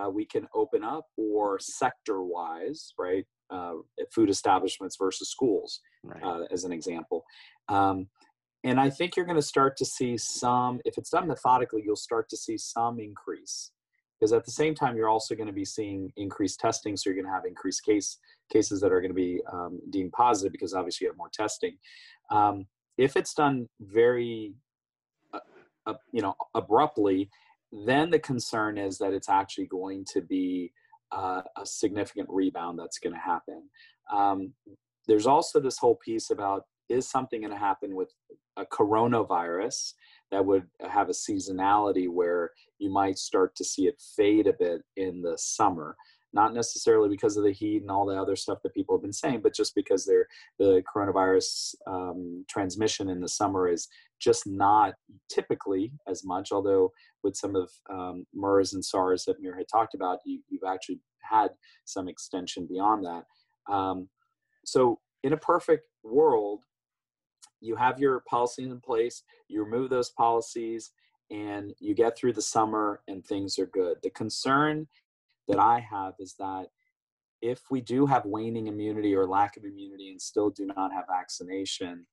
uh, 0.00 0.10
we 0.10 0.24
can 0.24 0.46
open 0.54 0.84
up 0.84 1.06
or 1.16 1.58
sector 1.58 2.22
wise 2.22 2.92
right 2.98 3.26
uh, 3.50 3.74
food 4.12 4.30
establishments 4.30 4.96
versus 4.98 5.30
schools 5.30 5.80
right. 6.02 6.22
uh, 6.22 6.44
as 6.50 6.64
an 6.64 6.72
example. 6.72 7.24
Um, 7.68 8.08
and 8.64 8.80
i 8.80 8.88
think 8.88 9.16
you're 9.16 9.26
going 9.26 9.36
to 9.36 9.42
start 9.42 9.76
to 9.76 9.84
see 9.84 10.16
some 10.16 10.80
if 10.84 10.96
it's 10.96 11.10
done 11.10 11.28
methodically 11.28 11.82
you'll 11.84 11.94
start 11.94 12.26
to 12.28 12.36
see 12.36 12.56
some 12.56 12.98
increase 12.98 13.70
because 14.18 14.32
at 14.32 14.46
the 14.46 14.50
same 14.50 14.74
time 14.74 14.96
you're 14.96 15.10
also 15.10 15.34
going 15.34 15.46
to 15.46 15.52
be 15.52 15.64
seeing 15.64 16.10
increased 16.16 16.58
testing 16.58 16.96
so 16.96 17.10
you're 17.10 17.14
going 17.14 17.26
to 17.26 17.30
have 17.30 17.44
increased 17.44 17.84
case 17.84 18.18
cases 18.50 18.80
that 18.80 18.92
are 18.92 19.00
going 19.00 19.10
to 19.10 19.14
be 19.14 19.40
um, 19.52 19.80
deemed 19.90 20.12
positive 20.12 20.52
because 20.52 20.74
obviously 20.74 21.04
you 21.04 21.10
have 21.10 21.16
more 21.16 21.30
testing. 21.32 21.76
Um, 22.30 22.66
if 22.98 23.16
it's 23.16 23.34
done 23.34 23.68
very 23.80 24.54
uh, 25.32 25.40
uh, 25.86 25.94
you 26.12 26.22
know 26.22 26.34
abruptly 26.54 27.30
then 27.72 28.10
the 28.10 28.18
concern 28.18 28.78
is 28.78 28.98
that 28.98 29.12
it's 29.12 29.28
actually 29.28 29.66
going 29.66 30.04
to 30.12 30.20
be 30.20 30.72
uh, 31.12 31.42
a 31.56 31.66
significant 31.66 32.28
rebound 32.30 32.78
that's 32.78 32.98
going 32.98 33.14
to 33.14 33.20
happen. 33.20 33.62
Um, 34.12 34.52
there's 35.06 35.26
also 35.26 35.60
this 35.60 35.78
whole 35.78 35.96
piece 36.04 36.30
about 36.30 36.64
is 36.88 37.08
something 37.08 37.40
going 37.40 37.52
to 37.52 37.58
happen 37.58 37.94
with 37.94 38.12
a 38.56 38.64
coronavirus 38.64 39.92
that 40.30 40.44
would 40.44 40.64
have 40.88 41.08
a 41.08 41.12
seasonality 41.12 42.08
where 42.08 42.50
you 42.78 42.90
might 42.90 43.18
start 43.18 43.54
to 43.56 43.64
see 43.64 43.86
it 43.86 44.00
fade 44.16 44.46
a 44.46 44.52
bit 44.52 44.82
in 44.96 45.22
the 45.22 45.36
summer? 45.36 45.96
Not 46.32 46.54
necessarily 46.54 47.08
because 47.08 47.36
of 47.36 47.44
the 47.44 47.52
heat 47.52 47.82
and 47.82 47.90
all 47.90 48.06
the 48.06 48.20
other 48.20 48.36
stuff 48.36 48.58
that 48.62 48.74
people 48.74 48.96
have 48.96 49.02
been 49.02 49.12
saying, 49.12 49.40
but 49.42 49.54
just 49.54 49.74
because 49.74 50.04
the 50.58 50.82
coronavirus 50.94 51.74
um, 51.86 52.44
transmission 52.48 53.08
in 53.08 53.20
the 53.20 53.28
summer 53.28 53.68
is 53.68 53.88
just 54.20 54.46
not 54.46 54.94
typically 55.30 55.92
as 56.08 56.24
much. 56.24 56.52
Although 56.52 56.92
with 57.22 57.36
some 57.36 57.56
of 57.56 57.70
um, 57.90 58.26
MERS 58.34 58.72
and 58.72 58.84
SARS 58.84 59.24
that 59.24 59.40
Mir 59.40 59.56
had 59.56 59.68
talked 59.70 59.94
about, 59.94 60.20
you, 60.24 60.40
have 60.62 60.74
actually 60.74 61.00
had 61.22 61.48
some 61.84 62.08
extension 62.08 62.66
beyond 62.66 63.04
that. 63.04 63.72
Um, 63.72 64.08
so 64.64 65.00
in 65.22 65.32
a 65.32 65.38
perfect 65.38 65.86
world, 66.02 66.60
you 67.60 67.76
have 67.76 67.98
your 67.98 68.22
policies 68.28 68.70
in 68.70 68.80
place, 68.80 69.22
you 69.48 69.62
remove 69.62 69.90
those 69.90 70.10
policies, 70.10 70.92
and 71.30 71.74
you 71.80 71.94
get 71.94 72.16
through 72.16 72.32
the 72.32 72.42
summer 72.42 73.00
and 73.08 73.24
things 73.24 73.58
are 73.58 73.66
good. 73.66 73.96
The 74.02 74.10
concern 74.10 74.86
that 75.48 75.58
I 75.58 75.80
have 75.80 76.14
is 76.18 76.34
that 76.38 76.66
if 77.42 77.62
we 77.70 77.80
do 77.80 78.06
have 78.06 78.24
waning 78.24 78.66
immunity 78.66 79.14
or 79.14 79.26
lack 79.26 79.56
of 79.56 79.64
immunity 79.64 80.10
and 80.10 80.20
still 80.20 80.50
do 80.50 80.66
not 80.66 80.92
have 80.92 81.04
vaccination, 81.08 82.06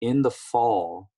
in 0.00 0.22
the 0.22 0.30
fall, 0.30 1.10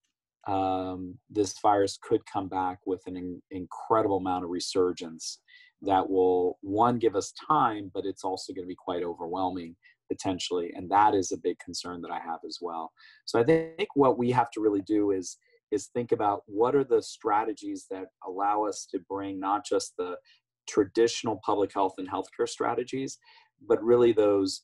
um, 0.48 1.18
this 1.28 1.58
virus 1.60 1.98
could 2.02 2.24
come 2.26 2.48
back 2.48 2.78
with 2.86 3.02
an 3.06 3.16
in- 3.16 3.42
incredible 3.50 4.16
amount 4.16 4.44
of 4.44 4.50
resurgence 4.50 5.40
that 5.82 6.08
will, 6.08 6.58
one, 6.62 6.98
give 6.98 7.14
us 7.14 7.32
time, 7.46 7.90
but 7.94 8.04
it's 8.04 8.24
also 8.24 8.52
going 8.52 8.64
to 8.64 8.68
be 8.68 8.74
quite 8.74 9.04
overwhelming 9.04 9.76
potentially. 10.10 10.72
And 10.74 10.90
that 10.90 11.14
is 11.14 11.32
a 11.32 11.36
big 11.36 11.58
concern 11.58 12.00
that 12.00 12.10
I 12.10 12.18
have 12.18 12.40
as 12.46 12.58
well. 12.62 12.90
So 13.26 13.38
I 13.38 13.44
think 13.44 13.88
what 13.94 14.18
we 14.18 14.30
have 14.30 14.50
to 14.52 14.60
really 14.60 14.82
do 14.82 15.12
is 15.12 15.36
is 15.70 15.88
think 15.88 16.12
about 16.12 16.44
what 16.46 16.74
are 16.74 16.82
the 16.82 17.02
strategies 17.02 17.84
that 17.90 18.06
allow 18.26 18.64
us 18.64 18.86
to 18.90 18.98
bring 19.00 19.38
not 19.38 19.66
just 19.66 19.92
the 19.98 20.16
traditional 20.66 21.38
public 21.44 21.74
health 21.74 21.92
and 21.98 22.10
healthcare 22.10 22.48
strategies, 22.48 23.18
but 23.68 23.82
really 23.84 24.12
those 24.12 24.62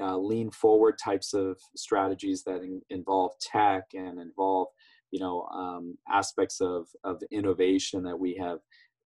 uh, 0.00 0.16
lean 0.16 0.50
forward 0.50 0.96
types 1.02 1.34
of 1.34 1.56
strategies 1.76 2.42
that 2.42 2.62
in, 2.62 2.80
involve 2.90 3.30
tech 3.40 3.84
and 3.94 4.18
involve 4.20 4.66
you 5.10 5.20
know 5.20 5.42
um, 5.52 5.96
aspects 6.10 6.60
of, 6.60 6.86
of 7.04 7.22
innovation 7.30 8.02
that 8.02 8.18
we 8.18 8.36
have 8.36 8.58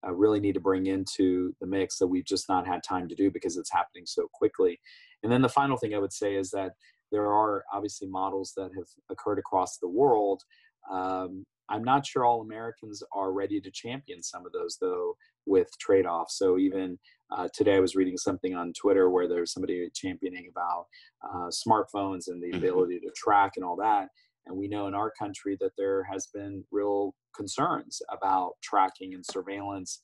uh, 0.06 0.12
really 0.12 0.40
need 0.40 0.52
to 0.52 0.60
bring 0.60 0.86
into 0.86 1.54
the 1.60 1.66
mix 1.66 1.98
that 1.98 2.06
we've 2.06 2.26
just 2.26 2.48
not 2.48 2.66
had 2.66 2.82
time 2.82 3.08
to 3.08 3.14
do 3.14 3.30
because 3.30 3.56
it's 3.56 3.72
happening 3.72 4.04
so 4.06 4.28
quickly 4.32 4.78
and 5.22 5.32
then 5.32 5.42
the 5.42 5.48
final 5.48 5.76
thing 5.76 5.94
i 5.94 5.98
would 5.98 6.12
say 6.12 6.34
is 6.34 6.50
that 6.50 6.72
there 7.12 7.32
are 7.32 7.64
obviously 7.72 8.08
models 8.08 8.52
that 8.56 8.70
have 8.76 8.88
occurred 9.10 9.38
across 9.38 9.78
the 9.78 9.88
world 9.88 10.42
um, 10.90 11.44
I'm 11.68 11.84
not 11.84 12.06
sure 12.06 12.24
all 12.24 12.42
Americans 12.42 13.02
are 13.12 13.32
ready 13.32 13.60
to 13.60 13.70
champion 13.70 14.22
some 14.22 14.44
of 14.44 14.52
those, 14.52 14.76
though, 14.80 15.16
with 15.46 15.68
trade 15.78 16.06
offs. 16.06 16.38
So, 16.38 16.58
even 16.58 16.98
uh, 17.30 17.48
today, 17.54 17.76
I 17.76 17.80
was 17.80 17.96
reading 17.96 18.18
something 18.18 18.54
on 18.54 18.72
Twitter 18.74 19.10
where 19.10 19.28
there's 19.28 19.52
somebody 19.52 19.88
championing 19.94 20.50
about 20.50 20.86
uh, 21.22 21.48
smartphones 21.48 22.28
and 22.28 22.42
the 22.42 22.48
mm-hmm. 22.48 22.58
ability 22.58 23.00
to 23.00 23.10
track 23.16 23.52
and 23.56 23.64
all 23.64 23.76
that. 23.76 24.08
And 24.46 24.56
we 24.56 24.68
know 24.68 24.86
in 24.86 24.94
our 24.94 25.10
country 25.18 25.56
that 25.60 25.72
there 25.78 26.04
has 26.04 26.28
been 26.32 26.64
real 26.70 27.14
concerns 27.34 28.00
about 28.10 28.52
tracking 28.62 29.14
and 29.14 29.24
surveillance, 29.24 30.00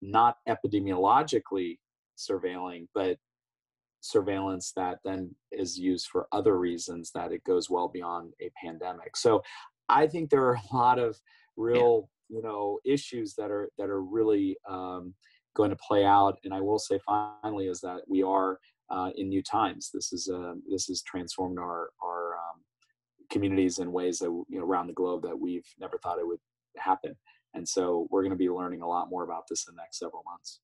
not 0.00 0.36
epidemiologically 0.48 1.78
surveilling, 2.16 2.86
but 2.94 3.16
surveillance 4.00 4.72
that 4.76 4.98
then 5.04 5.34
is 5.52 5.78
used 5.78 6.08
for 6.08 6.26
other 6.32 6.58
reasons 6.58 7.10
that 7.14 7.32
it 7.32 7.44
goes 7.44 7.68
well 7.68 7.88
beyond 7.88 8.32
a 8.40 8.50
pandemic. 8.62 9.16
So 9.16 9.42
I 9.88 10.06
think 10.06 10.30
there 10.30 10.44
are 10.44 10.54
a 10.54 10.76
lot 10.76 10.98
of 10.98 11.20
real, 11.56 12.08
yeah. 12.28 12.36
you 12.36 12.42
know, 12.42 12.78
issues 12.84 13.34
that 13.36 13.50
are 13.50 13.68
that 13.78 13.90
are 13.90 14.02
really 14.02 14.56
um, 14.68 15.14
going 15.54 15.70
to 15.70 15.76
play 15.76 16.04
out. 16.04 16.38
And 16.44 16.54
I 16.54 16.60
will 16.60 16.78
say 16.78 16.98
finally 17.04 17.66
is 17.66 17.80
that 17.80 18.02
we 18.08 18.22
are 18.22 18.58
uh, 18.90 19.10
in 19.16 19.28
new 19.28 19.42
times. 19.42 19.90
This 19.92 20.12
is 20.12 20.30
uh, 20.32 20.54
this 20.68 20.86
has 20.86 21.02
transformed 21.02 21.58
our 21.58 21.90
our 22.02 22.29
communities 23.30 23.78
in 23.78 23.92
ways 23.92 24.18
that 24.18 24.26
you 24.26 24.58
know 24.58 24.64
around 24.64 24.88
the 24.88 24.92
globe 24.92 25.22
that 25.22 25.38
we've 25.38 25.66
never 25.78 25.98
thought 25.98 26.18
it 26.18 26.26
would 26.26 26.40
happen. 26.76 27.16
And 27.54 27.68
so 27.68 28.06
we're 28.10 28.22
going 28.22 28.30
to 28.30 28.36
be 28.36 28.50
learning 28.50 28.82
a 28.82 28.88
lot 28.88 29.10
more 29.10 29.24
about 29.24 29.44
this 29.48 29.66
in 29.66 29.74
the 29.74 29.82
next 29.82 29.98
several 29.98 30.22
months. 30.24 30.60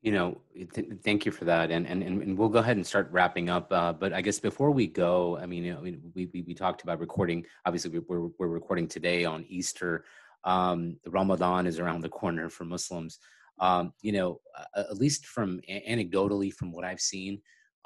You 0.00 0.12
know 0.12 0.40
th- 0.74 0.88
thank 1.02 1.26
you 1.26 1.32
for 1.32 1.44
that. 1.46 1.70
And, 1.70 1.86
and 1.86 2.02
and 2.02 2.38
we'll 2.38 2.48
go 2.48 2.60
ahead 2.60 2.76
and 2.76 2.86
start 2.86 3.08
wrapping 3.10 3.50
up 3.50 3.72
uh, 3.72 3.92
but 3.92 4.12
i 4.12 4.20
guess 4.20 4.38
before 4.38 4.70
we 4.70 4.86
go 4.86 5.36
i 5.38 5.46
mean 5.46 5.64
you 5.64 5.74
know 5.74 5.80
we, 5.80 5.98
we, 6.14 6.44
we 6.46 6.54
talked 6.54 6.82
about 6.82 7.00
recording 7.00 7.44
obviously 7.66 7.98
we're, 7.98 8.28
we're 8.38 8.48
recording 8.48 8.86
today 8.86 9.24
on 9.24 9.44
easter. 9.48 10.04
Um, 10.44 10.98
ramadan 11.06 11.66
is 11.66 11.80
around 11.80 12.02
the 12.02 12.08
corner 12.08 12.48
for 12.48 12.64
muslims. 12.64 13.18
Um, 13.58 13.92
you 14.00 14.12
know 14.12 14.40
uh, 14.56 14.84
at 14.88 14.98
least 14.98 15.26
from 15.26 15.60
anecdotally 15.68 16.52
from 16.52 16.70
what 16.70 16.84
i've 16.84 17.00
seen 17.00 17.42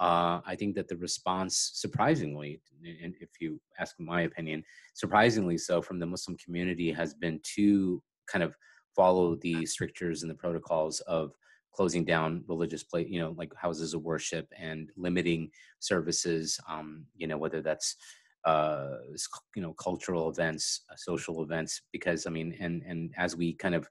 uh, 0.06 0.40
i 0.52 0.54
think 0.58 0.74
that 0.74 0.88
the 0.88 0.96
response 0.96 1.54
surprisingly 1.74 2.60
and 3.02 3.14
if 3.20 3.30
you 3.40 3.60
ask 3.78 3.94
my 3.98 4.22
opinion 4.22 4.62
surprisingly 4.94 5.56
so 5.56 5.80
from 5.80 5.98
the 5.98 6.06
muslim 6.14 6.36
community 6.44 6.88
has 7.00 7.14
been 7.14 7.40
to 7.56 8.02
kind 8.30 8.42
of 8.42 8.56
follow 8.94 9.36
the 9.36 9.64
strictures 9.66 10.22
and 10.22 10.30
the 10.30 10.42
protocols 10.44 11.00
of 11.00 11.32
closing 11.72 12.04
down 12.04 12.44
religious 12.48 12.82
place, 12.82 13.08
you 13.08 13.20
know, 13.20 13.34
like 13.36 13.52
houses 13.56 13.94
of 13.94 14.02
worship 14.02 14.46
and 14.58 14.90
limiting 14.96 15.50
services, 15.80 16.60
um, 16.68 17.04
you 17.16 17.26
know, 17.26 17.38
whether 17.38 17.62
that's 17.62 17.96
uh, 18.44 18.96
you 19.54 19.62
know 19.62 19.72
cultural 19.74 20.28
events, 20.28 20.82
uh, 20.90 20.96
social 20.96 21.42
events, 21.42 21.82
because 21.92 22.26
I 22.26 22.30
mean, 22.30 22.56
and 22.60 22.82
and 22.82 23.12
as 23.16 23.36
we 23.36 23.54
kind 23.54 23.74
of 23.74 23.88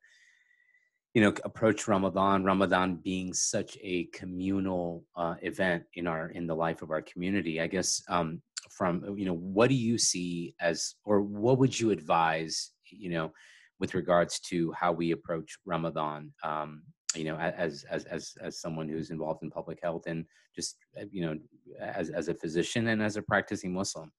you 1.14 1.22
know 1.22 1.34
approach 1.44 1.88
ramadan 1.88 2.44
ramadan 2.44 2.96
being 2.96 3.34
such 3.34 3.78
a 3.82 4.06
communal 4.14 5.04
uh, 5.16 5.36
event 5.42 5.84
in 5.96 6.08
our 6.08 6.30
in 6.30 6.48
the 6.48 6.56
life 6.56 6.82
of 6.82 6.92
our 6.92 7.02
community 7.02 7.60
i 7.62 7.68
guess 7.68 8.02
um, 8.10 8.42
from 8.70 9.04
you 9.18 9.26
know 9.26 9.36
what 9.36 9.70
do 9.70 9.76
you 9.76 9.98
see 9.98 10.56
as 10.60 10.96
or 11.04 11.22
what 11.22 11.58
would 11.58 11.78
you 11.78 11.92
advise 11.92 12.72
you 12.90 13.10
know 13.10 13.32
with 13.80 13.94
regards 13.94 14.40
to 14.40 14.72
how 14.74 14.92
we 14.92 15.12
approach 15.12 15.58
ramadan 15.66 16.32
um, 16.44 16.84
you 17.16 17.26
know 17.26 17.38
as 17.38 17.84
as 17.84 18.06
as 18.06 18.34
as 18.42 18.60
someone 18.60 18.88
who's 18.88 19.10
involved 19.10 19.44
in 19.44 19.50
public 19.50 19.80
health 19.84 20.04
and 20.08 20.26
just 20.56 20.78
uh, 21.00 21.06
you 21.12 21.22
know 21.22 21.38
as 21.80 22.10
as 22.10 22.28
a 22.30 22.34
physician 22.34 22.88
and 22.88 23.02
as 23.02 23.18
a 23.18 23.22
practicing 23.22 23.74
muslim? 23.74 24.12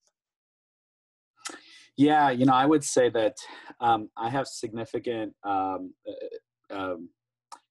Yeah 1.97 2.31
you 2.31 2.45
know 2.47 2.55
i 2.55 2.67
would 2.67 2.85
say 2.85 3.09
that 3.11 3.37
um, 3.81 4.11
i 4.17 4.29
have 4.29 4.47
significant 4.47 5.35
um, 5.45 5.95
uh, 6.09 6.13
um, 6.73 7.09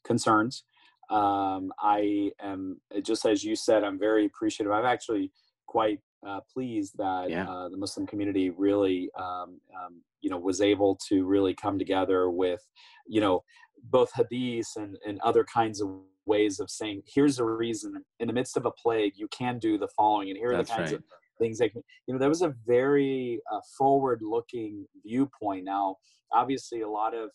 concerns 0.03 0.63
um, 1.09 1.71
i 1.81 2.31
am 2.41 2.79
just 3.03 3.25
as 3.25 3.43
you 3.43 3.55
said 3.55 3.83
i'm 3.83 3.99
very 3.99 4.25
appreciative 4.25 4.71
i'm 4.71 4.85
actually 4.85 5.31
quite 5.67 5.99
uh, 6.27 6.39
pleased 6.53 6.93
that 6.97 7.29
Yeah. 7.29 7.49
uh, 7.49 7.69
the 7.69 7.77
muslim 7.77 8.05
community 8.07 8.49
really 8.51 9.09
um, 9.17 9.59
um, 9.79 10.01
you 10.21 10.29
know 10.29 10.37
was 10.37 10.61
able 10.61 10.97
to 11.09 11.25
really 11.25 11.53
come 11.53 11.77
together 11.79 12.29
with 12.29 12.61
you 13.07 13.21
know 13.21 13.43
both 13.85 14.11
hadiths 14.13 14.75
and, 14.75 14.97
and 15.07 15.19
other 15.21 15.43
kinds 15.43 15.81
of 15.81 15.89
ways 16.27 16.59
of 16.59 16.69
saying 16.69 17.01
here's 17.07 17.39
a 17.39 17.43
reason 17.45 17.95
in 18.19 18.27
the 18.27 18.33
midst 18.33 18.55
of 18.55 18.65
a 18.67 18.71
plague 18.71 19.13
you 19.15 19.27
can 19.29 19.57
do 19.57 19.77
the 19.79 19.87
following 19.97 20.29
and 20.29 20.37
here 20.37 20.51
are 20.51 20.57
That's 20.57 20.69
the 20.69 20.75
kinds 20.75 20.91
right. 20.91 20.99
of 20.99 21.03
things 21.39 21.57
that 21.57 21.71
can- 21.71 21.83
you 22.05 22.13
know 22.13 22.19
there 22.19 22.29
was 22.29 22.43
a 22.43 22.53
very 22.67 23.41
uh, 23.51 23.59
forward 23.77 24.19
looking 24.21 24.85
viewpoint 25.03 25.63
now 25.65 25.95
obviously 26.31 26.81
a 26.81 26.89
lot 26.89 27.15
of 27.15 27.31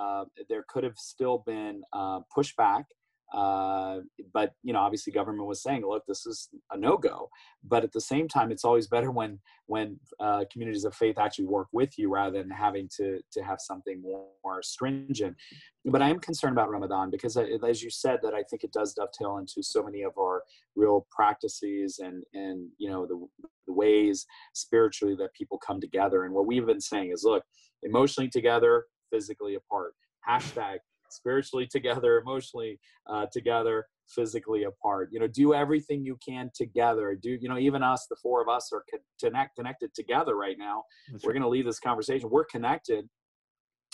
uh, 0.00 0.24
there 0.48 0.64
could 0.68 0.84
have 0.84 0.96
still 0.96 1.42
been 1.46 1.82
uh, 1.92 2.20
pushback 2.36 2.84
uh, 3.32 4.00
but 4.32 4.54
you 4.64 4.72
know 4.72 4.80
obviously 4.80 5.12
government 5.12 5.46
was 5.46 5.62
saying 5.62 5.86
look 5.86 6.04
this 6.06 6.26
is 6.26 6.48
a 6.72 6.76
no-go. 6.76 7.28
But 7.62 7.84
at 7.84 7.92
the 7.92 8.00
same 8.00 8.26
time 8.26 8.50
it's 8.50 8.64
always 8.64 8.88
better 8.88 9.10
when 9.10 9.38
when 9.66 10.00
uh, 10.18 10.44
communities 10.52 10.84
of 10.84 10.94
faith 10.94 11.16
actually 11.18 11.46
work 11.46 11.68
with 11.72 11.96
you 11.96 12.12
rather 12.12 12.38
than 12.38 12.50
having 12.50 12.88
to 12.96 13.20
to 13.32 13.42
have 13.42 13.60
something 13.60 14.02
more, 14.02 14.26
stringent. 14.62 15.36
But 15.84 16.02
i 16.02 16.10
am 16.10 16.18
concerned 16.18 16.52
about 16.52 16.70
ramadan 16.70 17.08
because 17.10 17.36
I, 17.36 17.44
as 17.66 17.82
you 17.82 17.88
said 17.88 18.18
that 18.22 18.34
i 18.34 18.42
think 18.42 18.64
it 18.64 18.72
does 18.72 18.94
dovetail 18.94 19.38
into 19.38 19.62
so 19.62 19.82
many 19.82 20.02
of 20.02 20.12
our 20.18 20.42
real 20.74 21.06
practices 21.10 22.00
and 22.00 22.24
and 22.34 22.68
you 22.78 22.90
know 22.90 23.06
the, 23.06 23.48
the 23.66 23.72
ways 23.72 24.26
spiritually 24.54 25.14
that 25.16 25.34
people 25.34 25.58
come 25.58 25.80
together. 25.80 26.24
And 26.24 26.34
what 26.34 26.46
we've 26.46 26.66
been 26.66 26.80
saying 26.80 27.12
is 27.12 27.22
look 27.24 27.44
emotionally 27.84 28.28
together 28.28 28.86
physically 29.10 29.56
apart. 29.56 29.94
Hashtag 30.28 30.78
spiritually 31.08 31.66
together 31.66 32.18
emotionally 32.18 32.78
uh, 33.08 33.26
together 33.32 33.86
physically 34.08 34.64
apart. 34.64 35.08
You 35.12 35.20
know 35.20 35.26
do 35.26 35.54
everything 35.54 36.04
you 36.04 36.18
can 36.26 36.50
together. 36.54 37.18
Do 37.20 37.38
you 37.40 37.48
know 37.48 37.58
even 37.58 37.82
us 37.82 38.06
the 38.08 38.16
four 38.22 38.42
of 38.42 38.48
us 38.48 38.70
are 38.72 38.84
connect, 39.20 39.56
connected 39.56 39.94
together 39.94 40.36
right 40.36 40.56
now. 40.58 40.84
That's 41.10 41.24
we're 41.24 41.30
right. 41.30 41.34
going 41.34 41.42
to 41.42 41.48
leave 41.48 41.64
this 41.64 41.80
conversation. 41.80 42.28
We're 42.30 42.44
connected. 42.44 43.08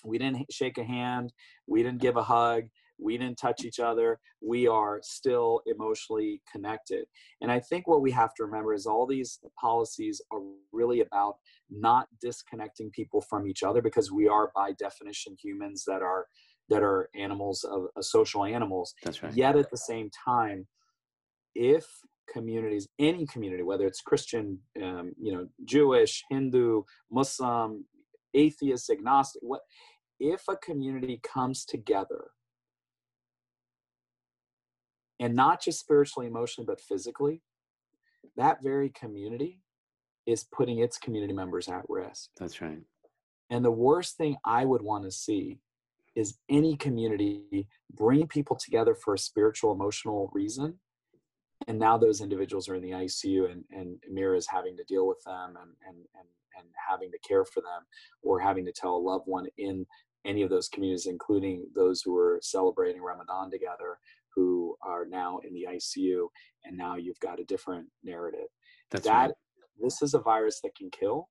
We 0.05 0.19
didn't 0.19 0.53
shake 0.53 0.79
a 0.79 0.85
hand. 0.85 1.33
We 1.67 1.83
didn't 1.83 2.01
give 2.01 2.17
a 2.17 2.23
hug 2.23 2.65
we 2.99 3.19
didn't 3.19 3.39
touch 3.39 3.65
each 3.65 3.81
other. 3.81 4.19
We 4.41 4.67
are 4.67 5.01
still 5.03 5.61
emotionally 5.67 6.41
connected. 6.51 7.07
And 7.41 7.51
i 7.51 7.61
think 7.61 7.87
what 7.87 8.03
we 8.03 8.11
have 8.13 8.35
to 8.35 8.45
remember 8.45 8.75
is 8.75 8.87
all 8.87 9.07
these 9.07 9.39
policies 9.61 10.21
are 10.33 10.41
really 10.73 11.01
about 11.01 11.37
not 11.71 12.07
disconnecting 12.21 12.91
people 12.91 13.21
from 13.21 13.47
each 13.47 13.63
other 13.63 13.83
because 13.83 14.13
we 14.13 14.29
are 14.29 14.51
by 14.55 14.73
definition 14.73 15.37
humans 15.43 15.85
that 15.87 16.03
are 16.03 16.27
that 16.69 16.83
are 16.83 17.09
animals 17.15 17.65
of 17.65 17.87
uh, 17.97 18.03
social 18.03 18.45
animals. 18.45 18.95
That's 19.05 19.23
right. 19.23 19.33
Yet 19.33 19.57
at 19.57 19.71
the 19.71 19.77
same 19.77 20.11
time, 20.25 20.67
if 21.55 21.87
communities, 22.33 22.89
any 22.99 23.25
community, 23.27 23.63
whether 23.63 23.87
it's 23.87 24.01
Christian, 24.01 24.59
um, 24.83 25.13
you 25.21 25.33
know, 25.33 25.47
Jewish, 25.65 26.25
Hindu, 26.29 26.83
Muslim, 27.11 27.85
atheist, 28.35 28.91
agnostic, 28.91 29.43
what 29.43 29.61
if 30.19 30.43
a 30.49 30.57
community 30.57 31.21
comes 31.23 31.65
together 31.65 32.31
and 35.21 35.35
not 35.35 35.63
just 35.63 35.81
spiritually, 35.81 36.27
emotionally, 36.27 36.67
but 36.67 36.81
physically, 36.81 37.43
that 38.37 38.63
very 38.63 38.91
community 38.91 39.61
is 40.27 40.45
putting 40.45 40.81
its 40.81 40.99
community 40.99 41.33
members 41.33 41.69
at 41.69 41.85
risk. 41.89 42.31
That's 42.39 42.61
right. 42.61 42.81
And 43.51 43.65
the 43.65 43.71
worst 43.71 44.17
thing 44.17 44.37
I 44.45 44.65
would 44.65 44.83
want 44.83 45.05
to 45.05 45.11
see 45.11 45.61
is 46.17 46.39
any 46.49 46.77
community 46.77 47.69
bring 47.95 48.27
people 48.27 48.57
together 48.57 48.95
for 48.95 49.15
a 49.15 49.19
spiritual, 49.19 49.73
emotional 49.73 50.31
reason. 50.33 50.75
And 51.69 51.79
now 51.79 51.97
those 51.97 52.21
individuals 52.21 52.69
are 52.69 52.75
in 52.75 52.83
the 52.83 52.91
ICU 52.91 53.51
and, 53.51 53.65
and 53.71 53.99
Mira 54.11 54.37
is 54.37 54.47
having 54.47 54.77
to 54.79 54.85
deal 54.85 55.07
with 55.07 55.23
them 55.25 55.57
and, 55.61 55.71
and, 55.87 55.97
and, 55.97 56.29
and 56.59 56.69
having 56.89 57.11
to 57.13 57.19
care 57.19 57.45
for 57.45 57.61
them 57.61 57.87
or 58.23 58.41
having 58.41 58.65
to 58.67 58.73
tell 58.73 58.97
a 58.97 58.99
loved 58.99 59.27
one 59.27 59.47
in 59.59 59.87
any 60.25 60.43
of 60.43 60.51
those 60.51 60.69
communities, 60.69 61.07
including 61.07 61.67
those 61.75 62.03
who 62.03 62.17
are 62.17 62.41
celebrating 62.43 63.01
Ramadan 63.01 63.51
together, 63.51 63.99
who 64.37 64.77
are 64.83 65.07
now 65.07 65.41
in 65.47 65.55
the 65.55 65.67
ICU. 65.69 66.29
And 66.65 66.77
now 66.77 66.97
you've 66.97 67.21
got 67.21 67.41
a 67.41 67.45
different 67.45 67.89
narrative 68.05 68.49
That's 68.91 69.07
that 69.07 69.27
right. 69.29 69.35
this 69.83 70.03
is 70.03 70.15
a 70.15 70.21
virus 70.21 70.61
that 70.63 70.77
can 70.77 70.91
kill 70.91 71.29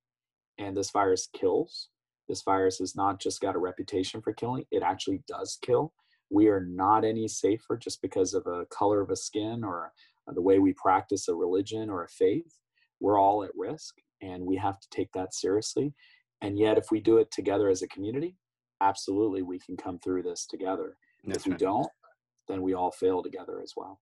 and 0.57 0.75
this 0.75 0.91
virus 0.91 1.27
kills 1.35 1.89
this 2.27 2.41
virus 2.43 2.79
has 2.79 2.95
not 2.95 3.19
just 3.21 3.41
got 3.41 3.55
a 3.55 3.59
reputation 3.59 4.21
for 4.21 4.33
killing 4.33 4.65
it 4.71 4.83
actually 4.83 5.21
does 5.27 5.57
kill 5.61 5.93
we 6.31 6.47
are 6.47 6.61
not 6.61 7.05
any 7.05 7.27
safer 7.27 7.77
just 7.77 8.01
because 8.01 8.33
of 8.33 8.45
a 8.47 8.65
color 8.67 9.01
of 9.01 9.09
a 9.09 9.15
skin 9.15 9.63
or 9.63 9.91
the 10.33 10.41
way 10.41 10.59
we 10.59 10.73
practice 10.73 11.27
a 11.27 11.33
religion 11.35 11.89
or 11.89 12.03
a 12.03 12.09
faith 12.09 12.59
we're 12.99 13.19
all 13.19 13.43
at 13.43 13.51
risk 13.55 13.95
and 14.21 14.43
we 14.43 14.55
have 14.55 14.79
to 14.79 14.87
take 14.89 15.11
that 15.13 15.33
seriously 15.33 15.93
and 16.41 16.57
yet 16.57 16.77
if 16.77 16.85
we 16.91 16.99
do 16.99 17.17
it 17.17 17.29
together 17.31 17.69
as 17.69 17.81
a 17.81 17.87
community 17.87 18.35
absolutely 18.81 19.41
we 19.41 19.59
can 19.59 19.77
come 19.77 19.99
through 19.99 20.23
this 20.23 20.45
together 20.49 20.97
That's 21.25 21.39
if 21.39 21.45
we 21.45 21.51
right. 21.51 21.59
don't 21.59 21.89
then 22.47 22.61
we 22.61 22.73
all 22.73 22.91
fail 22.91 23.21
together 23.23 23.61
as 23.61 23.73
well 23.75 23.99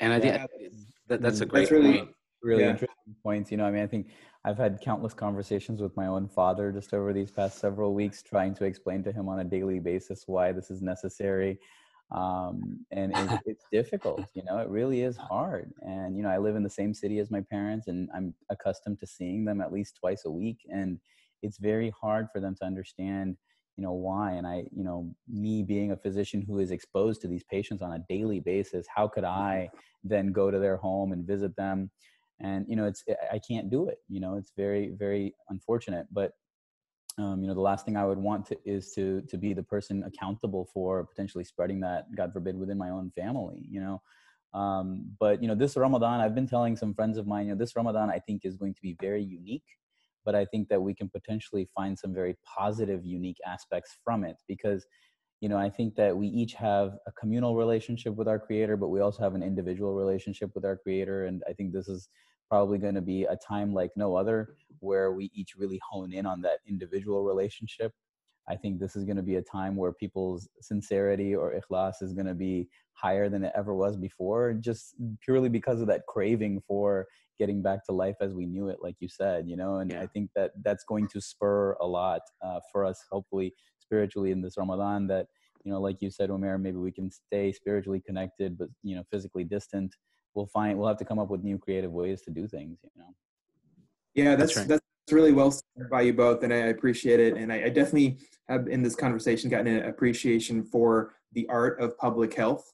And 0.00 0.12
I 0.12 0.18
think 0.20 0.34
Yeah. 0.34 0.46
that, 1.08 1.22
that's 1.22 1.40
a 1.40 1.46
great 1.46 1.62
That's 1.62 1.70
really- 1.72 1.98
point. 1.98 2.14
really 2.42 2.62
Yeah. 2.64 2.70
interesting 2.70 3.14
points. 3.22 3.50
You 3.52 3.56
know, 3.58 3.64
I 3.64 3.70
mean, 3.70 3.82
I 3.82 3.86
think 3.86 4.08
I've 4.44 4.58
had 4.58 4.80
countless 4.80 5.14
conversations 5.14 5.80
with 5.80 5.96
my 5.96 6.06
own 6.08 6.28
father 6.28 6.72
just 6.72 6.92
over 6.92 7.12
these 7.12 7.30
past 7.30 7.58
several 7.58 7.94
weeks, 7.94 8.20
trying 8.22 8.54
to 8.56 8.64
explain 8.64 9.02
to 9.04 9.12
him 9.12 9.28
on 9.28 9.38
a 9.38 9.44
daily 9.44 9.78
basis 9.78 10.26
why 10.26 10.50
this 10.52 10.68
is 10.70 10.82
necessary. 10.82 11.58
Um, 12.10 12.84
and 12.90 13.12
it, 13.16 13.16
it's 13.46 13.64
difficult, 13.72 14.26
you 14.34 14.42
know, 14.44 14.58
it 14.58 14.68
really 14.68 15.02
is 15.02 15.16
hard. 15.16 15.72
And, 15.82 16.16
you 16.16 16.22
know, 16.24 16.28
I 16.28 16.38
live 16.38 16.56
in 16.56 16.62
the 16.64 16.68
same 16.70 16.92
city 16.92 17.18
as 17.20 17.30
my 17.30 17.40
parents 17.40 17.86
and 17.86 18.10
I'm 18.14 18.34
accustomed 18.50 18.98
to 19.00 19.06
seeing 19.06 19.44
them 19.44 19.60
at 19.60 19.72
least 19.72 19.96
twice 19.96 20.24
a 20.26 20.30
week. 20.30 20.58
And 20.68 21.00
it's 21.42 21.58
very 21.58 21.90
hard 21.90 22.28
for 22.32 22.40
them 22.40 22.54
to 22.56 22.64
understand, 22.64 23.36
you 23.76 23.82
know, 23.82 23.92
why. 23.92 24.32
And 24.32 24.46
I, 24.46 24.64
you 24.74 24.84
know, 24.84 25.14
me 25.28 25.62
being 25.62 25.92
a 25.92 25.96
physician 25.96 26.42
who 26.42 26.58
is 26.58 26.70
exposed 26.70 27.20
to 27.22 27.28
these 27.28 27.44
patients 27.44 27.82
on 27.82 27.92
a 27.92 28.04
daily 28.08 28.40
basis, 28.40 28.86
how 28.94 29.08
could 29.08 29.24
I 29.24 29.70
then 30.02 30.32
go 30.32 30.50
to 30.50 30.58
their 30.58 30.76
home 30.76 31.12
and 31.12 31.26
visit 31.26 31.56
them? 31.56 31.90
and 32.40 32.66
you 32.68 32.76
know 32.76 32.86
it's 32.86 33.04
i 33.32 33.38
can't 33.38 33.70
do 33.70 33.88
it 33.88 33.98
you 34.08 34.20
know 34.20 34.36
it's 34.36 34.52
very 34.56 34.90
very 34.98 35.34
unfortunate 35.48 36.06
but 36.12 36.32
um, 37.16 37.40
you 37.40 37.46
know 37.46 37.54
the 37.54 37.60
last 37.60 37.84
thing 37.84 37.96
i 37.96 38.04
would 38.04 38.18
want 38.18 38.44
to 38.46 38.56
is 38.64 38.92
to 38.92 39.22
to 39.22 39.38
be 39.38 39.52
the 39.52 39.62
person 39.62 40.02
accountable 40.04 40.68
for 40.72 41.04
potentially 41.04 41.44
spreading 41.44 41.80
that 41.80 42.12
god 42.16 42.32
forbid 42.32 42.58
within 42.58 42.78
my 42.78 42.90
own 42.90 43.10
family 43.14 43.64
you 43.70 43.80
know 43.80 44.02
um, 44.52 45.04
but 45.18 45.40
you 45.40 45.48
know 45.48 45.54
this 45.54 45.76
ramadan 45.76 46.20
i've 46.20 46.34
been 46.34 46.46
telling 46.46 46.76
some 46.76 46.94
friends 46.94 47.18
of 47.18 47.26
mine 47.26 47.46
you 47.46 47.52
know 47.52 47.58
this 47.58 47.76
ramadan 47.76 48.10
i 48.10 48.18
think 48.18 48.44
is 48.44 48.56
going 48.56 48.74
to 48.74 48.82
be 48.82 48.96
very 49.00 49.22
unique 49.22 49.64
but 50.24 50.34
i 50.34 50.44
think 50.44 50.68
that 50.68 50.80
we 50.80 50.94
can 50.94 51.08
potentially 51.08 51.68
find 51.74 51.98
some 51.98 52.14
very 52.14 52.36
positive 52.44 53.04
unique 53.04 53.38
aspects 53.46 53.96
from 54.04 54.24
it 54.24 54.36
because 54.48 54.86
you 55.40 55.48
know 55.48 55.58
i 55.58 55.68
think 55.68 55.94
that 55.94 56.16
we 56.16 56.26
each 56.28 56.54
have 56.54 56.92
a 57.06 57.12
communal 57.12 57.56
relationship 57.56 58.14
with 58.14 58.28
our 58.28 58.38
creator 58.38 58.76
but 58.76 58.88
we 58.88 59.00
also 59.00 59.22
have 59.22 59.34
an 59.34 59.42
individual 59.42 59.94
relationship 59.94 60.50
with 60.54 60.64
our 60.64 60.76
creator. 60.76 61.26
And 61.26 61.42
i 61.48 61.52
think 61.52 61.72
this 61.72 61.88
is 61.88 62.08
probably 62.48 62.78
going 62.78 62.94
to 62.94 63.02
be 63.02 63.24
a 63.24 63.36
time 63.36 63.72
like 63.72 63.90
no 63.96 64.16
other 64.16 64.56
where 64.80 65.12
we 65.12 65.30
each 65.34 65.54
really 65.56 65.80
hone 65.90 66.12
in 66.12 66.26
on 66.26 66.40
that 66.42 66.58
individual 66.68 67.24
relationship. 67.24 67.92
I 68.48 68.56
think 68.56 68.78
this 68.78 68.94
is 68.94 69.04
going 69.04 69.16
to 69.16 69.22
be 69.22 69.36
a 69.36 69.42
time 69.42 69.76
where 69.76 69.92
people's 69.92 70.48
sincerity 70.60 71.34
or 71.34 71.54
ikhlas 71.54 72.02
is 72.02 72.12
going 72.12 72.26
to 72.26 72.34
be 72.34 72.68
higher 72.92 73.28
than 73.28 73.44
it 73.44 73.52
ever 73.56 73.74
was 73.74 73.96
before 73.96 74.52
just 74.52 74.94
purely 75.24 75.48
because 75.48 75.80
of 75.80 75.86
that 75.86 76.02
craving 76.06 76.62
for 76.68 77.06
getting 77.38 77.62
back 77.62 77.84
to 77.84 77.92
life 77.92 78.16
as 78.20 78.34
we 78.34 78.46
knew 78.46 78.68
it 78.68 78.78
like 78.80 78.96
you 79.00 79.08
said 79.08 79.48
you 79.48 79.56
know 79.56 79.78
and 79.78 79.92
Yeah. 79.92 80.02
i 80.02 80.06
think 80.06 80.30
that 80.34 80.52
that's 80.62 80.84
going 80.84 81.08
to 81.08 81.20
spur 81.20 81.72
a 81.80 81.86
lot 81.86 82.20
uh, 82.44 82.60
for 82.70 82.84
us 82.84 83.02
hopefully 83.10 83.52
spiritually 83.78 84.30
in 84.30 84.40
this 84.40 84.56
Ramadan 84.56 85.06
that 85.08 85.26
you 85.64 85.72
know 85.72 85.80
like 85.80 85.98
you 86.00 86.10
said 86.10 86.30
Umair 86.30 86.60
maybe 86.60 86.78
we 86.78 86.92
can 86.92 87.10
stay 87.10 87.52
spiritually 87.52 88.00
connected 88.00 88.56
but 88.58 88.68
you 88.82 88.96
know 88.96 89.04
physically 89.10 89.44
distant 89.44 89.94
we'll 90.34 90.46
find 90.46 90.78
we'll 90.78 90.88
have 90.88 90.98
to 90.98 91.04
come 91.04 91.18
up 91.18 91.30
with 91.30 91.42
new 91.42 91.58
creative 91.58 91.92
ways 91.92 92.22
to 92.22 92.30
do 92.30 92.46
things 92.48 92.78
you 92.82 92.90
know 92.96 93.14
Yeah, 94.14 94.36
That's 94.36 94.54
that's 94.54 94.56
right. 94.56 94.68
that's 94.68 95.12
really 95.12 95.32
well 95.32 95.50
said 95.50 95.90
by 95.90 96.02
you 96.02 96.14
both, 96.14 96.42
and 96.44 96.52
I 96.52 96.68
appreciate 96.68 97.20
it. 97.20 97.36
And 97.36 97.52
I, 97.52 97.64
I 97.64 97.68
definitely 97.68 98.18
have 98.48 98.68
in 98.68 98.82
this 98.82 98.94
conversation 98.94 99.50
gotten 99.50 99.66
an 99.66 99.88
appreciation 99.88 100.64
for 100.64 101.14
the 101.32 101.46
art 101.48 101.80
of 101.80 101.98
public 101.98 102.34
health. 102.34 102.72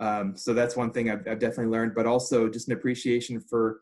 Um, 0.00 0.36
so 0.36 0.54
that's 0.54 0.76
one 0.76 0.92
thing 0.92 1.10
I've, 1.10 1.26
I've, 1.28 1.40
definitely 1.40 1.72
learned, 1.72 1.94
but 1.94 2.06
also 2.06 2.48
just 2.48 2.68
an 2.68 2.74
appreciation 2.74 3.40
for 3.40 3.80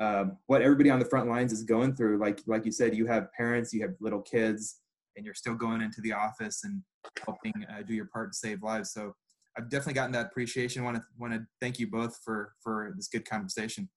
uh, 0.00 0.24
what 0.46 0.62
everybody 0.62 0.90
on 0.90 0.98
the 0.98 1.04
front 1.04 1.28
lines 1.28 1.52
is 1.52 1.62
going 1.62 1.94
through. 1.94 2.18
Like 2.18 2.40
like 2.46 2.64
you 2.64 2.72
said, 2.72 2.96
you 2.96 3.06
have 3.06 3.32
parents, 3.32 3.72
you 3.72 3.82
have 3.82 3.94
little 4.00 4.22
kids, 4.22 4.80
and 5.16 5.24
you're 5.24 5.34
still 5.34 5.54
going 5.54 5.80
into 5.80 6.00
the 6.00 6.12
office 6.12 6.64
and 6.64 6.82
helping 7.24 7.52
uh, 7.70 7.82
do 7.82 7.94
your 7.94 8.06
part 8.06 8.32
to 8.32 8.38
save 8.38 8.62
lives. 8.62 8.92
So 8.92 9.14
I've 9.56 9.70
definitely 9.70 9.94
gotten 9.94 10.12
that 10.12 10.26
appreciation. 10.26 10.84
Want 10.84 10.96
to 10.96 11.02
want 11.18 11.32
to 11.32 11.46
thank 11.60 11.78
you 11.78 11.88
both 11.88 12.18
for 12.24 12.54
for 12.62 12.92
this 12.96 13.08
good 13.08 13.28
conversation. 13.28 13.88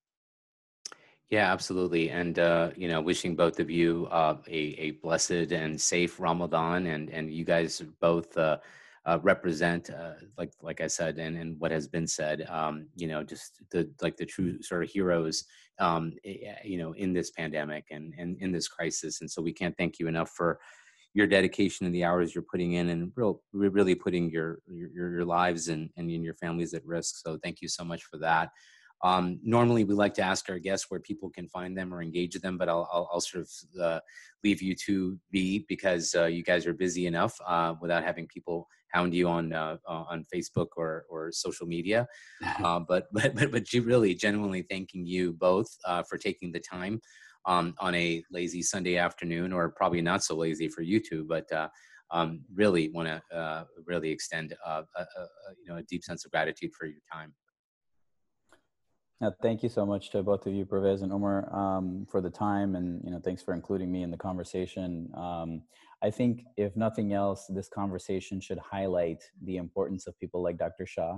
Yeah, 1.30 1.52
absolutely. 1.52 2.10
And, 2.10 2.40
uh, 2.40 2.72
you 2.78 2.88
know, 2.88 3.02
wishing 3.02 3.36
both 3.36 3.60
of 3.60 3.70
you 3.70 4.08
uh, 4.12 4.38
a, 4.48 4.58
a 4.58 4.92
blessed 5.04 5.52
and 5.52 5.80
safe 5.80 6.22
Ramadan. 6.22 6.88
And, 6.88 7.10
and 7.10 7.34
you 7.34 7.44
guys 7.44 7.84
both 8.00 8.38
uh, 8.38 8.60
uh, 9.08 9.20
represent, 9.24 9.90
uh, 9.90 10.16
like, 10.38 10.52
like 10.62 10.82
I 10.82 10.88
said, 10.88 11.18
and, 11.18 11.38
and 11.38 11.58
what 11.60 11.72
has 11.72 11.88
been 11.88 12.06
said, 12.06 12.46
um, 12.50 12.88
you 12.96 13.08
know, 13.08 13.24
just 13.24 13.62
the, 13.72 13.90
like 14.02 14.18
the 14.18 14.26
true 14.26 14.62
sort 14.62 14.84
of 14.84 14.90
heroes, 14.90 15.46
um, 15.80 16.12
you 16.24 16.78
know, 16.78 16.92
in 16.92 17.14
this 17.14 17.32
pandemic 17.32 17.86
and, 17.90 18.14
and 18.18 18.38
in 18.42 18.52
this 18.52 18.68
crisis. 18.68 19.22
And 19.22 19.32
so 19.32 19.42
we 19.42 19.54
can't 19.54 19.78
thank 19.78 19.98
you 19.98 20.08
enough 20.08 20.32
for 20.32 20.60
your 21.14 21.26
dedication 21.26 21.86
and 21.86 21.96
the 21.96 22.04
hours 22.04 22.36
you're 22.36 22.52
putting 22.52 22.74
in 22.74 22.90
and 22.90 23.12
real, 23.16 23.42
really 23.54 23.96
putting 23.96 24.30
your, 24.30 24.60
your, 24.68 25.10
your 25.12 25.26
lives 25.26 25.70
and, 25.70 25.90
and 25.96 26.12
your 26.12 26.36
families 26.36 26.74
at 26.74 26.86
risk. 26.86 27.16
So 27.24 27.40
thank 27.42 27.62
you 27.62 27.70
so 27.70 27.86
much 27.86 28.04
for 28.04 28.18
that. 28.18 28.50
Um, 29.04 29.40
normally, 29.44 29.84
we 29.84 29.94
like 29.94 30.14
to 30.16 30.24
ask 30.24 30.50
our 30.50 30.60
guests 30.60 30.88
where 30.90 31.00
people 31.00 31.30
can 31.30 31.48
find 31.48 31.78
them 31.78 31.94
or 31.94 32.02
engage 32.02 32.34
with 32.34 32.42
them, 32.42 32.58
but 32.58 32.68
I'll, 32.68 32.90
I'll, 32.92 33.10
I'll 33.14 33.22
sort 33.22 33.44
of 33.44 33.82
uh, 33.82 34.00
leave 34.44 34.62
you 34.62 34.76
to 34.86 35.20
be 35.32 35.66
because 35.68 36.16
uh, 36.16 36.26
you 36.26 36.44
guys 36.44 36.66
are 36.66 36.74
busy 36.74 37.06
enough 37.06 37.36
uh, 37.46 37.76
without 37.80 38.04
having 38.04 38.28
people 38.28 38.68
hound 38.92 39.14
you 39.14 39.28
on 39.28 39.54
uh, 39.54 39.78
on 39.86 40.26
Facebook 40.34 40.68
or 40.78 41.06
or 41.10 41.32
social 41.32 41.68
media. 41.68 42.08
Uh, 42.64 42.80
but 42.88 43.06
but 43.12 43.36
but 43.36 43.52
but 43.52 43.74
really 43.84 44.16
genuinely 44.16 44.64
thanking 44.64 45.06
you 45.06 45.34
both 45.34 45.68
uh, 45.86 46.02
for 46.04 46.18
taking 46.18 46.52
the 46.52 46.60
time 46.60 47.00
um, 47.46 47.76
on 47.80 47.94
a 47.94 48.24
lazy 48.32 48.64
Sunday 48.64 48.98
afternoon, 48.98 49.54
or 49.54 49.70
probably 49.70 50.02
not 50.02 50.24
so 50.24 50.36
lazy 50.36 50.68
for 50.68 50.82
you 50.82 51.00
two, 51.00 51.26
but. 51.28 51.50
Um, 52.10 52.46
really 52.56 52.90
want 52.92 53.10
to 53.10 53.68
really 53.86 54.10
extend 54.10 54.56
a, 54.66 54.86
a, 54.96 55.06
you 55.62 55.68
know 55.68 55.76
a 55.76 55.84
deep 55.84 56.06
sense 56.06 56.24
of 56.24 56.32
gratitude 56.32 56.72
for 56.74 56.86
your 56.86 57.02
time. 57.12 57.34
Uh, 59.20 59.32
thank 59.42 59.64
you 59.64 59.70
so 59.70 59.86
much 59.86 60.12
to 60.12 60.22
both 60.22 60.46
of 60.46 60.54
you, 60.54 60.64
Pervez 60.64 61.02
and 61.02 61.12
Umair, 61.12 61.52
um, 61.54 62.06
for 62.10 62.22
the 62.22 62.30
time, 62.30 62.76
and 62.76 63.02
you 63.04 63.10
know, 63.10 63.20
thanks 63.24 63.42
for 63.42 63.56
including 63.56 63.92
me 63.92 64.04
in 64.04 64.12
the 64.12 64.18
conversation. 64.18 65.10
Um, 65.16 65.64
I 66.04 66.12
think, 66.12 66.44
if 66.56 66.76
nothing 66.76 67.14
else, 67.14 67.48
this 67.48 67.68
conversation 67.68 68.40
should 68.40 68.60
highlight 68.60 69.24
the 69.44 69.58
importance 69.58 70.06
of 70.06 70.20
people 70.20 70.44
like 70.44 70.60
Dr. 70.60 70.86
Shah, 70.86 71.18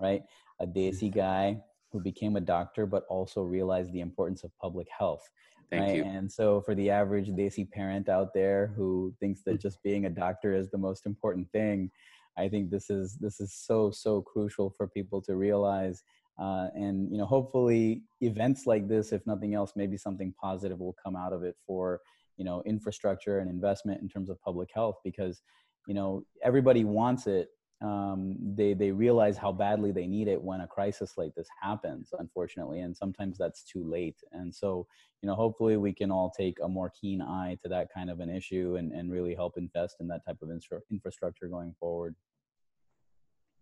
right? 0.00 0.22
A 0.60 0.66
Desi 0.66 1.08
mm-hmm. 1.08 1.18
guy 1.18 1.60
who 1.90 2.00
became 2.00 2.36
a 2.36 2.40
doctor, 2.40 2.86
but 2.86 3.04
also 3.08 3.42
realized 3.42 3.92
the 3.92 4.00
importance 4.00 4.44
of 4.44 4.56
public 4.60 4.86
health. 4.96 5.28
Thank 5.68 5.82
right? 5.82 5.96
you. 5.96 6.04
And 6.04 6.30
so, 6.30 6.60
for 6.60 6.76
the 6.76 6.90
average 6.90 7.30
Desi 7.30 7.68
parent 7.68 8.08
out 8.08 8.32
there 8.32 8.72
who 8.76 9.12
thinks 9.18 9.42
that 9.46 9.56
mm. 9.56 9.60
just 9.60 9.82
being 9.82 10.06
a 10.06 10.10
doctor 10.10 10.54
is 10.54 10.70
the 10.70 10.78
most 10.78 11.06
important 11.06 11.50
thing, 11.50 11.90
I 12.38 12.48
think 12.48 12.70
this 12.70 12.88
is 12.88 13.16
this 13.16 13.40
is 13.40 13.52
so 13.52 13.90
so 13.90 14.22
crucial 14.22 14.70
for 14.76 14.86
people 14.86 15.20
to 15.22 15.34
realize 15.34 16.04
uh, 16.38 16.68
and 16.74 17.10
you 17.10 17.18
know 17.18 17.26
hopefully 17.26 18.02
events 18.20 18.66
like 18.66 18.88
this 18.88 19.12
if 19.12 19.26
nothing 19.26 19.54
else 19.54 19.72
maybe 19.76 19.96
something 19.96 20.34
positive 20.40 20.78
will 20.80 20.96
come 21.02 21.16
out 21.16 21.32
of 21.32 21.42
it 21.42 21.56
for 21.66 22.00
you 22.36 22.44
know 22.44 22.62
infrastructure 22.64 23.38
and 23.38 23.50
investment 23.50 24.00
in 24.00 24.08
terms 24.08 24.30
of 24.30 24.40
public 24.40 24.70
health 24.74 24.96
because 25.04 25.42
you 25.86 25.94
know 25.94 26.24
everybody 26.42 26.84
wants 26.84 27.26
it 27.26 27.48
um, 27.82 28.36
they 28.54 28.74
they 28.74 28.92
realize 28.92 29.36
how 29.36 29.50
badly 29.50 29.90
they 29.90 30.06
need 30.06 30.28
it 30.28 30.40
when 30.40 30.60
a 30.60 30.66
crisis 30.66 31.14
like 31.16 31.34
this 31.34 31.48
happens 31.60 32.10
unfortunately 32.16 32.80
and 32.80 32.96
sometimes 32.96 33.36
that's 33.36 33.64
too 33.64 33.82
late. 33.84 34.16
And 34.30 34.54
so 34.54 34.86
you 35.20 35.26
know 35.26 35.34
hopefully 35.34 35.76
we 35.76 35.92
can 35.92 36.10
all 36.10 36.30
take 36.30 36.58
a 36.62 36.68
more 36.68 36.92
keen 37.00 37.20
eye 37.20 37.58
to 37.62 37.68
that 37.70 37.88
kind 37.92 38.08
of 38.08 38.20
an 38.20 38.30
issue 38.30 38.76
and, 38.78 38.92
and 38.92 39.10
really 39.10 39.34
help 39.34 39.54
invest 39.56 39.96
in 40.00 40.06
that 40.08 40.24
type 40.24 40.38
of 40.42 40.50
infra- 40.50 40.80
infrastructure 40.92 41.48
going 41.48 41.74
forward. 41.80 42.14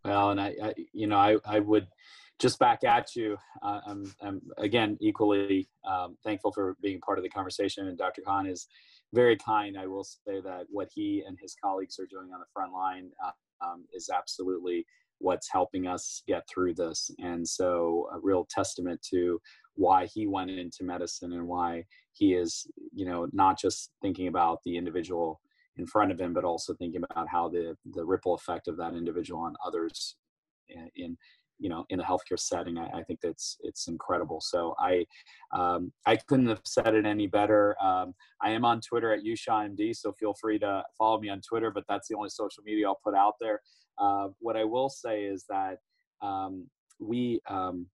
Well 0.04 0.30
and 0.30 0.40
I, 0.40 0.54
I 0.62 0.74
you 0.92 1.06
know 1.06 1.18
I, 1.18 1.38
I 1.46 1.60
would 1.60 1.86
just 2.40 2.58
back 2.58 2.82
at 2.84 3.14
you. 3.14 3.36
Uh, 3.62 3.80
I'm, 3.86 4.14
I'm, 4.22 4.40
again 4.58 4.96
equally 5.00 5.68
um, 5.88 6.16
thankful 6.24 6.52
for 6.52 6.76
being 6.82 7.00
part 7.00 7.18
of 7.18 7.22
the 7.22 7.28
conversation, 7.28 7.86
and 7.86 7.98
Dr. 7.98 8.22
Khan 8.22 8.46
is 8.46 8.66
very 9.12 9.36
kind. 9.36 9.78
I 9.78 9.86
will 9.86 10.04
say 10.04 10.40
that 10.42 10.64
what 10.70 10.88
he 10.92 11.22
and 11.26 11.38
his 11.40 11.54
colleagues 11.62 11.98
are 11.98 12.06
doing 12.06 12.32
on 12.32 12.40
the 12.40 12.46
front 12.52 12.72
line 12.72 13.10
uh, 13.24 13.64
um, 13.64 13.84
is 13.92 14.10
absolutely 14.14 14.86
what's 15.18 15.50
helping 15.52 15.86
us 15.86 16.22
get 16.26 16.42
through 16.52 16.74
this, 16.74 17.10
and 17.18 17.46
so 17.46 18.08
a 18.12 18.18
real 18.18 18.46
testament 18.50 19.00
to 19.10 19.38
why 19.74 20.06
he 20.06 20.26
went 20.26 20.50
into 20.50 20.82
medicine 20.82 21.32
and 21.34 21.46
why 21.46 21.84
he 22.12 22.34
is, 22.34 22.66
you 22.92 23.04
know, 23.04 23.28
not 23.32 23.58
just 23.58 23.90
thinking 24.02 24.28
about 24.28 24.58
the 24.64 24.76
individual 24.76 25.40
in 25.76 25.86
front 25.86 26.10
of 26.10 26.20
him, 26.20 26.32
but 26.32 26.44
also 26.44 26.74
thinking 26.74 27.02
about 27.10 27.28
how 27.28 27.48
the 27.50 27.76
the 27.92 28.04
ripple 28.04 28.34
effect 28.34 28.66
of 28.66 28.78
that 28.78 28.94
individual 28.94 29.42
on 29.42 29.54
others 29.66 30.16
in, 30.70 30.88
in 30.96 31.16
you 31.60 31.68
know 31.68 31.84
in 31.90 32.00
a 32.00 32.04
healthcare 32.04 32.38
setting 32.38 32.78
i, 32.78 32.86
I 32.98 33.02
think 33.02 33.20
that's 33.20 33.58
it's 33.60 33.86
incredible. 33.86 34.40
So 34.40 34.74
i 34.78 35.04
um, 35.52 35.92
i 36.06 36.16
couldn't 36.16 36.48
have 36.48 36.62
said 36.64 36.94
it 36.94 37.06
any 37.06 37.26
better. 37.26 37.76
Um, 37.82 38.14
i 38.42 38.50
am 38.50 38.64
on 38.64 38.80
twitter 38.80 39.12
at 39.12 39.24
ushahmd 39.24 39.94
so 39.94 40.12
feel 40.12 40.34
free 40.34 40.58
to 40.58 40.82
follow 40.98 41.20
me 41.20 41.28
on 41.28 41.40
twitter 41.40 41.70
but 41.70 41.84
that's 41.88 42.08
the 42.08 42.16
only 42.16 42.30
social 42.30 42.62
media 42.64 42.88
i'll 42.88 43.00
put 43.04 43.14
out 43.14 43.34
there. 43.40 43.60
Uh, 43.98 44.28
what 44.38 44.56
i 44.56 44.64
will 44.64 44.88
say 44.88 45.24
is 45.24 45.44
that 45.48 45.76
um, 46.22 46.66
we 46.98 47.40
um, 47.48 47.86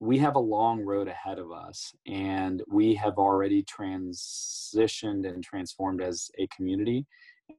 we 0.00 0.18
have 0.18 0.36
a 0.36 0.40
long 0.40 0.80
road 0.82 1.08
ahead 1.08 1.38
of 1.38 1.50
us 1.50 1.94
and 2.06 2.62
we 2.68 2.94
have 2.94 3.14
already 3.16 3.64
transitioned 3.64 5.26
and 5.26 5.42
transformed 5.42 6.02
as 6.02 6.30
a 6.38 6.46
community 6.48 7.06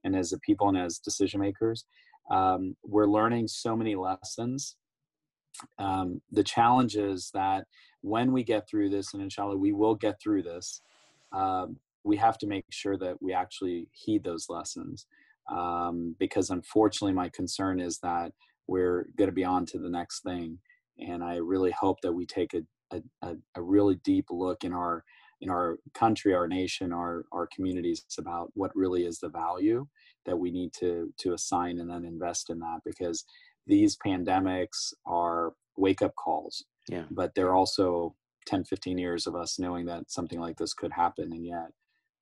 and 0.04 0.16
as 0.16 0.32
a 0.32 0.40
people 0.40 0.70
and 0.70 0.78
as 0.78 1.00
decision 1.00 1.40
makers. 1.40 1.86
Um, 2.30 2.76
we're 2.84 3.08
learning 3.08 3.48
so 3.48 3.76
many 3.76 3.96
lessons 3.96 4.76
um, 5.78 6.22
the 6.32 6.44
challenge 6.44 6.96
is 6.96 7.32
that 7.34 7.66
when 8.02 8.32
we 8.32 8.44
get 8.44 8.68
through 8.70 8.90
this, 8.90 9.14
and 9.14 9.22
inshallah 9.22 9.58
we 9.58 9.72
will 9.72 9.96
get 9.96 10.20
through 10.22 10.44
this, 10.44 10.82
um, 11.32 11.78
we 12.04 12.18
have 12.18 12.38
to 12.38 12.48
make 12.48 12.66
sure 12.70 12.98
that 12.98 13.22
we 13.22 13.34
actually 13.34 13.88
heed 13.92 14.24
those 14.24 14.48
lessons. 14.50 15.08
Um, 15.52 16.16
because 16.20 16.50
unfortunately, 16.50 17.14
my 17.14 17.30
concern 17.30 17.80
is 17.80 18.00
that 18.00 18.32
we're 18.68 19.08
going 19.16 19.30
to 19.30 19.36
be 19.36 19.44
on 19.44 19.66
to 19.68 19.80
the 19.80 19.90
next 19.90 20.22
thing. 20.22 20.60
And 21.00 21.24
I 21.24 21.36
really 21.38 21.72
hope 21.72 22.02
that 22.02 22.14
we 22.14 22.26
take 22.26 22.54
a, 22.54 23.02
a, 23.22 23.36
a 23.56 23.62
really 23.62 23.96
deep 24.04 24.26
look 24.32 24.64
in 24.64 24.74
our 24.74 25.04
in 25.42 25.50
our 25.50 25.78
country, 25.94 26.34
our 26.34 26.48
nation, 26.48 26.94
our 26.94 27.26
our 27.32 27.48
communities 27.54 28.06
about 28.18 28.52
what 28.54 28.76
really 28.76 29.06
is 29.06 29.20
the 29.20 29.30
value 29.30 29.86
that 30.26 30.38
we 30.38 30.52
need 30.52 30.72
to 30.80 31.14
to 31.20 31.34
assign 31.34 31.80
and 31.80 31.90
then 31.90 32.06
invest 32.06 32.50
in 32.50 32.60
that 32.60 32.80
because 32.86 33.26
these 33.68 33.98
pandemics 33.98 34.94
are 35.06 35.54
wake 35.78 36.02
up 36.02 36.16
calls. 36.16 36.64
Yeah. 36.90 37.06
But 37.12 37.34
they're 37.36 37.56
also 37.56 38.16
10, 38.46 38.64
15 38.66 38.98
years 38.98 39.28
of 39.28 39.36
us 39.36 39.60
knowing 39.60 39.86
that 39.88 40.10
something 40.10 40.40
like 40.40 40.58
this 40.58 40.74
could 40.74 40.92
happen. 40.92 41.32
And 41.32 41.46
yet 41.46 41.70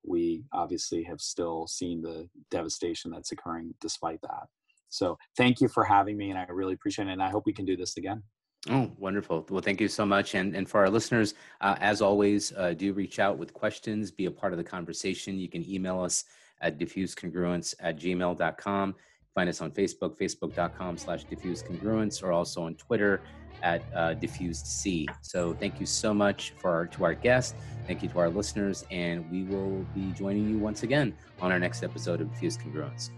we 0.05 0.43
obviously 0.53 1.03
have 1.03 1.21
still 1.21 1.67
seen 1.67 2.01
the 2.01 2.29
devastation 2.51 3.11
that's 3.11 3.31
occurring 3.31 3.73
despite 3.81 4.21
that. 4.21 4.47
So 4.89 5.17
thank 5.37 5.59
you 5.59 5.67
for 5.67 5.83
having 5.83 6.17
me. 6.17 6.29
And 6.29 6.37
I 6.37 6.45
really 6.49 6.73
appreciate 6.73 7.07
it. 7.07 7.11
And 7.11 7.23
I 7.23 7.29
hope 7.29 7.45
we 7.45 7.53
can 7.53 7.65
do 7.65 7.75
this 7.75 7.97
again. 7.97 8.21
Oh, 8.69 8.91
wonderful. 8.97 9.45
Well, 9.49 9.61
thank 9.61 9.81
you 9.81 9.89
so 9.89 10.05
much. 10.05 10.35
And, 10.35 10.55
and 10.55 10.69
for 10.69 10.79
our 10.79 10.89
listeners, 10.89 11.33
uh, 11.59 11.75
as 11.81 12.01
always, 12.01 12.53
uh, 12.55 12.73
do 12.73 12.93
reach 12.93 13.19
out 13.19 13.37
with 13.37 13.53
questions, 13.53 14.09
be 14.09 14.25
a 14.25 14.31
part 14.31 14.53
of 14.53 14.57
the 14.57 14.63
conversation. 14.63 15.37
You 15.37 15.49
can 15.49 15.69
email 15.69 15.99
us 15.99 16.23
at 16.61 16.79
diffusecongruence 16.79 17.75
at 17.81 17.97
gmail.com. 17.99 18.95
Find 19.35 19.49
us 19.49 19.61
on 19.61 19.71
Facebook, 19.71 20.17
facebook.com 20.17 20.97
slash 20.97 21.23
diffuse 21.23 21.63
congruence, 21.63 22.23
or 22.23 22.31
also 22.31 22.63
on 22.63 22.75
Twitter 22.75 23.21
at 23.63 23.81
uh, 23.95 24.13
diffused 24.13 24.67
C. 24.67 25.07
So 25.21 25.53
thank 25.53 25.79
you 25.79 25.85
so 25.85 26.13
much 26.13 26.53
for 26.57 26.71
our, 26.71 26.85
to 26.87 27.05
our 27.05 27.13
guests. 27.15 27.55
Thank 27.87 28.03
you 28.03 28.09
to 28.09 28.19
our 28.19 28.29
listeners, 28.29 28.85
and 28.91 29.29
we 29.31 29.43
will 29.43 29.85
be 29.95 30.11
joining 30.11 30.49
you 30.49 30.57
once 30.57 30.83
again 30.83 31.15
on 31.41 31.51
our 31.51 31.59
next 31.59 31.83
episode 31.83 32.21
of 32.21 32.31
Diffused 32.31 32.61
Congruence. 32.61 33.09